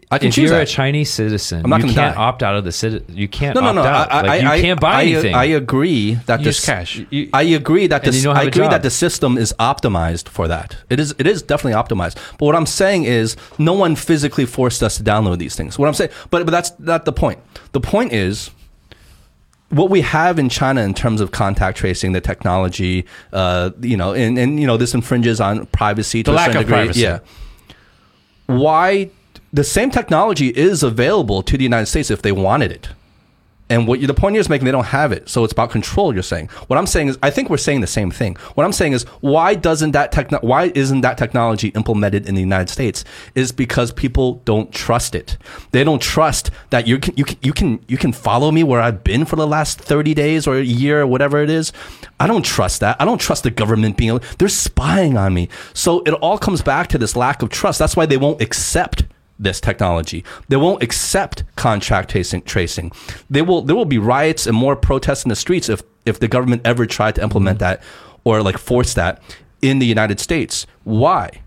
[0.10, 0.70] I can if choose you're that.
[0.70, 2.22] a Chinese citizen, I'm not you gonna can't die.
[2.22, 3.82] opt out of the citi- You can't No, no, opt no.
[3.84, 4.10] out.
[4.12, 5.36] I, like, I, you can't buy I, anything.
[5.36, 7.02] I agree that this cash.
[7.10, 8.16] You- I agree that And this.
[8.16, 8.72] you don't have I a agree job.
[8.72, 10.78] that the system is optimized for that.
[10.90, 11.14] It is.
[11.18, 12.16] It is definitely optimized.
[12.38, 15.78] But what I'm saying is, no one physically forced us to download these things.
[15.78, 17.40] What I'm saying, but but that's not the point.
[17.74, 18.50] The point is.
[19.70, 24.14] What we have in China in terms of contact tracing, the technology, uh, you know,
[24.14, 26.78] and, and you know, this infringes on privacy to The a lack certain of degree.
[26.78, 27.02] privacy.
[27.02, 27.20] Yeah.
[28.46, 29.10] Why
[29.58, 32.90] the same technology is available to the United States if they wanted it.
[33.72, 35.28] And what you, the point you're making, they don't have it.
[35.28, 36.14] So it's about control.
[36.14, 36.48] You're saying.
[36.68, 38.36] What I'm saying is, I think we're saying the same thing.
[38.54, 42.40] What I'm saying is, why doesn't that techno- Why isn't that technology implemented in the
[42.40, 43.04] United States?
[43.34, 45.38] Is because people don't trust it.
[45.72, 48.80] They don't trust that you can you can you can you can follow me where
[48.80, 51.74] I've been for the last 30 days or a year or whatever it is.
[52.20, 52.96] I don't trust that.
[53.02, 54.20] I don't trust the government being.
[54.38, 55.50] They're spying on me.
[55.74, 57.80] So it all comes back to this lack of trust.
[57.80, 59.04] That's why they won't accept
[59.40, 60.24] this technology.
[60.48, 62.42] They won't accept contract tracing.
[62.44, 62.92] Tracing.
[63.30, 63.62] They will.
[63.62, 66.86] There will be riots and more protests in the streets if if the government ever
[66.86, 67.80] tried to implement mm-hmm.
[67.80, 67.84] that
[68.24, 69.22] or like force that
[69.62, 70.66] in the United States.
[70.84, 71.42] Why?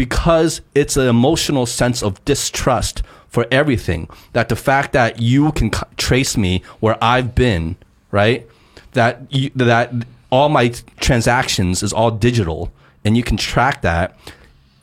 [0.00, 4.08] because it's an emotional sense of distrust for everything.
[4.32, 7.76] That the fact that you can trace me where I've been,
[8.10, 8.48] right?
[8.92, 9.92] That you, that
[10.32, 12.72] all my transactions is all digital,
[13.04, 14.16] and you can track that.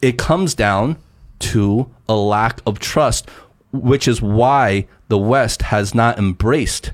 [0.04, 0.98] It comes down
[1.40, 3.30] to a lack of trust,
[3.72, 6.92] which is why the West has not embraced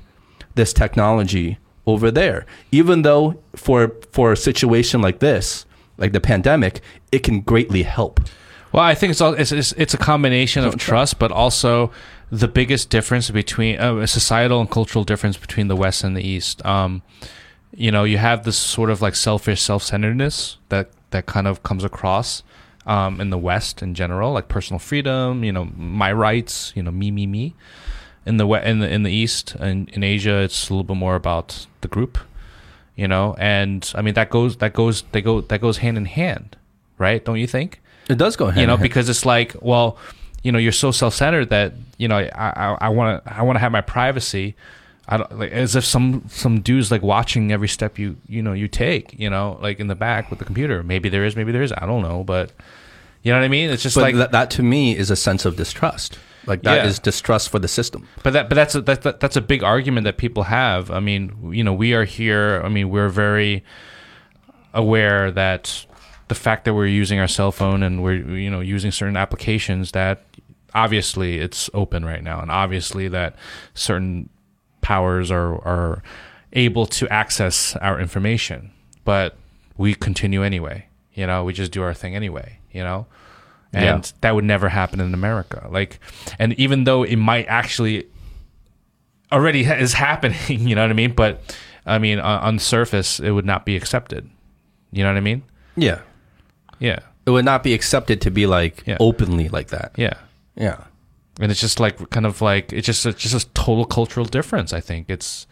[0.54, 2.46] this technology over there.
[2.70, 5.66] Even though for for a situation like this,
[5.98, 6.80] like the pandemic,
[7.12, 8.20] it can greatly help.
[8.72, 11.92] Well, I think it's all it's it's, it's a combination of trust, but also
[12.30, 16.26] the biggest difference between uh, a societal and cultural difference between the West and the
[16.26, 16.64] East.
[16.66, 17.02] Um,
[17.72, 21.84] you know, you have this sort of like selfish self-centeredness that that kind of comes
[21.84, 22.42] across
[22.86, 25.44] um, in the West in general, like personal freedom.
[25.44, 26.72] You know, my rights.
[26.74, 27.54] You know, me, me, me.
[28.26, 31.14] In the in the in the East and in Asia, it's a little bit more
[31.14, 32.18] about the group.
[32.96, 36.04] You know, and I mean that goes that goes they go that goes hand in
[36.04, 36.56] hand,
[36.98, 37.24] right?
[37.24, 37.80] Don't you think?
[38.08, 38.88] It does go hand you know in hand.
[38.88, 39.96] because it's like well
[40.42, 43.60] you know you're so self-centered that you know i i want to i want to
[43.60, 44.54] have my privacy
[45.08, 48.52] i don't like as if some some dude's like watching every step you you know
[48.52, 51.52] you take you know like in the back with the computer maybe there is maybe
[51.52, 52.52] there is i don't know but
[53.22, 55.16] you know what i mean it's just but like that, that to me is a
[55.16, 56.18] sense of distrust.
[56.46, 57.04] Like that is Yeah.
[57.04, 58.06] distrust for the system.
[58.22, 60.90] But that, but that's a, that, that, that's a big argument that people have.
[60.90, 62.60] I mean, you know, we are here.
[62.62, 63.64] I mean, we're very
[64.74, 65.86] aware that
[66.28, 69.92] the fact that we're using our cell phone and we're you know using certain applications
[69.92, 70.22] that
[70.74, 73.36] obviously it's open right now, and obviously that
[73.72, 74.28] certain
[74.84, 76.02] powers are are
[76.52, 78.70] able to access our information,
[79.04, 79.34] but
[79.76, 80.86] we continue anyway.
[81.14, 82.58] You know, we just do our thing anyway.
[82.70, 83.06] You know
[83.72, 84.12] and Yeah.
[84.20, 85.66] that would never happen in America.
[85.68, 85.98] Like,
[86.38, 88.06] and even though it might actually
[89.32, 91.12] already ha- is happening, you know what I mean?
[91.12, 91.40] But
[91.86, 94.28] I mean, on, on the surface, it would not be accepted.
[94.92, 95.42] You know what I mean?
[95.76, 96.00] Yeah.
[96.78, 98.96] Yeah, It would not be accepted to be like Yeah.
[99.00, 99.92] openly like that.
[99.96, 100.14] yeah.
[100.56, 100.84] Yeah.
[101.40, 104.72] And it's just like kind of like it's just it's just a total cultural difference.
[104.72, 105.46] I think it's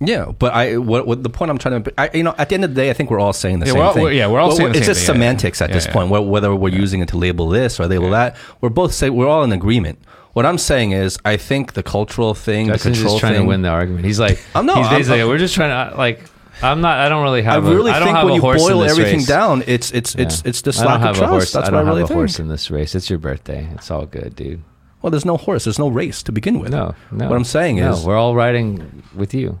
[0.00, 2.54] Yeah, but I what, what the point I'm trying to I, you know at the
[2.54, 4.02] end of the day I think we're all saying the Yeah, same all- thing.
[4.04, 5.28] we're- yeah, we're all Well, saying the it's same just thing, yeah, yeah.
[5.28, 6.08] semantics at Yeah, this point.
[6.08, 9.28] wh- Whether we're using it to label this or label that, we're both say we're
[9.28, 9.98] all in agreement.
[10.34, 13.42] What I'm saying is I think the cultural thing, Justin's the control just trying thing,
[13.42, 14.04] to win the argument.
[14.04, 16.20] He's like, I'm not- He's I'm- basically, I'm- we're just trying to like.
[16.62, 16.98] I'm not.
[16.98, 17.66] I don't really have.
[17.66, 19.26] I really a, I don't think when you boil everything race.
[19.26, 20.48] down, it's it's it's Yeah.
[20.50, 21.30] it's this I don't lack have of a trust.
[21.30, 21.52] horse.
[21.52, 22.18] That's I what I don't really have a think.
[22.18, 22.94] horse in this race.
[22.94, 23.68] It's your birthday.
[23.74, 24.62] It's all good, dude.
[25.02, 25.64] Well, there's no horse.
[25.64, 26.70] There's no race to begin with.
[26.72, 27.28] No, no.
[27.28, 29.58] What I'm saying no, is- we're all riding with you.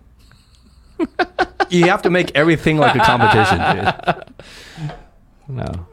[1.70, 3.58] You have to make everything like a competition.
[3.58, 4.24] dude.
[5.48, 5.86] No,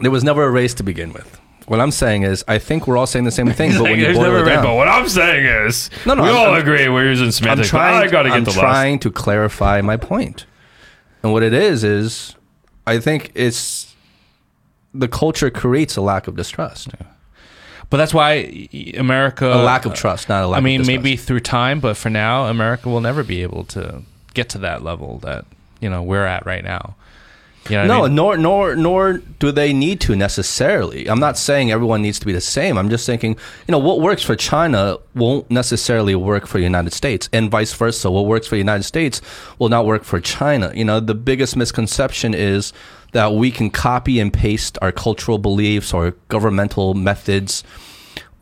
[0.00, 1.38] There was never a race to begin with.
[1.66, 4.12] What I'm saying is, I think we're all saying the same thing, but when you
[4.12, 6.60] boil never it down, but what I'm saying is, No, no, we I'm- all I'm-
[6.60, 7.70] agree we're using I'm semantics.
[7.70, 8.02] but trying.
[8.06, 8.58] I got to get I'm the last.
[8.60, 10.44] trying to clarify my point,
[11.22, 12.34] and what it is is,
[12.86, 13.94] I think it's
[14.92, 16.88] the culture creates a lack of distrust,
[17.90, 20.58] but that's why America a lack of trust, not a lack.
[20.58, 24.02] I mean, maybe through time, but for now, America will never be able to
[24.34, 25.46] get to that level that
[25.80, 26.94] you know we're at right now.
[27.70, 28.14] You know No, I mean?
[28.14, 31.06] nor nor nor do they need to necessarily.
[31.08, 32.76] I'm not saying everyone needs to be the same.
[32.76, 33.36] I'm just thinking,
[33.66, 37.72] you know, what works for China won't necessarily work for the United States, and vice
[37.72, 38.10] versa.
[38.10, 39.20] What works for the United States
[39.58, 40.72] will not work for China.
[40.74, 42.72] You know, the biggest misconception is
[43.12, 47.62] that we can copy and paste our cultural beliefs or governmental methods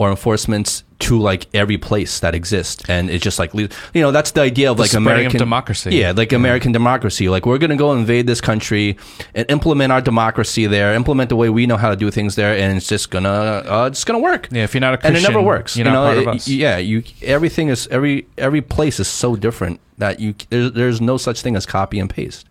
[0.03, 4.31] or enforcements to like every place that exists, and it's just like you know that's
[4.33, 5.97] the idea of The like spreading of American democracy.
[5.97, 7.29] Yeah, like American democracy.
[7.29, 8.97] Like we're gonna go invade this country
[9.35, 12.57] and implement our democracy there, implement the way we know how to do things there,
[12.57, 14.49] and it's just gonna uh, it's gonna work.
[14.53, 15.77] Yeah, if you're not a and it never works.
[15.77, 16.49] You know, part of it- us.
[16.49, 21.17] yeah, you everything is every every place is so different that you there's, there's no
[21.17, 22.47] such thing as copy and paste.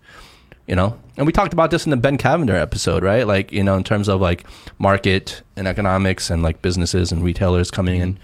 [0.71, 3.27] You know, and we talked about this in the Ben Cavender episode, right?
[3.27, 4.45] Like you know, in terms of like
[4.79, 8.17] market and economics and like businesses and retailers coming in,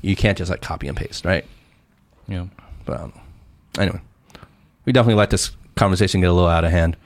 [0.00, 1.44] you can't just like copy and paste, right?
[2.26, 2.46] Yeah.
[2.86, 3.12] But um,
[3.78, 4.00] anyway,
[4.86, 6.96] we definitely let this conversation get a little out of hand.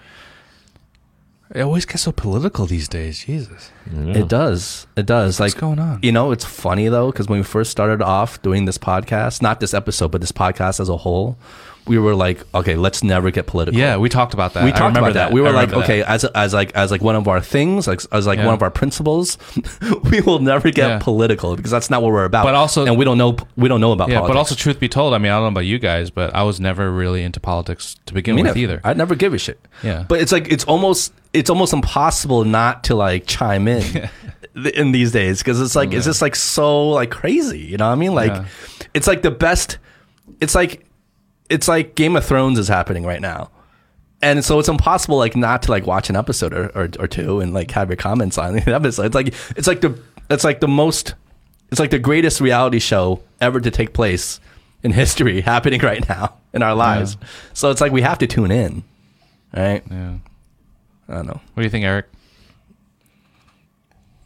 [1.53, 3.25] It always gets so political these days.
[3.25, 4.87] Jesus, It does.
[4.97, 5.41] It does.
[5.41, 5.99] what's like going on?
[6.05, 9.59] you know, it's funny though because when we first started off doing this podcast, not
[9.59, 11.37] this episode, but this podcast as a whole,
[11.87, 13.79] we were like, okay, let's never get political.
[13.79, 14.65] Yeah, we talked about that.
[14.65, 15.33] we I talked remember about that.
[15.33, 16.09] We were like, okay, that.
[16.09, 18.47] as as like as like one of our things, like as like Yeah.
[18.47, 19.37] one of our principles,
[20.11, 20.99] we will never get Yeah.
[20.99, 22.45] political because that's not what we're about.
[22.45, 24.35] But also- and we don't know we don't know about Yeah, politics.
[24.35, 26.43] but also, truth be told, I mean, I don't know about you guys, but I
[26.43, 28.75] was never really into politics to begin Me with neither.
[28.75, 28.81] either.
[28.85, 29.61] I'd never give a shit.
[29.83, 30.05] Yeah.
[30.09, 34.09] But it's like it's almost it's almost impossible not to like chime in
[34.75, 37.59] in these days because it's like it's just like so like crazy.
[37.61, 38.15] You know what I mean?
[38.15, 38.45] Like Yeah.
[38.95, 39.77] it's like the best.
[40.41, 40.87] It's like
[41.51, 43.51] it's like Game of Thrones is happening right now.
[44.23, 47.41] and so it's impossible like not to like watch an episode or, or, or two
[47.41, 49.07] and like have your comments on the episode.
[49.07, 49.99] It's like it's like the
[50.31, 51.15] it's like the most
[51.71, 54.41] it's like the greatest reality show ever to take place
[54.83, 57.17] in history happening right now in our lives.
[57.53, 58.85] So it's like we have to tune in,
[59.55, 59.83] right?
[59.91, 60.15] Yeah.
[61.09, 61.41] I don't know.
[61.53, 62.05] What do you think, Aric?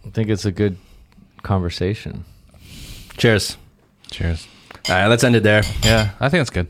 [0.07, 0.77] I think it's a good
[1.43, 2.25] conversation.
[3.17, 3.57] Cheers.
[4.11, 4.47] Cheers.
[4.89, 5.63] All right, let's end it there.
[5.83, 6.69] Yeah, I think it's good.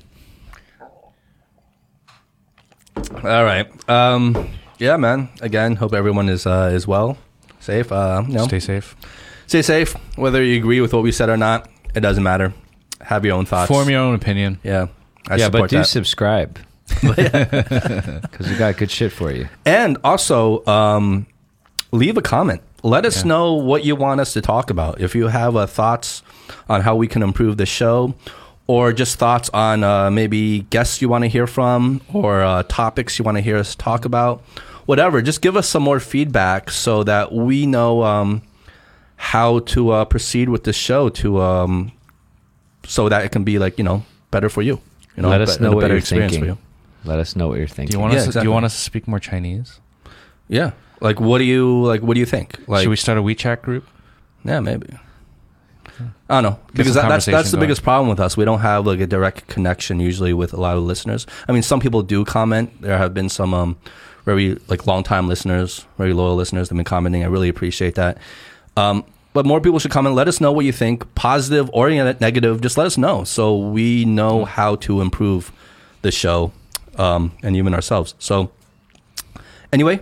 [3.15, 3.67] All right.
[3.89, 4.49] Um,
[4.79, 5.29] yeah, man.
[5.41, 7.17] Again, hope everyone is uh, is well,
[7.61, 7.91] safe.
[7.91, 8.97] Uh, you know, Stay safe.
[9.47, 9.95] stay safe.
[10.17, 12.53] Whether you agree with what we said or not, it doesn't matter.
[13.01, 13.69] Have your own thoughts.
[13.69, 14.61] Form your own opinion.
[14.63, 14.89] Yeah.
[15.29, 15.87] I yeah, support but do that.
[15.87, 16.59] subscribe
[16.89, 19.49] because we got good shit for you.
[19.67, 21.27] And also, um,
[21.93, 22.63] leave a comment.
[22.83, 25.01] Let us know what you want us to talk about.
[25.01, 26.23] If you have uh, thoughts
[26.69, 28.15] on how we can improve the show,
[28.69, 33.19] or just thoughts on uh, maybe guests you want to hear from, or uh, topics
[33.19, 34.45] you want to hear us talk about,
[34.87, 38.43] whatever, just give us some more feedback so that we know um,
[39.17, 41.91] how to uh, proceed with the show to um,
[42.87, 44.81] so that it can be like you know better for you.
[45.17, 46.55] You know, Let us be- know what better you're experience thinking.
[46.55, 47.11] for you.
[47.11, 47.93] Let us know what you're thinking.
[47.93, 48.35] Do you want Yeah, us?
[48.35, 49.81] Do you want us to speak more Chinese?
[50.49, 50.73] Yeah.
[51.01, 52.03] Like, what do you like?
[52.03, 52.59] What do you think?
[52.69, 53.87] Like, Should we start a WeChat group?
[54.45, 54.89] Yeah, maybe.
[56.29, 57.67] I don't know because that, that's that's the going.
[57.67, 58.37] biggest problem with us.
[58.37, 61.27] We don't have like a direct connection usually with a lot of listeners.
[61.49, 62.83] I mean, some people do comment.
[62.83, 63.77] There have been some um,
[64.25, 67.25] very like long time listeners, very loyal listeners that have been commenting.
[67.25, 68.19] I really appreciate that.
[68.77, 70.15] Um, but more people should comment.
[70.15, 72.61] Let us know what you think, positive or negative.
[72.61, 75.53] Just let us know so we know how to improve
[76.03, 76.53] the show
[76.97, 78.15] um, and even ourselves.
[78.19, 78.51] So,
[79.73, 80.01] anyway,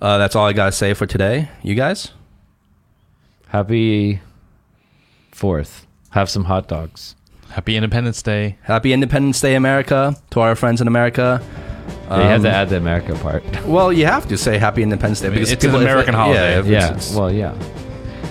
[0.00, 1.48] uh, that's all I gotta say for today.
[1.62, 2.12] You guys.
[3.48, 4.20] Happy
[5.34, 5.86] Fourth.
[6.10, 7.16] Have some hot dogs.
[7.50, 8.56] Happy Independence Day.
[8.62, 11.42] Happy Independence Day, America, to our friends in America.
[12.08, 13.42] Yeah, you have to Um, add the America part.
[13.66, 15.88] Well, you have to say Happy Independence Day I mean, because it's an people- if
[15.90, 16.54] American it- holiday.
[16.56, 16.62] Yeah.
[16.62, 16.76] yeah.
[16.84, 17.52] it's- it's- Well, yeah.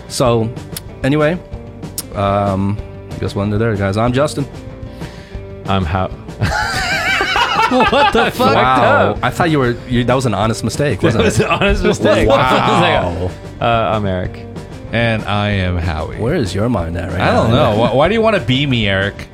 [0.07, 0.49] so,
[1.03, 1.33] anyway,
[2.15, 2.77] um,
[3.11, 3.97] I guess we'll end there, guys.
[3.97, 4.45] I'm Justin.
[5.65, 6.07] I'm how.
[7.69, 8.55] what the fuck?
[8.55, 9.75] wow, I thought you were.
[9.89, 11.45] You, that was an honest mistake, wasn't was it?
[11.45, 12.27] an honest mistake.
[12.29, 13.29] Wow.
[13.61, 14.42] uh, I'm Aric.
[14.93, 16.17] And I am Howie.
[16.17, 17.41] Where is your mind at right I now?
[17.43, 17.77] don't know.
[17.79, 19.27] Why, why do you want to be me, Aric?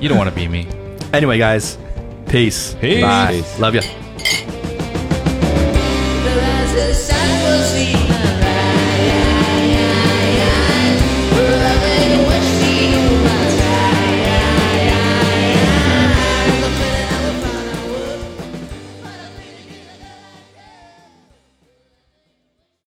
[0.00, 0.68] You don't want to be me.
[1.12, 1.76] Anyway, guys,
[2.28, 2.74] peace.
[2.80, 3.02] Peace.
[3.02, 3.32] Bye.
[3.32, 3.58] Peace.
[3.58, 3.82] Love you.